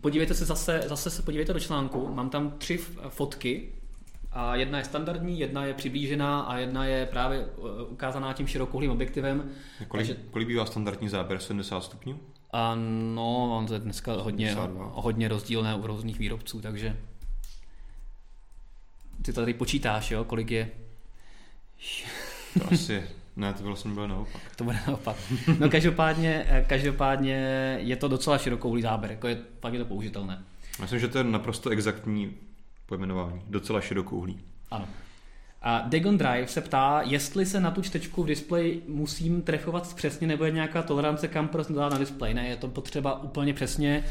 Podívejte 0.00 0.34
se 0.34 0.44
zase, 0.44 0.82
zase 0.86 1.10
se 1.10 1.22
podívejte 1.22 1.52
do 1.52 1.60
článku, 1.60 2.14
mám 2.14 2.30
tam 2.30 2.50
tři 2.58 2.78
fotky, 3.08 3.72
a 4.32 4.56
jedna 4.56 4.78
je 4.78 4.84
standardní, 4.84 5.38
jedna 5.38 5.64
je 5.64 5.74
přiblížená 5.74 6.40
a 6.40 6.58
jedna 6.58 6.84
je 6.84 7.06
právě 7.06 7.40
eh, 7.40 7.82
ukázaná 7.82 8.32
tím 8.32 8.46
širokouhlým 8.46 8.90
objektivem. 8.90 9.50
Kolik, 9.88 10.06
Takže, 10.06 10.22
kolik 10.30 10.48
bývá 10.48 10.66
standardní 10.66 11.08
záběr? 11.08 11.40
70 11.40 11.84
stupňů? 11.84 12.20
Ano, 12.50 13.56
on 13.58 13.66
to 13.66 13.74
je 13.74 13.80
dneska 13.80 14.12
hodně, 14.12 14.56
hodně 14.78 15.28
rozdílné 15.28 15.74
u 15.74 15.86
různých 15.86 16.18
výrobců, 16.18 16.60
takže 16.60 16.96
ty 19.22 19.32
tady 19.32 19.54
počítáš, 19.54 20.10
jo, 20.10 20.24
kolik 20.24 20.50
je? 20.50 20.70
To 22.58 22.72
asi, 22.72 23.02
ne, 23.36 23.52
to 23.52 23.64
vlastně 23.64 23.90
bylo 23.94 24.06
naopak. 24.06 24.42
To 24.56 24.64
bude 24.64 24.78
naopak. 24.86 25.16
No 25.58 25.70
každopádně, 25.70 26.44
eh, 26.48 26.64
každopádně 26.68 27.34
je 27.80 27.96
to 27.96 28.08
docela 28.08 28.38
širokouhlý 28.38 28.82
záběr, 28.82 29.10
jako 29.10 29.28
je, 29.28 29.36
pak 29.60 29.72
je 29.72 29.78
to 29.78 29.84
použitelné. 29.84 30.42
Myslím, 30.80 31.00
že 31.00 31.08
to 31.08 31.18
je 31.18 31.24
naprosto 31.24 31.70
exaktní 31.70 32.34
pojmenování, 32.92 33.42
docela 33.48 33.80
širokouhlý. 33.80 34.40
Ano. 34.70 34.88
A 35.62 35.80
Dagon 35.86 36.18
Drive 36.18 36.46
se 36.46 36.60
ptá, 36.60 37.02
jestli 37.04 37.46
se 37.46 37.60
na 37.60 37.70
tu 37.70 37.82
čtečku 37.82 38.22
v 38.22 38.26
displeji 38.26 38.84
musím 38.88 39.42
trefovat 39.42 39.94
přesně, 39.94 40.26
nebo 40.26 40.44
je 40.44 40.50
nějaká 40.50 40.82
tolerance, 40.82 41.28
kam 41.28 41.48
prostě 41.48 41.72
dá 41.72 41.88
na 41.88 41.98
displej. 41.98 42.34
Ne, 42.34 42.48
je 42.48 42.56
to 42.56 42.68
potřeba 42.68 43.22
úplně 43.22 43.54
přesně. 43.54 44.04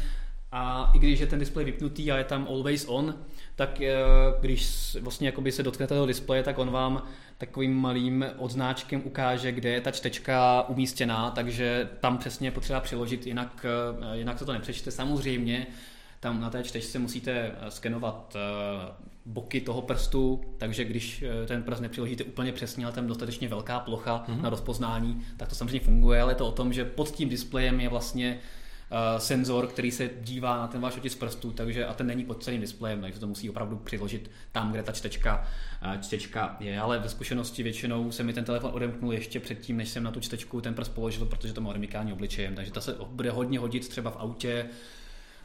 A 0.52 0.90
i 0.94 0.98
když 0.98 1.20
je 1.20 1.26
ten 1.26 1.38
displej 1.38 1.64
vypnutý 1.64 2.12
a 2.12 2.18
je 2.18 2.24
tam 2.24 2.46
always 2.50 2.84
on, 2.88 3.14
tak 3.56 3.80
eh, 3.80 3.94
když 4.40 4.96
vlastně 5.00 5.28
jakoby 5.28 5.52
se 5.52 5.62
dotknete 5.62 5.94
toho 5.94 6.06
displeje, 6.06 6.42
tak 6.42 6.58
on 6.58 6.70
vám 6.70 7.02
takovým 7.38 7.74
malým 7.74 8.24
odznáčkem 8.38 9.02
ukáže, 9.04 9.52
kde 9.52 9.70
je 9.70 9.80
ta 9.80 9.90
čtečka 9.90 10.64
umístěná, 10.68 11.30
takže 11.30 11.88
tam 12.00 12.18
přesně 12.18 12.50
potřeba 12.50 12.80
přiložit, 12.80 13.26
jinak, 13.26 13.66
eh, 14.12 14.18
jinak 14.18 14.38
se 14.38 14.44
to 14.44 14.52
nepřečte. 14.52 14.90
Samozřejmě 14.90 15.66
tam 16.22 16.40
na 16.40 16.50
té 16.50 16.62
čtečce 16.62 16.98
musíte 16.98 17.32
eh, 17.32 17.70
skenovat 17.70 18.36
boky 19.26 19.60
toho 19.60 19.82
prstu, 19.82 20.40
takže 20.58 20.84
když 20.84 21.24
ten 21.46 21.62
prst 21.62 21.82
nepřiložíte 21.82 22.24
úplně 22.24 22.52
přesně, 22.52 22.84
ale 22.84 22.94
tam 22.94 23.06
dostatečně 23.06 23.48
velká 23.48 23.80
plocha 23.80 24.24
mm-hmm. 24.28 24.42
na 24.42 24.50
rozpoznání, 24.50 25.24
tak 25.36 25.48
to 25.48 25.54
samozřejmě 25.54 25.80
funguje, 25.80 26.22
ale 26.22 26.32
je 26.32 26.36
to 26.36 26.48
o 26.48 26.52
tom, 26.52 26.72
že 26.72 26.84
pod 26.84 27.10
tím 27.10 27.28
displejem 27.28 27.80
je 27.80 27.88
vlastně 27.88 28.40
senzor, 29.18 29.66
který 29.66 29.90
se 29.90 30.10
dívá 30.20 30.56
na 30.56 30.66
ten 30.66 30.80
váš 30.80 30.96
otisk 30.96 31.18
prstů, 31.18 31.52
takže 31.52 31.86
a 31.86 31.94
ten 31.94 32.06
není 32.06 32.24
pod 32.24 32.42
celým 32.42 32.60
displejem, 32.60 33.00
takže 33.00 33.20
to 33.20 33.26
musí 33.26 33.50
opravdu 33.50 33.76
přiložit 33.76 34.30
tam, 34.52 34.72
kde 34.72 34.82
ta 34.82 34.92
čtečka, 34.92 35.46
čtečka 36.00 36.56
je. 36.60 36.80
Ale 36.80 36.98
ve 36.98 37.08
zkušenosti 37.08 37.62
většinou 37.62 38.12
se 38.12 38.22
mi 38.22 38.32
ten 38.32 38.44
telefon 38.44 38.70
odemknul 38.74 39.12
ještě 39.12 39.40
předtím, 39.40 39.76
než 39.76 39.88
jsem 39.88 40.02
na 40.02 40.10
tu 40.10 40.20
čtečku 40.20 40.60
ten 40.60 40.74
prst 40.74 40.94
položil, 40.94 41.26
protože 41.26 41.52
to 41.52 41.60
má 41.60 41.70
odemykání 41.70 42.12
obličejem, 42.12 42.54
takže 42.54 42.72
to 42.72 42.80
se 42.80 42.96
bude 43.06 43.30
hodně 43.30 43.58
hodit 43.58 43.88
třeba 43.88 44.10
v 44.10 44.16
autě, 44.16 44.68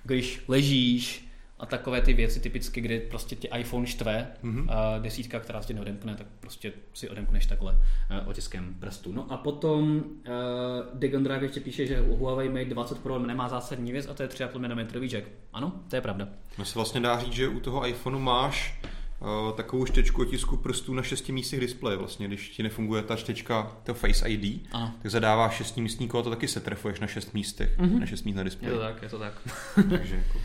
když 0.07 0.43
ležíš, 0.47 1.27
a 1.59 1.65
takové 1.65 2.01
ty 2.01 2.13
věci 2.13 2.39
typicky, 2.39 2.81
kdy 2.81 2.99
prostě 2.99 3.35
tě 3.35 3.47
iPhone 3.47 3.87
štve, 3.87 4.27
mm-hmm. 4.43 4.65
a 4.69 4.99
desítka, 4.99 5.39
která 5.39 5.61
tě 5.61 5.73
neodemkne, 5.73 6.15
tak 6.15 6.27
prostě 6.39 6.73
si 6.93 7.09
odemkneš 7.09 7.45
takhle 7.45 7.73
uh, 7.73 8.29
otiskem 8.29 8.75
prstu. 8.79 9.13
No 9.13 9.31
a 9.31 9.37
potom 9.37 9.95
uh, 9.97 10.03
Degon 10.93 11.23
Drive 11.23 11.45
ještě 11.45 11.59
píše, 11.59 11.85
že 11.85 11.99
Huawei 11.99 12.49
Mate 12.49 12.65
20 12.65 12.99
Pro 12.99 13.19
nemá 13.19 13.49
zásadní 13.49 13.91
věc 13.91 14.07
a 14.07 14.13
to 14.13 14.23
je 14.23 14.29
3,5 14.29 14.59
mm 14.59 15.07
jack. 15.07 15.27
Ano, 15.53 15.73
to 15.89 15.95
je 15.95 16.01
pravda. 16.01 16.27
No 16.57 16.65
se 16.65 16.79
vlastně 16.79 17.01
dá 17.01 17.19
říct, 17.19 17.33
že 17.33 17.47
u 17.47 17.59
toho 17.59 17.87
iPhoneu 17.87 18.19
máš 18.19 18.81
takovou 19.55 19.85
štečku 19.85 20.21
otisku 20.21 20.57
prstů 20.57 20.93
na 20.93 21.03
šesti 21.03 21.31
místních 21.31 21.61
displeji. 21.61 21.97
Vlastně, 21.97 22.27
když 22.27 22.49
ti 22.49 22.63
nefunguje 22.63 23.03
ta 23.03 23.15
štečka, 23.15 23.71
to 23.83 23.93
Face 23.93 24.29
ID, 24.29 24.67
ano. 24.71 24.93
tak 25.01 25.11
zadáváš 25.11 25.55
šestimístní 25.55 26.07
kód 26.07 26.27
a 26.27 26.29
taky 26.29 26.47
se 26.47 26.59
trefuješ 26.59 26.99
na 26.99 27.07
šest 27.07 27.33
místech, 27.33 27.77
mm-hmm. 27.77 27.99
na 27.99 28.05
šest 28.05 28.23
míst 28.23 28.35
na 28.35 28.43
displeji. 28.43 28.73
Je 28.73 28.77
to 28.77 28.83
tak, 28.83 29.01
je 29.01 29.09
to 29.09 29.19
tak. 29.19 29.33
Takže 29.89 30.15
jako... 30.15 30.39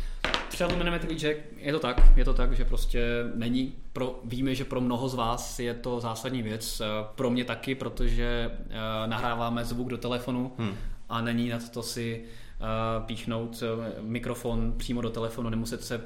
3 0.48 0.64
mm 0.64 1.16
jack, 1.16 1.36
je 1.56 1.72
to 1.72 1.78
tak, 1.78 2.16
je 2.16 2.24
to 2.24 2.34
tak, 2.34 2.52
že 2.52 2.64
prostě 2.64 3.04
není, 3.34 3.74
pro, 3.92 4.20
víme, 4.24 4.54
že 4.54 4.64
pro 4.64 4.80
mnoho 4.80 5.08
z 5.08 5.14
vás 5.14 5.58
je 5.58 5.74
to 5.74 6.00
zásadní 6.00 6.42
věc, 6.42 6.80
eh, 6.80 6.86
pro 7.14 7.30
mě 7.30 7.44
taky, 7.44 7.74
protože 7.74 8.50
uh, 8.50 8.70
nahráváme 9.06 9.64
zvuk 9.64 9.88
do 9.88 9.98
telefonu 9.98 10.52
hmm. 10.58 10.74
a 11.08 11.20
není 11.20 11.48
na 11.48 11.58
to 11.72 11.82
si 11.82 12.24
píchnout 13.06 13.62
mikrofon 14.00 14.74
přímo 14.76 15.00
do 15.00 15.10
telefonu, 15.10 15.50
nemuset 15.50 15.84
se 15.84 16.00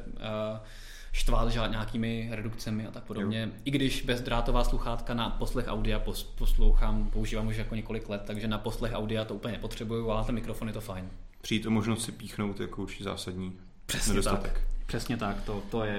štvát 1.17 1.49
žád 1.49 1.71
nějakými 1.71 2.29
redukcemi 2.33 2.87
a 2.87 2.91
tak 2.91 3.05
podobně. 3.05 3.41
Jo. 3.41 3.61
I 3.64 3.71
když 3.71 4.03
bezdrátová 4.03 4.64
sluchátka 4.64 5.14
na 5.14 5.31
poslech 5.31 5.67
audia 5.69 6.03
poslouchám, 6.39 7.11
používám 7.11 7.47
už 7.47 7.57
jako 7.57 7.75
několik 7.75 8.09
let, 8.09 8.23
takže 8.27 8.49
na 8.49 8.59
poslech 8.59 8.93
audia 8.95 9.25
to 9.25 9.35
úplně 9.35 9.53
nepotřebuju, 9.53 10.11
ale 10.11 10.25
ten 10.25 10.35
mikrofon 10.35 10.69
je 10.69 10.75
to 10.75 10.81
fajn. 10.81 11.09
Přijít 11.41 11.67
o 11.67 11.71
možnost 11.71 12.05
si 12.05 12.12
píchnout 12.12 12.61
jako 12.61 12.83
určitě 12.83 13.05
zásadní 13.05 13.53
Přesně 13.87 14.11
nedostatek. 14.12 14.53
tak. 14.53 14.62
Přesně 14.87 15.17
tak, 15.17 15.43
to, 15.43 15.62
to 15.71 15.85
je, 15.85 15.97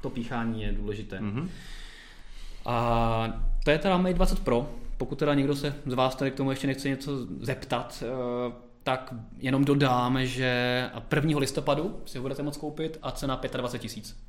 to 0.00 0.10
píchání 0.10 0.62
je 0.62 0.72
důležité. 0.72 1.18
Mm-hmm. 1.18 1.48
A 2.66 3.32
to 3.64 3.70
je 3.70 3.78
teda 3.78 3.96
Mate 3.98 4.14
20 4.14 4.40
Pro. 4.40 4.70
Pokud 4.96 5.18
teda 5.18 5.34
někdo 5.34 5.56
se 5.56 5.74
z 5.86 5.94
vás 5.94 6.16
tady 6.16 6.30
k 6.30 6.34
tomu 6.34 6.50
ještě 6.50 6.66
nechce 6.66 6.88
něco 6.88 7.26
zeptat, 7.40 8.02
eh, 8.06 8.52
tak 8.82 9.14
jenom 9.36 9.64
dodám, 9.64 10.26
že 10.26 10.90
1. 11.10 11.38
listopadu 11.38 12.00
si 12.06 12.18
ho 12.18 12.22
budete 12.22 12.42
moct 12.42 12.56
koupit 12.56 12.98
a 13.02 13.10
cena 13.10 13.40
25 13.56 13.78
tisíc 13.78 14.24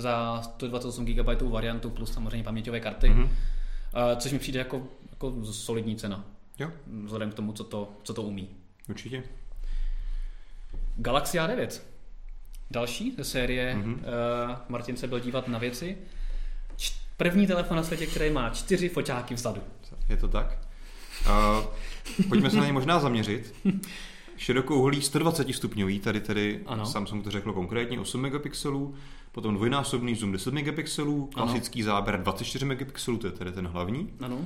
za 0.00 0.42
128 0.42 1.04
GB 1.04 1.42
variantu 1.42 1.90
plus 1.90 2.12
samozřejmě 2.12 2.44
paměťové 2.44 2.80
karty, 2.80 3.08
mm-hmm. 3.08 3.28
což 4.16 4.32
mi 4.32 4.38
přijde 4.38 4.58
jako, 4.58 4.82
jako 5.10 5.44
solidní 5.44 5.96
cena. 5.96 6.24
Jo. 6.58 6.70
Vzhledem 7.04 7.30
k 7.30 7.34
tomu, 7.34 7.52
co 7.52 7.64
to, 7.64 7.92
co 8.02 8.14
to 8.14 8.22
umí. 8.22 8.48
Určitě. 8.88 9.22
Galaxy 10.96 11.38
A9. 11.38 11.80
Další 12.70 13.14
ze 13.16 13.24
série, 13.24 13.74
mm-hmm. 13.74 13.94
uh, 13.94 14.56
Martin 14.68 14.96
se 14.96 15.06
byl 15.06 15.20
dívat 15.20 15.48
na 15.48 15.58
věci. 15.58 15.98
Č- 16.76 16.94
první 17.16 17.46
telefon 17.46 17.76
na 17.76 17.82
světě, 17.82 18.06
který 18.06 18.30
má 18.30 18.50
čtyři 18.50 18.88
foťáky 18.88 19.34
vzadu. 19.34 19.62
Je 20.08 20.16
to 20.16 20.28
tak? 20.28 20.58
Uh, 21.26 21.64
pojďme 22.28 22.50
se 22.50 22.56
na 22.56 22.66
ně 22.66 22.72
možná 22.72 23.00
zaměřit. 23.00 23.54
Širokouhlý 24.38 25.02
120 25.02 25.54
stupňový, 25.54 26.00
tady 26.00 26.20
tedy 26.20 26.60
ano. 26.66 26.86
Samsung 26.86 27.24
to 27.24 27.30
řekl 27.30 27.52
konkrétně 27.52 28.00
8 28.00 28.20
megapixelů, 28.20 28.94
potom 29.32 29.54
dvojnásobný 29.54 30.14
zoom 30.14 30.32
10 30.32 30.54
megapixelů, 30.54 31.28
klasický 31.34 31.82
ano. 31.82 31.86
záběr 31.86 32.22
24 32.22 32.64
megapixelů, 32.64 33.18
to 33.18 33.26
je 33.26 33.32
tedy 33.32 33.52
ten 33.52 33.66
hlavní. 33.66 34.10
Ano. 34.20 34.38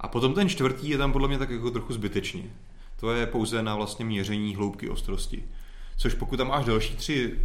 A 0.00 0.08
potom 0.08 0.34
ten 0.34 0.48
čtvrtý 0.48 0.88
je 0.88 0.98
tam 0.98 1.12
podle 1.12 1.28
mě 1.28 1.38
tak 1.38 1.50
jako 1.50 1.70
trochu 1.70 1.92
zbytečně. 1.92 2.42
To 3.00 3.12
je 3.12 3.26
pouze 3.26 3.62
na 3.62 3.76
vlastně 3.76 4.04
měření 4.04 4.56
hloubky 4.56 4.88
ostrosti. 4.88 5.44
Což 5.96 6.14
pokud 6.14 6.36
tam 6.36 6.48
máš 6.48 6.64
další 6.64 6.96
tři 6.96 7.38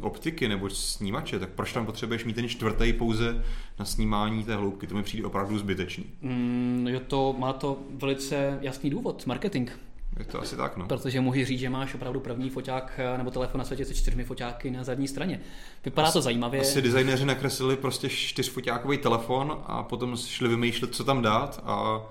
optiky 0.00 0.48
nebo 0.48 0.70
snímače, 0.70 1.38
tak 1.38 1.48
proč 1.48 1.72
tam 1.72 1.86
potřebuješ 1.86 2.24
mít 2.24 2.36
ten 2.36 2.48
čtvrtý 2.48 2.92
pouze 2.92 3.44
na 3.78 3.84
snímání 3.84 4.44
té 4.44 4.56
hloubky? 4.56 4.86
To 4.86 4.94
mi 4.94 5.02
přijde 5.02 5.26
opravdu 5.26 5.58
zbytečný. 5.58 6.04
Mm, 6.22 6.86
jo, 6.90 7.00
to 7.06 7.34
má 7.38 7.52
to 7.52 7.78
velice 7.90 8.58
jasný 8.62 8.90
důvod, 8.90 9.26
marketing. 9.26 9.70
Je 10.18 10.24
to 10.24 10.40
asi 10.40 10.56
tak, 10.56 10.76
no. 10.76 10.86
Protože 10.86 11.20
můžeš 11.20 11.48
říct, 11.48 11.60
že 11.60 11.70
máš 11.70 11.94
opravdu 11.94 12.20
první 12.20 12.50
foťák 12.50 12.92
eh, 12.98 13.18
nebo 13.18 13.30
telefon 13.30 13.58
na 13.58 13.64
světě 13.64 13.84
se 13.84 13.94
čtyřmi 13.94 14.24
foťáky 14.24 14.70
na 14.70 14.84
zadní 14.84 15.08
straně. 15.08 15.40
Vypadá 15.84 16.08
asi, 16.08 16.12
to 16.12 16.22
zajímavě. 16.22 16.60
Asi 16.60 16.82
designéři 16.82 17.24
nakreslili 17.24 17.76
prostě 17.76 18.08
čtyřfoťákový 18.08 18.98
telefon 18.98 19.62
a 19.66 19.82
potom 19.82 20.16
šli 20.16 20.48
vymýšlet, 20.48 20.94
co 20.94 21.04
tam 21.04 21.22
dát 21.22 21.62
a 21.64 22.02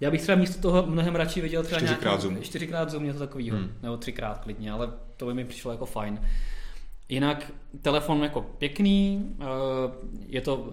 já 0.00 0.10
bych 0.10 0.22
třeba 0.22 0.38
místo 0.38 0.60
toho 0.62 0.86
mnohem 0.86 1.14
radši 1.14 1.40
viděl 1.40 1.62
třeba 1.62 1.78
čtyřikrát 1.78 2.10
nějaký, 2.10 2.22
zoom. 2.22 2.42
čtyřikrát 2.42 2.90
zoom, 2.90 3.04
něco 3.04 3.18
takového, 3.18 3.58
hmm. 3.58 3.72
nebo 3.82 3.96
třikrát 3.96 4.38
klidně, 4.38 4.72
ale 4.72 4.90
to 5.16 5.26
by 5.26 5.34
mi 5.34 5.44
přišlo 5.44 5.70
jako 5.70 5.86
fajn. 5.86 6.20
Jinak 7.08 7.52
telefon 7.82 8.22
jako 8.22 8.40
pěkný, 8.40 9.34
eh, 9.40 9.44
je 10.26 10.40
to 10.40 10.72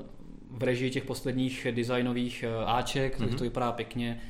v 0.51 0.63
režii 0.63 0.91
těch 0.91 1.03
posledních 1.05 1.67
designových 1.71 2.43
eh, 2.43 2.65
Aček, 2.65 3.19
mm-hmm. 3.19 3.37
to 3.37 3.43
vypadá 3.43 3.71
pěkně 3.71 4.21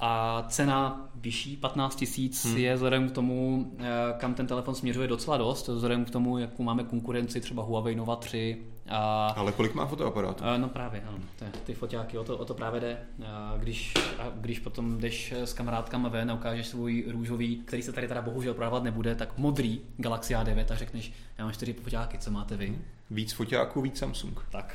a 0.00 0.44
cena 0.48 1.08
vyšší, 1.14 1.56
15 1.56 1.96
tisíc, 1.96 2.44
hmm. 2.44 2.56
je 2.56 2.74
vzhledem 2.74 3.08
k 3.08 3.12
tomu, 3.12 3.70
eh, 3.78 3.84
kam 4.18 4.34
ten 4.34 4.46
telefon 4.46 4.74
směřuje 4.74 5.08
docela 5.08 5.36
dost, 5.36 5.68
vzhledem 5.68 6.04
k 6.04 6.10
tomu, 6.10 6.38
jakou 6.38 6.62
máme 6.62 6.84
konkurenci, 6.84 7.40
třeba 7.40 7.62
Huawei 7.62 7.94
Nova 7.94 8.16
3. 8.16 8.62
A, 8.88 9.26
Ale 9.36 9.52
kolik 9.52 9.74
má 9.74 9.86
fotoaparát? 9.86 10.42
No 10.56 10.68
právě, 10.68 11.02
ano, 11.08 11.18
ty, 11.64 11.74
foťáky, 11.74 12.18
o 12.18 12.24
to, 12.24 12.38
o 12.38 12.44
to 12.44 12.54
právě 12.54 12.80
jde. 12.80 12.98
A 13.26 13.54
když, 13.58 13.94
a 14.18 14.28
když 14.34 14.58
potom 14.58 14.98
jdeš 14.98 15.32
s 15.32 15.52
kamarádkama 15.52 16.08
ven 16.08 16.30
a 16.30 16.34
ukážeš 16.34 16.66
svůj 16.66 17.04
růžový, 17.08 17.56
který 17.56 17.82
se 17.82 17.92
tady 17.92 18.08
teda 18.08 18.22
bohužel 18.22 18.54
prodávat 18.54 18.82
nebude, 18.82 19.14
tak 19.14 19.38
modrý 19.38 19.80
Galaxy 19.96 20.34
A9 20.34 20.64
a 20.72 20.74
řekneš, 20.74 21.12
já 21.38 21.44
mám 21.44 21.54
čtyři 21.54 21.72
foťáky, 21.72 22.18
co 22.18 22.30
máte 22.30 22.56
vy? 22.56 22.78
Víc 23.10 23.32
foťáků, 23.32 23.80
víc 23.80 23.98
Samsung. 23.98 24.46
Tak, 24.50 24.74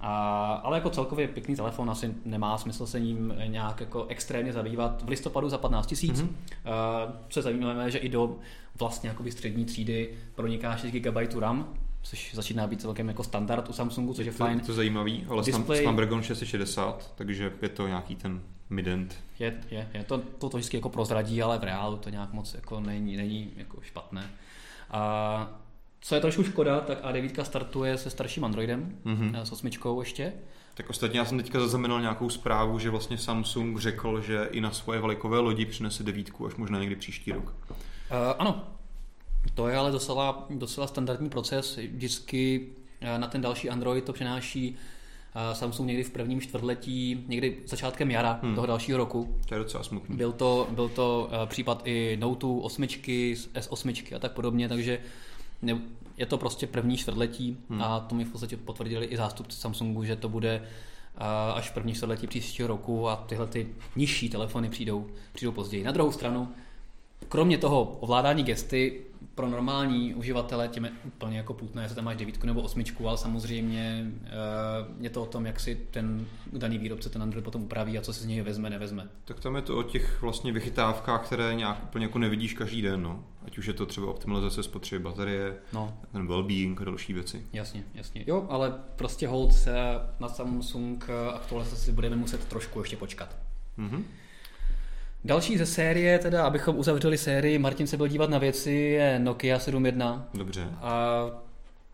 a, 0.00 0.52
ale 0.64 0.76
jako 0.76 0.90
celkově 0.90 1.28
pěkný 1.28 1.56
telefon, 1.56 1.90
asi 1.90 2.14
nemá 2.24 2.58
smysl 2.58 2.86
se 2.86 3.00
ním 3.00 3.34
nějak 3.46 3.80
jako 3.80 4.06
extrémně 4.08 4.52
zabývat. 4.52 5.02
V 5.02 5.08
listopadu 5.08 5.48
za 5.48 5.58
15 5.58 5.86
tisíc, 5.86 6.22
mm-hmm. 6.22 6.28
uh, 6.28 7.12
co 7.28 7.38
je 7.38 7.42
zajímavé, 7.42 7.90
že 7.90 7.98
i 7.98 8.08
do 8.08 8.36
vlastně 8.78 9.08
jakoby 9.08 9.32
střední 9.32 9.64
třídy 9.64 10.14
proniká 10.34 10.76
6 10.76 10.92
GB 10.92 11.34
RAM, 11.38 11.74
což 12.02 12.34
začíná 12.34 12.66
být 12.66 12.80
celkem 12.80 13.08
jako 13.08 13.24
standard 13.24 13.68
u 13.68 13.72
Samsungu, 13.72 14.14
což 14.14 14.26
je 14.26 14.32
to, 14.32 14.38
fajn. 14.38 14.60
To 14.60 14.72
je 14.72 14.76
zajímavý, 14.76 15.26
ale 15.28 15.42
Display... 15.42 15.82
Snapdragon 15.82 16.22
660, 16.22 17.12
takže 17.14 17.52
je 17.62 17.68
to 17.68 17.88
nějaký 17.88 18.16
ten 18.16 18.40
midend. 18.70 19.16
Je, 19.38 19.54
je, 19.70 19.88
je 19.94 20.04
to, 20.04 20.18
to, 20.18 20.48
to 20.48 20.56
vždycky 20.56 20.76
jako 20.76 20.88
prozradí, 20.88 21.42
ale 21.42 21.58
v 21.58 21.64
reálu 21.64 21.96
to 21.96 22.10
nějak 22.10 22.32
moc 22.32 22.54
jako 22.54 22.80
není, 22.80 23.16
není 23.16 23.52
jako 23.56 23.78
špatné. 23.82 24.30
A 24.90 25.60
co 26.06 26.14
je 26.14 26.20
trošku 26.20 26.44
škoda, 26.44 26.80
tak 26.80 27.04
A9 27.04 27.42
startuje 27.42 27.98
se 27.98 28.10
starším 28.10 28.44
Androidem, 28.44 28.96
Mhm. 29.04 29.30
mm-hmm. 29.30 29.40
s 29.40 29.52
osmičkou 29.52 30.00
ještě. 30.00 30.32
Tak 30.74 30.90
ostatně 30.90 31.18
já 31.18 31.24
jsem 31.24 31.38
teďka 31.38 31.60
zaznamenal 31.60 32.00
nějakou 32.00 32.30
zprávu, 32.30 32.78
že 32.78 32.90
vlastně 32.90 33.18
Samsung 33.18 33.78
řekl, 33.78 34.20
že 34.20 34.48
i 34.50 34.60
na 34.60 34.70
svoje 34.70 35.00
velikové 35.00 35.38
lodi 35.38 35.64
přinese 35.66 36.02
devítku 36.02 36.46
až 36.46 36.54
možná 36.54 36.80
někdy 36.80 36.96
příští 36.96 37.32
rok. 37.32 37.54
Uh, 37.70 37.76
ano, 38.38 38.64
to 39.54 39.68
je 39.68 39.76
ale 39.76 39.90
docela, 39.92 40.46
docela 40.50 40.86
standardní 40.86 41.28
proces. 41.30 41.76
Vždycky 41.76 42.66
uh, 43.02 43.18
na 43.18 43.26
ten 43.26 43.40
další 43.40 43.70
Android 43.70 44.04
to 44.04 44.12
přenáší 44.12 44.70
uh, 44.70 45.54
Samsung 45.54 45.86
někdy 45.88 46.04
v 46.04 46.10
prvním 46.10 46.40
čtvrtletí, 46.40 47.24
někdy 47.26 47.56
začátkem 47.66 48.10
jara 48.10 48.40
hmm. 48.42 48.54
toho 48.54 48.66
dalšího 48.66 48.98
roku. 48.98 49.36
To 49.48 49.54
je 49.54 49.58
docela 49.58 49.84
smutný. 49.84 50.16
Byl 50.16 50.32
to, 50.32 50.68
byl 50.70 50.88
to 50.88 51.30
případ 51.46 51.82
i 51.84 52.16
Note 52.20 52.46
8, 52.46 52.82
S8 52.82 54.16
a 54.16 54.18
tak 54.18 54.32
podobně, 54.32 54.68
takže 54.68 54.98
ne, 55.62 55.78
je 56.16 56.26
to 56.26 56.38
prostě 56.38 56.66
první 56.66 56.96
čtvrtletí 56.96 57.56
hmm. 57.70 57.82
a 57.82 58.00
to 58.00 58.14
mi 58.14 58.24
v 58.24 58.32
podstatě 58.32 58.56
potvrdili 58.56 59.06
i 59.06 59.16
zástupci 59.16 59.56
Samsungu, 59.56 60.04
že 60.04 60.16
to 60.16 60.28
bude 60.28 60.60
uh, 60.60 61.22
až 61.54 61.70
první 61.70 61.94
čtvrtletí 61.94 62.26
příštího 62.26 62.68
roku 62.68 63.08
a 63.08 63.16
tyhle 63.16 63.46
ty 63.46 63.68
nižší 63.96 64.28
telefony 64.28 64.68
přijdou, 64.70 65.06
přijdou 65.32 65.52
později. 65.52 65.84
Na 65.84 65.92
druhou 65.92 66.12
stranu, 66.12 66.48
kromě 67.28 67.58
toho 67.58 67.82
ovládání 68.00 68.42
gesty, 68.42 69.00
pro 69.36 69.48
normální 69.48 70.14
uživatele 70.14 70.68
tím 70.68 70.84
je 70.84 70.90
úplně 71.04 71.36
jako 71.36 71.54
půtné, 71.54 71.82
jestli 71.82 71.94
tam 71.96 72.04
máš 72.04 72.16
devítku 72.16 72.46
nebo 72.46 72.62
osmičku, 72.62 73.08
ale 73.08 73.18
samozřejmě 73.18 74.06
uh, 74.10 75.04
je 75.04 75.10
to 75.10 75.22
o 75.22 75.26
tom, 75.26 75.46
jak 75.46 75.60
si 75.60 75.74
ten 75.90 76.26
daný 76.52 76.78
výrobce 76.78 77.10
ten 77.10 77.22
Android 77.22 77.44
potom 77.44 77.62
upraví 77.62 77.98
a 77.98 78.02
co 78.02 78.12
si 78.12 78.22
z 78.22 78.26
něj 78.26 78.40
vezme, 78.40 78.70
nevezme. 78.70 79.08
Tak 79.24 79.40
tam 79.40 79.56
je 79.56 79.62
to 79.62 79.78
o 79.78 79.82
těch 79.82 80.22
vlastně 80.22 80.52
vychytávkách, 80.52 81.26
které 81.26 81.54
nějak 81.54 81.84
úplně 81.84 82.04
jako 82.04 82.18
nevidíš 82.18 82.54
každý 82.54 82.82
den, 82.82 83.02
no. 83.02 83.24
Ať 83.46 83.58
už 83.58 83.66
je 83.66 83.72
to 83.72 83.86
třeba 83.86 84.10
optimalizace 84.10 84.62
spotřeby 84.62 85.04
baterie, 85.04 85.54
No, 85.72 85.98
ten 86.12 86.26
well-being 86.26 86.80
a 86.80 86.84
další 86.84 87.12
věci. 87.12 87.46
Jasně, 87.52 87.84
jasně. 87.94 88.24
Jo, 88.26 88.46
ale 88.48 88.74
prostě 88.96 89.28
hold 89.28 89.52
se 89.52 89.74
na 90.20 90.28
Samsung 90.28 91.08
aktualizaci 91.34 91.92
budeme 91.92 92.16
muset 92.16 92.44
trošku 92.44 92.78
ještě 92.80 92.96
počkat. 92.96 93.36
Mhm. 93.76 94.04
Další 95.24 95.58
ze 95.58 95.66
série, 95.66 96.18
teda 96.18 96.46
abychom 96.46 96.76
uzavřeli 96.78 97.18
sérii, 97.18 97.58
Martin 97.58 97.86
se 97.86 97.96
byl 97.96 98.06
dívat 98.08 98.30
na 98.30 98.38
věci, 98.38 98.70
je 98.72 99.18
Nokia 99.18 99.58
7.1. 99.58 100.22
Dobře. 100.34 100.68
A 100.80 101.26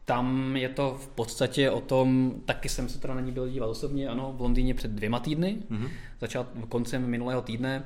tam 0.05 0.57
je 0.57 0.69
to 0.69 0.99
v 1.03 1.09
podstatě 1.09 1.71
o 1.71 1.81
tom, 1.81 2.33
taky 2.45 2.69
jsem 2.69 2.89
se 2.89 3.01
teda 3.01 3.15
na 3.15 3.21
ní 3.21 3.33
byl 3.33 3.49
dívat 3.49 3.67
osobně, 3.67 4.09
ano, 4.09 4.35
v 4.37 4.41
Londýně 4.41 4.75
před 4.75 4.91
dvěma 4.91 5.19
týdny, 5.21 5.57
Mhm. 5.71 5.89
začát 6.21 6.47
koncem 6.69 7.07
minulého 7.07 7.43
týdne. 7.43 7.85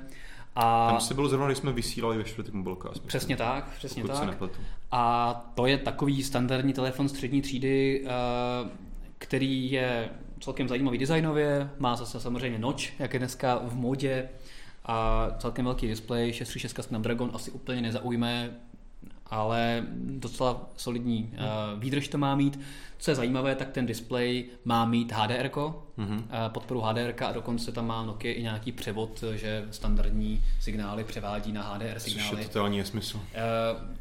A 0.57 0.89
Tam 0.91 1.01
se 1.01 1.15
bylo 1.15 1.29
zrovna, 1.29 1.47
když 1.47 1.59
jsme 1.59 1.73
vysílali 1.73 2.17
ve 2.19 2.25
čtvrtek 2.25 2.55
Mobilecast. 2.55 2.95
myslím. 2.95 3.09
přesně 3.09 3.37
tak, 3.37 3.71
přesně 3.77 4.05
tak. 4.05 4.39
A 4.91 5.35
to 5.55 5.67
je 5.67 5.79
takový 5.79 6.23
standardní 6.23 6.73
telefon 6.73 7.09
střední 7.09 7.43
třídy, 7.43 8.05
eh, 8.07 8.11
který 9.19 9.71
je 9.71 10.09
celkem 10.41 10.69
zajímavý 10.69 10.99
designově, 10.99 11.71
má 11.79 11.97
zase 11.97 12.21
samozřejmě 12.21 12.59
noč, 12.59 12.93
jak 12.99 13.13
je 13.13 13.19
dneska 13.19 13.61
v 13.65 13.75
modě, 13.75 14.29
a 14.87 15.31
celkem 15.39 15.65
velký 15.65 15.89
displej, 15.89 16.33
636 16.33 16.87
Snapdragon 16.87 17.31
asi 17.35 17.51
úplně 17.51 17.83
nezaujme, 17.83 18.51
ale 19.27 19.87
docela 20.01 20.71
solidní 20.77 21.31
eh, 21.35 21.39
výdrž 21.79 22.09
to 22.09 22.19
má 22.19 22.35
mít. 22.35 22.61
Co 22.99 23.11
je 23.11 23.15
zajímavé, 23.15 23.55
tak 23.55 23.71
ten 23.71 23.87
displej 23.87 24.45
má 24.65 24.85
mít 24.85 25.13
HDR, 25.13 25.51
Mhm. 25.99 26.25
eh, 26.31 26.49
podporu 26.49 26.81
HDR 26.81 27.15
a 27.25 27.33
dokonce 27.33 27.73
tam 27.73 27.87
má 27.87 28.03
Nokia 28.05 28.35
i 28.35 28.43
nějaký 28.43 28.73
převod, 28.73 29.25
že 29.35 29.65
standardní 29.71 30.43
signály 30.61 31.05
převádí 31.05 31.53
na 31.53 31.63
HDR 31.63 31.95
Což 32.01 32.13
signály. 32.13 32.39
je 32.41 32.47
totální 32.47 32.79
nesmysl. 32.79 33.21
Eh, 33.35 33.41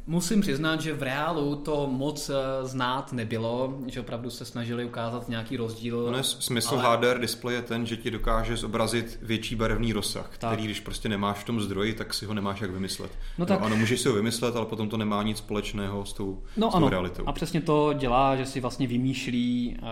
Musím 0.07 0.41
přiznat, 0.41 0.81
že 0.81 0.93
v 0.93 1.03
reálu 1.03 1.55
to 1.55 1.87
moc 1.91 2.29
eh, 2.29 2.33
znát 2.67 3.13
nebylo, 3.13 3.77
že 3.87 3.99
opravdu 4.01 4.29
se 4.29 4.45
snažili 4.45 4.85
ukázat 4.85 5.29
nějaký 5.29 5.57
rozdíl. 5.57 6.11
No, 6.11 6.23
smysl 6.23 6.75
ale- 6.79 6.97
HDR 6.97 7.19
displeje 7.19 7.57
je 7.57 7.61
ten, 7.61 7.85
že 7.85 7.97
ti 7.97 8.11
dokáže 8.11 8.57
zobrazit 8.57 9.19
větší 9.21 9.55
barevný 9.55 9.93
rozsah, 9.93 10.37
Tak. 10.37 10.49
který 10.51 10.63
když 10.65 10.79
prostě 10.79 11.09
nemáš 11.09 11.37
v 11.37 11.43
tom 11.43 11.61
zdroji, 11.61 11.93
tak 11.93 12.13
si 12.13 12.25
ho 12.25 12.33
nemáš 12.33 12.61
jak 12.61 12.71
vymyslet. 12.71 13.11
No 13.37 13.45
tak- 13.45 13.61
ano, 13.61 13.75
můžeš 13.75 14.01
si 14.01 14.07
ho 14.09 14.15
vymyslet, 14.15 14.55
ale 14.55 14.65
potom 14.65 14.89
to 14.89 14.97
nemá 14.97 15.23
nic 15.23 15.37
společného 15.37 16.05
s 16.05 16.13
tou, 16.13 16.43
No 16.57 16.67
s 16.69 16.71
tou 16.71 16.77
ano, 16.77 16.89
realitou. 16.89 17.23
a 17.27 17.31
přesně 17.31 17.61
to 17.61 17.93
dělá, 17.93 18.35
že 18.35 18.45
si 18.45 18.59
vlastně 18.59 18.84
vymýšlí, 18.87 19.77
eh, 19.77 19.83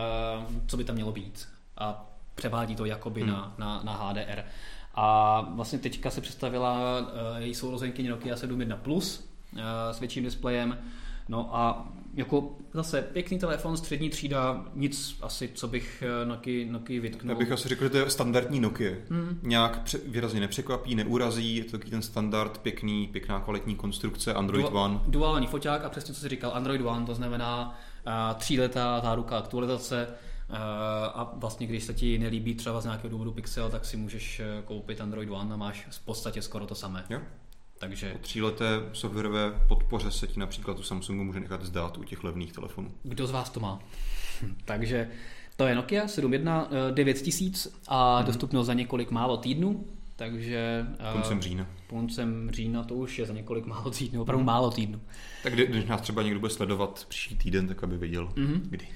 co 0.67 0.77
by 0.77 0.83
tam 0.83 0.95
mělo 0.95 1.11
být 1.11 1.47
a 1.77 2.09
převádí 2.35 2.75
to 2.75 2.85
jakoby 2.85 3.21
Hmm. 3.21 3.29
na, 3.31 3.55
na, 3.57 3.81
na 3.83 3.93
HDR. 3.93 4.43
A 4.95 5.41
vlastně 5.41 5.79
teďka 5.79 6.09
se 6.09 6.21
představila 6.21 6.79
eh, 7.37 7.41
její 7.43 7.55
sourozenkyně 7.55 8.09
Nokia 8.09 8.35
7.1 8.35 8.77
Plus 8.77 9.29
eh, 9.57 9.61
s 9.93 9.99
větším 9.99 10.23
displejem. 10.23 10.77
No 11.29 11.55
a 11.55 11.87
jako 12.13 12.55
zase 12.73 13.01
pěkný 13.01 13.39
telefon, 13.39 13.77
střední 13.77 14.09
třída, 14.09 14.65
nic 14.75 15.17
asi, 15.21 15.49
co 15.53 15.67
bych 15.67 16.03
Nokia, 16.25 16.71
Nokia 16.71 17.01
vytknul. 17.01 17.33
Já 17.33 17.39
bych 17.39 17.51
asi 17.51 17.69
řekl, 17.69 17.83
že 17.83 17.89
to 17.89 17.97
je 17.97 18.09
standardní 18.09 18.59
Nokia. 18.59 18.91
Hmm. 19.09 19.39
Nějak 19.43 19.81
pře- 19.83 19.97
výrazně 20.07 20.39
nepřekvapí, 20.39 20.95
neurazí, 20.95 21.55
je 21.55 21.63
to 21.63 21.71
takový 21.71 21.91
ten 21.91 22.01
standard, 22.01 22.57
pěkný, 22.57 23.07
pěkná 23.07 23.39
kvalitní 23.39 23.75
konstrukce, 23.75 24.33
Android 24.33 24.65
Dua- 24.65 24.83
One. 24.83 24.99
Duální 25.07 25.47
foťák 25.47 25.83
a 25.85 25.89
přesně 25.89 26.13
co 26.13 26.19
jsi 26.21 26.29
říkal, 26.29 26.51
Android 26.53 26.81
One, 26.81 27.05
to 27.05 27.15
znamená 27.15 27.79
tříletá 28.37 28.99
záruka 29.03 29.37
aktualizace 29.37 30.07
a 31.13 31.31
vlastně 31.35 31.67
když 31.67 31.83
se 31.83 31.93
ti 31.93 32.17
nelíbí 32.19 32.55
třeba 32.55 32.81
z 32.81 32.85
nějakého 32.85 33.09
důvodu 33.09 33.31
Pixel, 33.31 33.69
tak 33.69 33.85
si 33.85 33.97
můžeš 33.97 34.39
eh, 34.39 34.61
koupit 34.65 35.01
Android 35.01 35.29
One 35.29 35.53
a 35.53 35.57
máš 35.57 35.87
v 35.91 36.05
podstatě 36.05 36.41
skoro 36.41 36.65
to 36.65 36.75
samé. 36.75 37.03
Jo? 37.09 37.19
Takže 37.79 38.11
Po 38.11 38.17
tříleté 38.17 38.65
softwarové 38.93 39.51
podpoře 39.67 40.11
se 40.11 40.27
ti 40.27 40.39
například 40.39 40.79
u 40.79 40.83
Samsungu 40.83 41.23
může 41.23 41.39
nechat 41.39 41.63
zdát 41.63 41.97
u 41.97 42.03
těch 42.03 42.23
levných 42.23 42.53
telefonů. 42.53 42.91
kdo 43.03 43.27
z 43.27 43.31
vás 43.31 43.49
to 43.49 43.59
má? 43.59 43.79
Takže 44.65 45.09
to 45.57 45.67
je 45.67 45.75
Nokia 45.75 46.05
7.1 46.05 46.67
eh, 46.89 46.91
9000 46.91 47.69
a 47.87 48.17
Mhm. 48.17 48.25
dostupno 48.25 48.63
za 48.63 48.73
několik 48.73 49.11
málo 49.11 49.37
týdnů, 49.37 49.85
takže 50.15 50.85
eh, 50.99 51.13
Koncem 51.13 51.41
října. 51.41 51.67
koncem 51.87 52.49
října 52.51 52.83
to 52.83 52.95
už 52.95 53.19
je 53.19 53.25
za 53.25 53.33
několik 53.33 53.65
málo 53.65 53.91
týdnů, 53.91 54.21
opravdu 54.21 54.43
málo 54.45 54.71
týdnů. 54.71 55.01
Tak 55.43 55.53
kdy- 55.53 55.67
když 55.67 55.85
nás 55.85 56.01
třeba 56.01 56.23
někdo 56.23 56.39
bude 56.39 56.49
sledovat 56.49 57.05
příští 57.09 57.35
týden, 57.35 57.67
tak 57.67 57.83
aby 57.83 57.97
věděl, 57.97 58.33
Mhm. 58.35 58.67
kdy. 58.69 58.87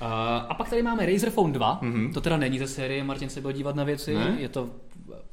Uh, 0.00 0.06
a 0.48 0.54
pak 0.54 0.70
tady 0.70 0.82
máme 0.82 1.06
Razer 1.06 1.30
Phone 1.30 1.52
2, 1.52 1.78
Mhm. 1.82 1.92
mm-hmm. 1.92 2.12
to 2.14 2.20
teda 2.20 2.36
není 2.36 2.58
ze 2.58 2.66
série, 2.68 3.04
Martin 3.04 3.28
se 3.28 3.40
byl 3.40 3.52
dívat 3.52 3.74
na 3.76 3.84
věci, 3.84 4.14
Ne? 4.14 4.36
je 4.38 4.48
to 4.48 4.68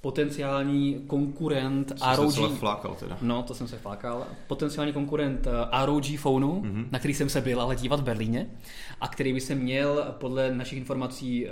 potenciální 0.02 1.04
konkurent 1.08 1.88
Jsem 1.90 2.16
se 2.16 2.22
ROG. 2.22 2.34
celé 2.34 2.50
flákal 2.50 2.96
teda. 3.00 3.18
No, 3.22 3.44
to 3.44 3.54
jsem 3.54 3.68
se 3.68 3.78
flákal. 3.78 4.26
Potenciální 4.48 4.94
konkurent 4.94 5.48
eh, 5.48 5.86
ROG 5.86 6.04
phoneu, 6.18 6.62
Mhm. 6.62 6.72
mm-hmm. 6.72 6.88
na 6.92 7.00
který 7.00 7.14
jsem 7.14 7.30
se 7.30 7.42
byl 7.42 7.62
ale 7.62 7.76
dívat 7.76 8.00
v 8.00 8.04
Berlíně 8.04 8.48
a 9.02 9.08
který 9.08 9.34
by 9.34 9.42
se 9.42 9.56
měl 9.56 10.06
podle 10.20 10.52
našich 10.56 10.78
informací 10.80 11.48
eh, 11.48 11.52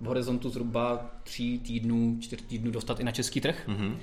v 0.00 0.04
horizontu 0.06 0.48
zhruba 0.50 1.06
tří 1.22 1.58
týdnů, 1.58 2.16
čtyř 2.20 2.42
týdnů 2.42 2.70
dostat 2.70 3.00
i 3.00 3.04
na 3.04 3.12
český 3.12 3.40
trh. 3.40 3.64
Mhm. 3.68 3.96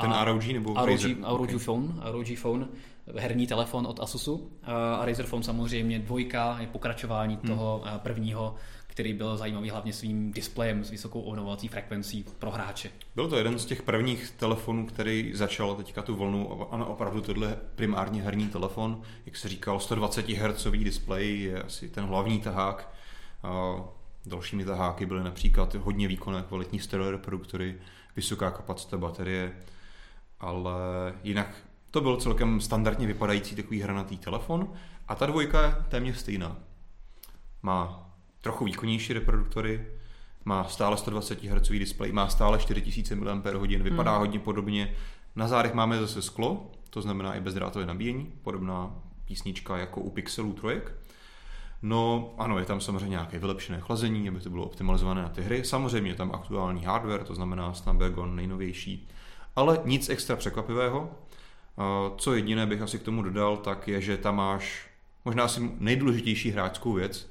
Ten 0.00 0.12
A- 0.12 0.24
ROG 0.24 0.46
nebo 0.46 0.74
ROG, 0.74 0.88
Razer? 0.88 1.16
ROG 1.22 1.40
Okay. 1.40 1.58
Phone, 1.58 1.88
ROG 2.12 2.26
Phone, 2.36 2.68
herní 3.16 3.46
telefon 3.46 3.86
od 3.86 4.00
Asusu 4.00 4.50
a 4.62 5.06
Razer 5.06 5.26
Phone 5.26 5.42
samozřejmě 5.42 5.98
dvojka 5.98 6.56
je 6.60 6.66
pokračování 6.66 7.34
Hmm. 7.34 7.48
toho 7.48 7.82
eh, 7.86 7.98
prvního, 7.98 8.54
který 8.86 9.14
byl 9.14 9.36
zajímavý 9.36 9.70
hlavně 9.70 9.92
svým 9.92 10.32
displejem 10.32 10.84
s 10.84 10.90
vysokou 10.90 11.20
ovnovací 11.20 11.68
frekvencí 11.68 12.24
pro 12.38 12.50
hráče. 12.50 12.90
Byl 13.14 13.28
to 13.28 13.36
jeden 13.38 13.58
z 13.58 13.64
těch 13.64 13.82
prvních 13.82 14.30
telefonů, 14.30 14.86
který 14.86 15.32
začal 15.34 15.74
teďka 15.74 16.02
tu 16.02 16.16
vlnu. 16.16 16.72
Ano, 16.72 16.86
opravdu 16.86 17.20
tohle 17.20 17.58
primárně 17.74 18.22
herní 18.22 18.48
telefon. 18.48 19.02
Jak 19.26 19.36
se 19.36 19.48
říkal, 19.48 19.80
120 19.80 20.28
Hz 20.28 20.66
displej 20.66 21.40
je 21.40 21.62
asi 21.62 21.88
ten 21.88 22.04
hlavní 22.04 22.40
tahák. 22.40 22.94
A 23.42 23.74
dalšími 24.26 24.64
taháky 24.64 25.06
byly 25.06 25.24
například 25.24 25.74
hodně 25.74 26.08
výkonné 26.08 26.44
kvalitní 26.48 26.78
stereo 26.78 27.10
reproduktory, 27.10 27.78
vysoká 28.16 28.50
kapacita 28.50 28.96
baterie, 28.96 29.52
ale 30.40 30.72
jinak 31.24 31.48
to 31.90 32.00
byl 32.00 32.16
celkem 32.16 32.60
standardně 32.60 33.06
vypadající 33.06 33.56
takový 33.56 33.80
hranatý 33.82 34.18
telefon 34.18 34.72
a 35.08 35.14
ta 35.14 35.26
dvojka 35.26 35.62
je 35.62 35.74
téměř 35.88 36.16
stejná. 36.16 36.56
Má 37.62 38.10
trochu 38.40 38.64
výkonnější 38.64 39.12
reproduktory, 39.12 39.86
má 40.44 40.64
stále 40.64 40.96
120 40.96 41.42
Hz 41.44 41.68
displej, 41.68 42.12
má 42.12 42.28
stále 42.28 42.58
4000 42.58 43.14
mAh, 43.14 43.42
vypadá 43.82 44.10
Hmm. 44.10 44.20
hodně 44.20 44.38
podobně. 44.38 44.94
Na 45.36 45.48
zádech 45.48 45.74
máme 45.74 46.00
zase 46.00 46.22
sklo, 46.22 46.70
to 46.90 47.02
znamená 47.02 47.34
i 47.34 47.40
bezdrátové 47.40 47.86
nabíjení, 47.86 48.32
podobná 48.42 48.94
písnička 49.24 49.76
jako 49.76 50.00
u 50.00 50.10
Pixelů 50.10 50.52
trojek. 50.52 50.94
No 51.82 52.30
ano, 52.38 52.58
je 52.58 52.64
tam 52.64 52.80
samozřejmě 52.80 53.08
nějaké 53.08 53.38
vylepšené 53.38 53.80
chlazení, 53.80 54.28
aby 54.28 54.40
to 54.40 54.50
bylo 54.50 54.64
optimalizované 54.64 55.22
na 55.22 55.28
ty 55.28 55.42
hry. 55.42 55.64
Samozřejmě 55.64 56.10
je 56.10 56.14
tam 56.14 56.30
aktuální 56.34 56.84
hardware, 56.84 57.24
to 57.24 57.34
znamená 57.34 57.74
Snapdragon 57.74 58.36
nejnovější, 58.36 59.08
ale 59.56 59.80
nic 59.84 60.08
extra 60.08 60.36
překvapivého. 60.36 61.10
A 61.78 62.10
Co 62.16 62.34
jediné 62.34 62.66
bych 62.66 62.82
asi 62.82 62.98
k 62.98 63.02
tomu 63.02 63.22
dodal, 63.22 63.56
tak 63.56 63.88
je, 63.88 64.00
že 64.00 64.16
tam 64.16 64.36
máš 64.36 64.88
možná 65.24 65.44
asi 65.44 65.70
nejdůležitější 65.78 66.50
hráčskou 66.50 66.92
věc, 66.92 67.30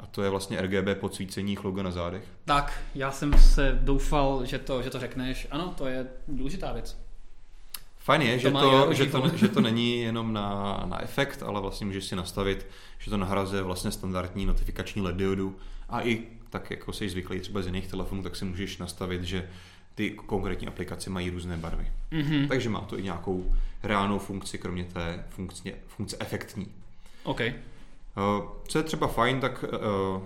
a 0.00 0.06
to 0.06 0.22
je 0.22 0.30
vlastně 0.30 0.62
RGB 0.62 1.00
podsvícení 1.00 1.58
logo 1.64 1.82
na 1.82 1.90
zádech. 1.90 2.24
Tak, 2.44 2.82
já 2.94 3.10
jsem 3.10 3.32
se 3.38 3.78
doufal, 3.82 4.44
že 4.44 4.58
to, 4.58 4.82
že 4.82 4.90
to 4.90 5.00
řekneš. 5.00 5.46
Ano, 5.50 5.74
to 5.78 5.86
je 5.86 6.06
důležitá 6.28 6.72
věc. 6.72 6.98
Fajn 7.98 8.22
je, 8.22 8.34
To 8.34 8.40
že 8.40 8.50
to, 8.50 8.92
že, 8.92 9.06
to, 9.06 9.36
že 9.36 9.48
to 9.48 9.60
není 9.60 10.00
jenom 10.00 10.32
na, 10.32 10.82
na 10.86 11.02
efekt, 11.02 11.42
ale 11.42 11.60
vlastně 11.60 11.86
můžeš 11.86 12.04
si 12.04 12.16
nastavit, 12.16 12.66
že 12.98 13.10
to 13.10 13.16
nahrazuje 13.16 13.62
vlastně 13.62 13.90
standardní 13.90 14.46
notifikační 14.46 15.02
LED 15.02 15.16
diodu 15.16 15.56
a 15.88 16.02
i 16.02 16.22
tak, 16.50 16.70
jako 16.70 16.92
jsi 16.92 17.08
zvyklý 17.08 17.40
třeba 17.40 17.62
z 17.62 17.66
jiných 17.66 17.86
telefonů, 17.86 18.22
tak 18.22 18.36
si 18.36 18.44
můžeš 18.44 18.78
nastavit, 18.78 19.22
že 19.22 19.48
ty 19.98 20.10
konkrétní 20.10 20.66
aplikace 20.66 21.10
mají 21.10 21.30
různé 21.30 21.56
barvy. 21.56 21.86
Mhm. 22.10 22.48
Takže 22.48 22.68
má 22.68 22.80
to 22.80 22.98
i 22.98 23.02
nějakou 23.02 23.54
reálnou 23.82 24.18
funkci, 24.18 24.58
kromě 24.58 24.84
té 24.84 25.24
funkce, 25.28 25.62
funkce 25.86 26.16
efektní. 26.20 26.66
OK. 27.24 27.40
Eh, 27.40 27.54
Co 28.68 28.78
je 28.78 28.84
třeba 28.84 29.06
fajn, 29.06 29.40
tak 29.40 29.64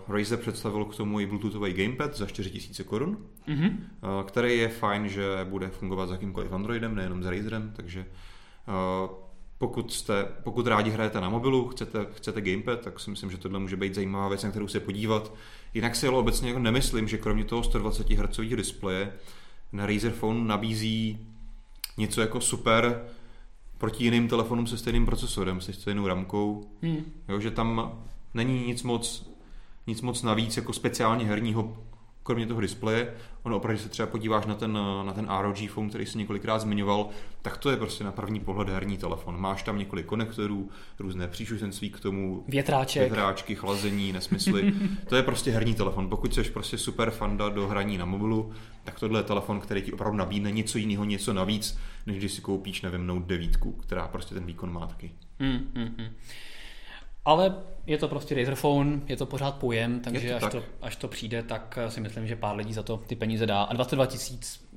uh, 0.09 0.15
Razer 0.17 0.39
představil 0.39 0.85
k 0.85 0.97
tomu 0.97 1.21
i 1.21 1.27
Bluetoothový 1.27 1.73
gamepad 1.73 2.17
za 2.17 2.27
4000 2.27 2.85
korun, 2.85 3.19
Mhm. 3.47 3.67
uh, 3.67 4.27
který 4.29 4.59
je 4.59 4.69
fajn, 4.69 5.09
že 5.09 5.25
bude 5.45 5.69
fungovat 5.69 6.09
s 6.09 6.13
jakýmkoliv 6.13 6.53
Androidem, 6.53 6.95
nejenom 6.95 7.23
s 7.23 7.27
Razerem, 7.27 7.73
takže 7.77 8.07
pokud, 9.59 9.93
jste, 9.93 10.29
pokud 10.43 10.67
rádi 10.67 10.91
hrajete 10.91 11.21
na 11.21 11.29
mobilu, 11.29 11.69
chcete, 11.69 12.07
chcete 12.17 12.41
gamepad, 12.41 12.81
tak 12.81 13.01
si 13.01 13.11
myslím, 13.11 13.31
že 13.31 13.37
tohle 13.37 13.59
může 13.59 13.77
být 13.77 13.95
zajímavá 13.95 14.29
věc, 14.29 14.43
na 14.45 14.51
kterou 14.51 14.69
se 14.69 14.81
podívat. 14.81 15.35
Jinak 15.75 15.97
si 15.97 16.07
ale 16.09 16.19
obecně 16.19 16.49
jako 16.49 16.59
nemyslím, 16.61 17.09
že 17.09 17.19
kromě 17.19 17.45
toho 17.45 17.63
120 17.63 18.11
Hz 18.11 18.37
displeje 18.57 19.13
na 19.73 19.87
Razer 19.87 20.13
Phone 20.13 20.45
nabízí 20.45 21.19
něco 21.97 22.21
jako 22.21 22.41
super 22.41 23.05
proti 23.79 24.05
jiným 24.05 24.29
telefonům 24.29 24.67
se 24.67 24.79
stejným 24.79 25.07
procesorem, 25.07 25.61
se 25.61 25.73
stejnou 25.73 26.07
ramkou, 26.07 26.71
Hmm. 26.83 27.05
Jo, 27.29 27.41
že 27.41 27.51
tam 27.51 27.99
není 28.35 28.67
nic 28.67 28.83
moc, 28.83 29.31
nic 29.87 30.03
moc 30.03 30.23
navíc 30.23 30.57
jako 30.57 30.73
speciálně 30.73 31.25
herního, 31.25 31.77
kromě 32.23 32.47
toho 32.47 32.61
displeje. 32.61 33.15
Ono 33.43 33.57
opravdu, 33.57 33.73
když 33.75 33.83
se 33.83 33.89
třeba 33.89 34.07
podíváš 34.07 34.47
na 34.47 34.55
ten, 34.55 34.79
na 35.07 35.13
ten 35.13 35.29
ROG 35.41 35.57
phone, 35.69 35.89
který 35.89 36.07
jsi 36.07 36.19
několikrát 36.19 36.59
zmiňoval, 36.59 37.09
tak 37.43 37.57
to 37.57 37.71
je 37.71 37.77
prostě 37.77 38.05
na 38.05 38.13
první 38.13 38.41
pohled 38.41 38.69
herní 38.69 38.97
telefon. 38.97 39.41
Máš 39.41 39.63
tam 39.63 39.79
několik 39.79 40.07
konektorů, 40.07 40.71
různé 40.99 41.29
příšušenství 41.29 41.91
k 41.91 42.01
tomu, 42.01 42.45
Větráček. 42.49 43.03
větráčky, 43.03 43.55
chlazení, 43.55 44.13
nesmysly. 44.13 44.73
to 45.09 45.17
je 45.17 45.23
prostě 45.23 45.51
herní 45.51 45.75
telefon. 45.75 46.09
Pokud 46.09 46.35
jsi 46.35 46.43
prostě 46.43 46.79
super 46.79 47.11
fanda 47.11 47.49
do 47.49 47.69
hraní 47.69 47.99
na 47.99 48.05
mobilu, 48.05 48.53
tak 48.85 49.01
tohle 49.01 49.21
je 49.21 49.25
telefon, 49.25 49.61
který 49.61 49.83
ti 49.83 49.93
opravdu 49.93 50.19
nabídne 50.19 50.51
něco 50.51 50.79
jiného, 50.79 51.05
něco 51.05 51.33
navíc, 51.33 51.79
než 52.07 52.17
když 52.17 52.33
si 52.33 52.41
koupíš, 52.41 52.83
nevím, 52.83 53.07
Note 53.07 53.27
9, 53.27 53.51
která 53.81 54.09
prostě 54.09 54.35
ten 54.35 54.47
výkon 54.47 54.73
má 54.73 54.87
taky. 54.87 55.11
Hmm, 55.41 55.71
hmm, 55.75 55.95
hmm. 55.99 56.09
Ale 57.25 57.55
je 57.87 57.99
to 57.99 58.09
prostě 58.09 58.35
Razer 58.35 58.55
Phone, 58.55 59.01
je 59.07 59.17
to 59.17 59.27
pořád 59.27 59.55
pojem, 59.55 60.01
takže 60.01 60.29
to 60.29 60.37
až, 60.37 60.43
tak. 60.43 60.53
to, 60.53 60.63
až 60.83 60.97
to 60.97 61.09
přijde, 61.09 61.43
tak 61.43 61.79
eh, 61.83 61.91
si 61.91 62.01
myslím, 62.01 62.27
že 62.27 62.37
pár 62.37 62.57
lidí 62.57 62.73
za 62.73 62.83
to 62.83 62.97
ty 62.97 63.17
peníze 63.17 63.47
dá. 63.47 63.63
A 63.63 63.73
22 63.73 64.07
tisíc 64.07 64.69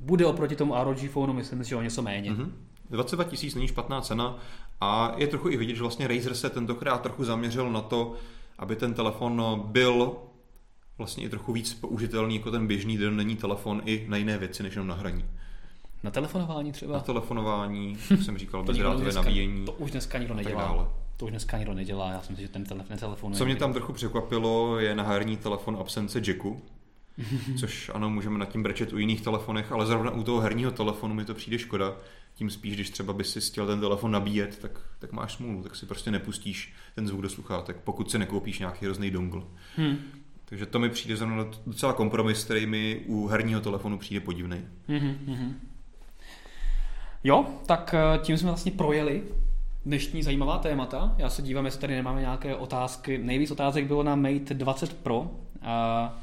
bude 0.00 0.26
oproti 0.26 0.56
tomu 0.56 0.74
ROG 0.84 0.98
phoneu, 1.10 1.32
myslím 1.32 1.64
si, 1.64 1.70
že 1.70 1.76
o 1.76 1.82
něco 1.82 2.02
méně. 2.02 2.32
Mm-hmm. 2.32 2.50
22 2.90 3.24
tisíc 3.24 3.54
není 3.54 3.68
špatná 3.68 4.00
cena 4.00 4.38
a 4.80 5.14
je 5.16 5.26
trochu 5.26 5.48
i 5.48 5.56
vidět, 5.56 5.74
že 5.74 5.82
vlastně 5.82 6.08
Razer 6.08 6.34
se 6.34 6.50
tentokrát 6.50 7.02
trochu 7.02 7.24
zaměřil 7.24 7.70
na 7.70 7.80
to, 7.80 8.14
aby 8.58 8.76
ten 8.76 8.94
telefon 8.94 9.62
byl 9.64 10.16
vlastně 10.98 11.24
i 11.24 11.28
trochu 11.28 11.52
víc 11.52 11.74
použitelný 11.74 12.36
jako 12.36 12.50
ten 12.50 12.66
běžný 12.66 12.98
denní 12.98 13.36
telefon 13.36 13.82
i 13.84 14.06
na 14.08 14.16
jiné 14.16 14.38
věci, 14.38 14.62
než 14.62 14.74
jenom 14.74 14.88
na 14.88 14.94
hraní. 14.94 15.24
Na 16.02 16.10
telefonování 16.10 16.72
třeba? 16.72 16.94
Na 16.94 17.00
telefonování, 17.00 17.98
jak 18.10 18.22
jsem 18.22 18.38
říkal, 18.38 18.62
dneska, 18.62 19.22
nabíjení 19.22 19.64
to 19.64 19.72
už 19.72 19.90
dneska 19.90 20.18
nikdo 20.18 20.34
a 20.34 20.36
tak 20.36 20.44
nedělá. 20.44 20.62
dále. 20.62 20.86
To 21.22 21.26
už 21.26 21.30
dneska 21.30 21.58
nikdo 21.58 21.74
nedělá, 21.74 22.10
já 22.10 22.22
si 22.22 22.32
myslím, 22.32 22.46
že 22.46 22.52
ten 22.52 22.64
telefon, 22.64 22.98
telefon 22.98 23.34
Co 23.34 23.44
mě 23.44 23.56
tam 23.56 23.72
trochu 23.72 23.92
překvapilo, 23.92 24.78
je 24.78 24.94
na 24.94 25.02
herní 25.02 25.36
telefon 25.36 25.76
absence 25.80 26.22
jacku, 26.26 26.62
což 27.60 27.90
ano, 27.94 28.10
můžeme 28.10 28.38
nad 28.38 28.48
tím 28.48 28.62
brečet 28.62 28.92
u 28.92 28.98
jiných 28.98 29.20
telefonech, 29.20 29.72
ale 29.72 29.86
zrovna 29.86 30.10
u 30.10 30.22
toho 30.22 30.40
herního 30.40 30.70
telefonu 30.70 31.14
mi 31.14 31.24
to 31.24 31.34
přijde 31.34 31.58
škoda. 31.58 31.96
Tím 32.34 32.50
spíš, 32.50 32.74
když 32.74 32.90
třeba 32.90 33.12
by 33.12 33.24
si 33.24 33.40
chtěl 33.40 33.66
ten 33.66 33.80
telefon 33.80 34.10
nabíjet, 34.10 34.58
tak, 34.58 34.80
tak 34.98 35.12
máš 35.12 35.34
smůlu, 35.34 35.62
tak 35.62 35.76
si 35.76 35.86
prostě 35.86 36.10
nepustíš 36.10 36.74
ten 36.94 37.08
zvuk 37.08 37.22
do 37.22 37.28
sluchátek, 37.28 37.76
pokud 37.84 38.10
si 38.10 38.18
nekoupíš 38.18 38.58
nějaký 38.58 38.84
hrozný 38.84 39.10
dongle. 39.10 39.42
Hmm. 39.76 39.98
Takže 40.44 40.66
to 40.66 40.78
mi 40.78 40.90
přijde 40.90 41.16
zrovna 41.16 41.46
docela 41.66 41.92
kompromis, 41.92 42.44
který 42.44 42.66
mi 42.66 43.02
u 43.06 43.26
herního 43.26 43.60
telefonu 43.60 43.98
přijde 43.98 44.20
podivný. 44.20 44.64
Mhm, 44.88 45.18
mhm. 45.26 45.60
Jo, 47.24 47.46
tak 47.66 47.94
eh, 47.94 48.18
tím 48.18 48.38
jsme 48.38 48.48
vlastně 48.48 48.72
projeli 48.72 49.22
dnešní 49.86 50.22
zajímavá 50.22 50.58
témata. 50.58 51.14
Já 51.18 51.30
se 51.30 51.42
dívám, 51.42 51.64
jestli 51.64 51.80
tady 51.80 51.94
nemáme 51.94 52.20
nějaké 52.20 52.56
otázky. 52.56 53.18
Nejvíc 53.18 53.50
otázek 53.50 53.86
bylo 53.86 54.02
na 54.02 54.16
Mate 54.16 54.54
20 54.54 54.92
Pro 54.92 55.30
a, 55.62 56.18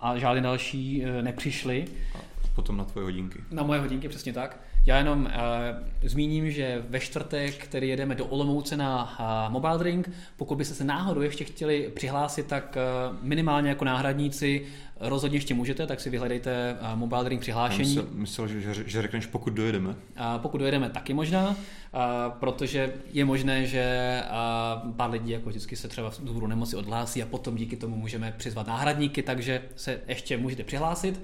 a 0.00 0.18
žádné 0.18 0.40
další 0.40 1.04
eh, 1.04 1.22
nepřišly. 1.22 1.84
A 2.14 2.18
potom 2.54 2.76
na 2.76 2.84
tvoje 2.84 3.04
hodinky. 3.04 3.38
Na 3.50 3.62
moje 3.62 3.80
hodinky, 3.80 4.08
přesně 4.08 4.32
tak. 4.32 4.60
Já 4.86 4.98
jenom 4.98 5.20
uh, 5.20 6.08
zmíním, 6.08 6.50
že 6.50 6.84
ve 6.88 7.00
čtvrtek, 7.00 7.54
který 7.54 7.88
jedeme 7.88 8.14
do 8.14 8.26
Olomouce 8.26 8.76
na 8.76 9.16
uh, 9.46 9.52
Mobile 9.52 9.78
Drink, 9.78 10.10
pokud 10.36 10.58
byste 10.58 10.74
se 10.74 10.84
náhodou 10.84 11.20
ještě 11.20 11.44
chtěli 11.44 11.90
přihlásit, 11.94 12.46
tak 12.46 12.76
uh, 13.10 13.16
minimálně 13.22 13.68
jako 13.68 13.84
náhradníci 13.84 14.66
rozhodně 15.00 15.36
ještě 15.36 15.54
můžete, 15.54 15.86
tak 15.86 16.00
si 16.00 16.10
vyhledejte 16.10 16.76
uh, 16.80 16.98
Mobile 16.98 17.24
Drink 17.24 17.40
Já 17.40 17.42
přihlášení. 17.42 17.88
myslel, 17.88 18.06
myslel 18.12 18.48
že, 18.48 18.60
že, 18.60 18.74
že 18.86 19.02
řekneš, 19.02 19.26
pokud 19.26 19.52
dojedeme. 19.52 19.94
A 20.16 20.38
pokud 20.38 20.58
dojedeme 20.58 20.90
taky 20.90 21.14
možná, 21.14 21.56
a 21.92 22.30
protože 22.30 22.94
je 23.12 23.24
možné, 23.24 23.66
že 23.66 24.22
a 24.30 24.82
pár 24.96 25.10
lidí 25.10 25.30
jako 25.30 25.48
vždycky 25.48 25.76
se 25.76 25.88
třeba 25.88 26.10
z 26.10 26.18
důvodu 26.18 26.46
nemoci 26.46 26.76
odhlásí 26.76 27.22
a 27.22 27.26
potom 27.26 27.56
díky 27.56 27.76
tomu 27.76 27.96
můžeme 27.96 28.34
přizvat 28.38 28.66
náhradníky, 28.66 29.22
takže 29.22 29.62
se 29.76 30.00
ještě 30.06 30.36
můžete 30.36 30.64
přihlásit. 30.64 31.22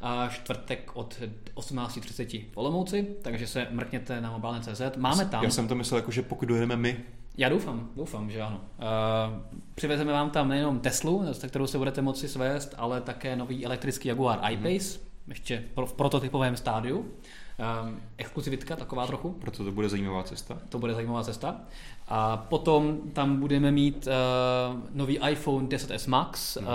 A 0.00 0.28
čtvrtek 0.28 0.90
od 0.94 1.22
18.30 1.54 2.44
v 2.52 2.56
Olomouci, 2.56 3.06
takže 3.22 3.46
se 3.46 3.66
mrkněte 3.70 4.20
na 4.20 4.30
mobilne.cz. 4.30 4.80
Máme 4.96 5.24
tam, 5.24 5.44
Já 5.44 5.50
jsem 5.50 5.68
to 5.68 5.74
myslel 5.74 5.98
jako, 5.98 6.10
že 6.10 6.22
pokud 6.22 6.46
dojedeme 6.46 6.76
my, 6.76 6.96
já 7.38 7.48
doufám, 7.48 7.88
doufám, 7.96 8.30
že 8.30 8.42
ano. 8.42 8.60
Uh, 8.78 9.42
přivezeme 9.74 10.12
vám 10.12 10.30
tam 10.30 10.48
nejenom 10.48 10.80
Teslu, 10.80 11.24
se 11.32 11.48
kterou 11.48 11.66
se 11.66 11.78
budete 11.78 12.02
moci 12.02 12.28
svést, 12.28 12.74
ale 12.78 13.00
také 13.00 13.36
nový 13.36 13.66
elektrický 13.66 14.08
Jaguar 14.08 14.38
I-Pace, 14.42 14.98
ještě 15.28 15.64
pro, 15.74 15.86
v 15.86 15.92
prototypovém 15.92 16.56
stádiu. 16.56 17.12
Um, 17.58 18.00
exkluzivitka, 18.16 18.76
taková 18.76 19.06
trochu. 19.06 19.32
proto 19.32 19.64
to 19.64 19.72
bude 19.72 19.88
zajímavá 19.88 20.22
cesta. 20.22 20.58
To 20.68 20.78
bude 20.78 20.94
zajímavá 20.94 21.24
cesta. 21.24 21.60
A 22.08 22.36
potom 22.36 22.98
tam 23.12 23.40
budeme 23.40 23.70
mít 23.70 24.06
uh, 24.06 24.80
nový 24.94 25.18
iPhone 25.30 25.66
10s 25.66 26.10
Max. 26.10 26.56
Mhm. 26.56 26.66
Uh, 26.66 26.72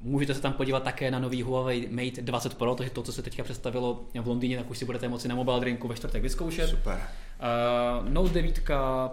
můžete 0.00 0.34
se 0.34 0.40
tam 0.40 0.52
podívat 0.52 0.82
také 0.82 1.10
na 1.10 1.18
nový 1.18 1.42
Huawei 1.42 1.88
Mate 1.90 2.22
20 2.22 2.54
Pro, 2.54 2.74
takže 2.74 2.90
to, 2.90 3.02
co 3.02 3.12
se 3.12 3.22
teďka 3.22 3.44
představilo 3.44 4.00
v 4.22 4.26
Londýně, 4.26 4.56
tak 4.56 4.70
už 4.70 4.78
si 4.78 4.84
budete 4.84 5.08
moci 5.08 5.28
na 5.28 5.34
mobile 5.34 5.60
drinku 5.60 5.88
ve 5.88 5.94
čtvrtek 5.94 6.22
vyzkoušet. 6.22 6.70
Super. 6.70 7.00
Uh, 7.40 8.08
Note 8.08 8.32
9, 8.34 8.60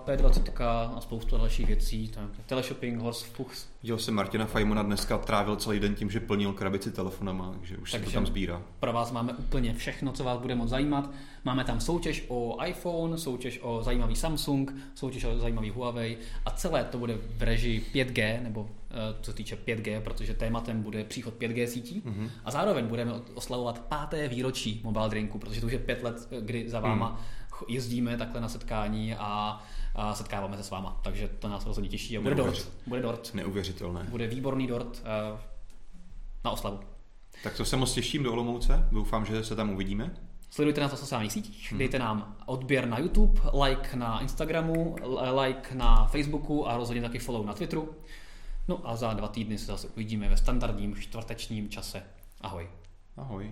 P20 0.06 0.64
a 0.66 1.02
spoustu 1.02 1.38
dalších 1.38 1.68
věcí. 1.68 2.08
Tak, 2.08 2.30
teleshopping, 2.46 3.00
Horse 3.02 3.26
Fuchs. 3.26 3.68
Viděl 3.84 3.98
jsem 3.98 4.14
Martina 4.14 4.46
Fajmona 4.46 4.84
dneska 4.84 5.18
trávil 5.18 5.56
celý 5.56 5.80
den 5.80 5.96
tím, 5.96 6.10
že 6.12 6.20
plnil 6.20 6.54
krabici 6.54 6.92
telefonama, 6.92 7.52
takže 7.60 7.78
už 7.78 7.92
se 7.92 7.98
to 7.98 8.04
Takže- 8.04 8.14
tam 8.18 8.26
sbírá. 8.26 8.62
Pro 8.80 8.94
vás 8.94 9.12
máme 9.12 9.34
úplně 9.34 9.74
všechno, 9.74 10.12
co 10.12 10.24
vás 10.24 10.38
bude 10.40 10.56
moc 10.56 10.70
zajímat. 10.70 11.10
Máme 11.44 11.64
tam 11.64 11.80
soutěž 11.80 12.26
o 12.28 12.58
iPhone, 12.66 13.18
soutěž 13.18 13.60
o 13.64 13.84
zajímavý 13.84 14.16
Samsung, 14.16 14.74
soutěž 14.96 15.24
o 15.24 15.38
zajímavý 15.38 15.70
Huawei 15.70 16.18
a 16.46 16.52
celé 16.52 16.84
to 16.84 16.98
bude 16.98 17.18
v 17.38 17.42
režii 17.44 17.86
5G, 17.94 18.44
nebo 18.44 18.70
eh, 18.92 18.96
co 19.22 19.32
se 19.32 19.38
týče 19.38 19.56
5G, 19.56 20.02
protože 20.02 20.34
tématem 20.34 20.82
bude 20.84 21.04
příchod 21.04 21.34
5G 21.40 21.66
sítí. 21.68 22.02
Mhm. 22.06 22.30
A 22.46 22.52
zároveň 22.52 22.86
budeme 22.88 23.14
oslavovat 23.34 23.80
páté 23.80 24.28
výročí 24.28 24.82
Mobile 24.84 25.10
Drinku, 25.10 25.40
protože 25.40 25.62
to 25.62 25.68
už 25.68 25.74
je 25.74 25.80
pět 25.80 26.04
let, 26.04 26.28
eh, 26.32 26.42
kdy 26.42 26.70
za 26.70 26.80
váma 26.80 27.20
ch- 27.43 27.43
jezdíme 27.68 28.18
takhle 28.18 28.42
na 28.42 28.50
setkání 28.50 29.16
a, 29.16 29.62
a 29.96 30.14
setkáváme 30.16 30.58
se 30.58 30.64
s 30.64 30.70
váma. 30.70 31.00
Takže 31.04 31.28
to 31.28 31.48
nás 31.50 31.66
rozhodně 31.66 31.90
těší 31.90 32.18
a 32.18 32.22
bude 32.22 32.36
Neuvěř- 32.36 32.46
dort. 32.46 32.72
Bude 32.88 33.02
dort. 33.02 33.32
Neuvěřitelné. 33.34 34.04
Bude 34.10 34.28
výborný 34.28 34.68
dort 34.68 35.02
eh, 35.06 35.40
na 36.46 36.52
oslavu. 36.52 36.80
Tak 37.44 37.58
to 37.58 37.66
se 37.66 37.78
moc 37.78 37.94
těším 37.94 38.24
do 38.24 38.32
Olomouce, 38.34 38.88
doufám, 38.92 39.26
že 39.26 39.44
se 39.44 39.56
tam 39.56 39.70
uvidíme. 39.70 40.14
Sledujte 40.50 40.82
nás 40.82 40.92
na 40.92 40.98
sociálních 40.98 41.32
sítích, 41.32 41.72
Mhm. 41.72 41.80
dejte 41.80 42.00
nám 42.00 42.36
odběr 42.46 42.88
na 42.88 43.00
YouTube, 43.00 43.42
like 43.66 43.96
na 43.96 44.22
Instagramu, 44.22 44.96
like 45.44 45.76
na 45.76 46.06
Facebooku 46.06 46.68
a 46.68 46.78
rozhodně 46.78 47.02
taky 47.02 47.20
follow 47.20 47.46
na 47.46 47.54
Twitteru. 47.54 47.90
No 48.68 48.80
a 48.84 48.96
za 48.96 49.14
dva 49.14 49.28
týdny 49.28 49.58
se 49.58 49.66
zase 49.66 49.88
uvidíme 49.88 50.30
ve 50.30 50.38
standardním 50.38 50.96
čtvrtečním 50.96 51.70
čase. 51.70 52.04
Ahoj. 52.42 52.70
Ahoj. 53.18 53.52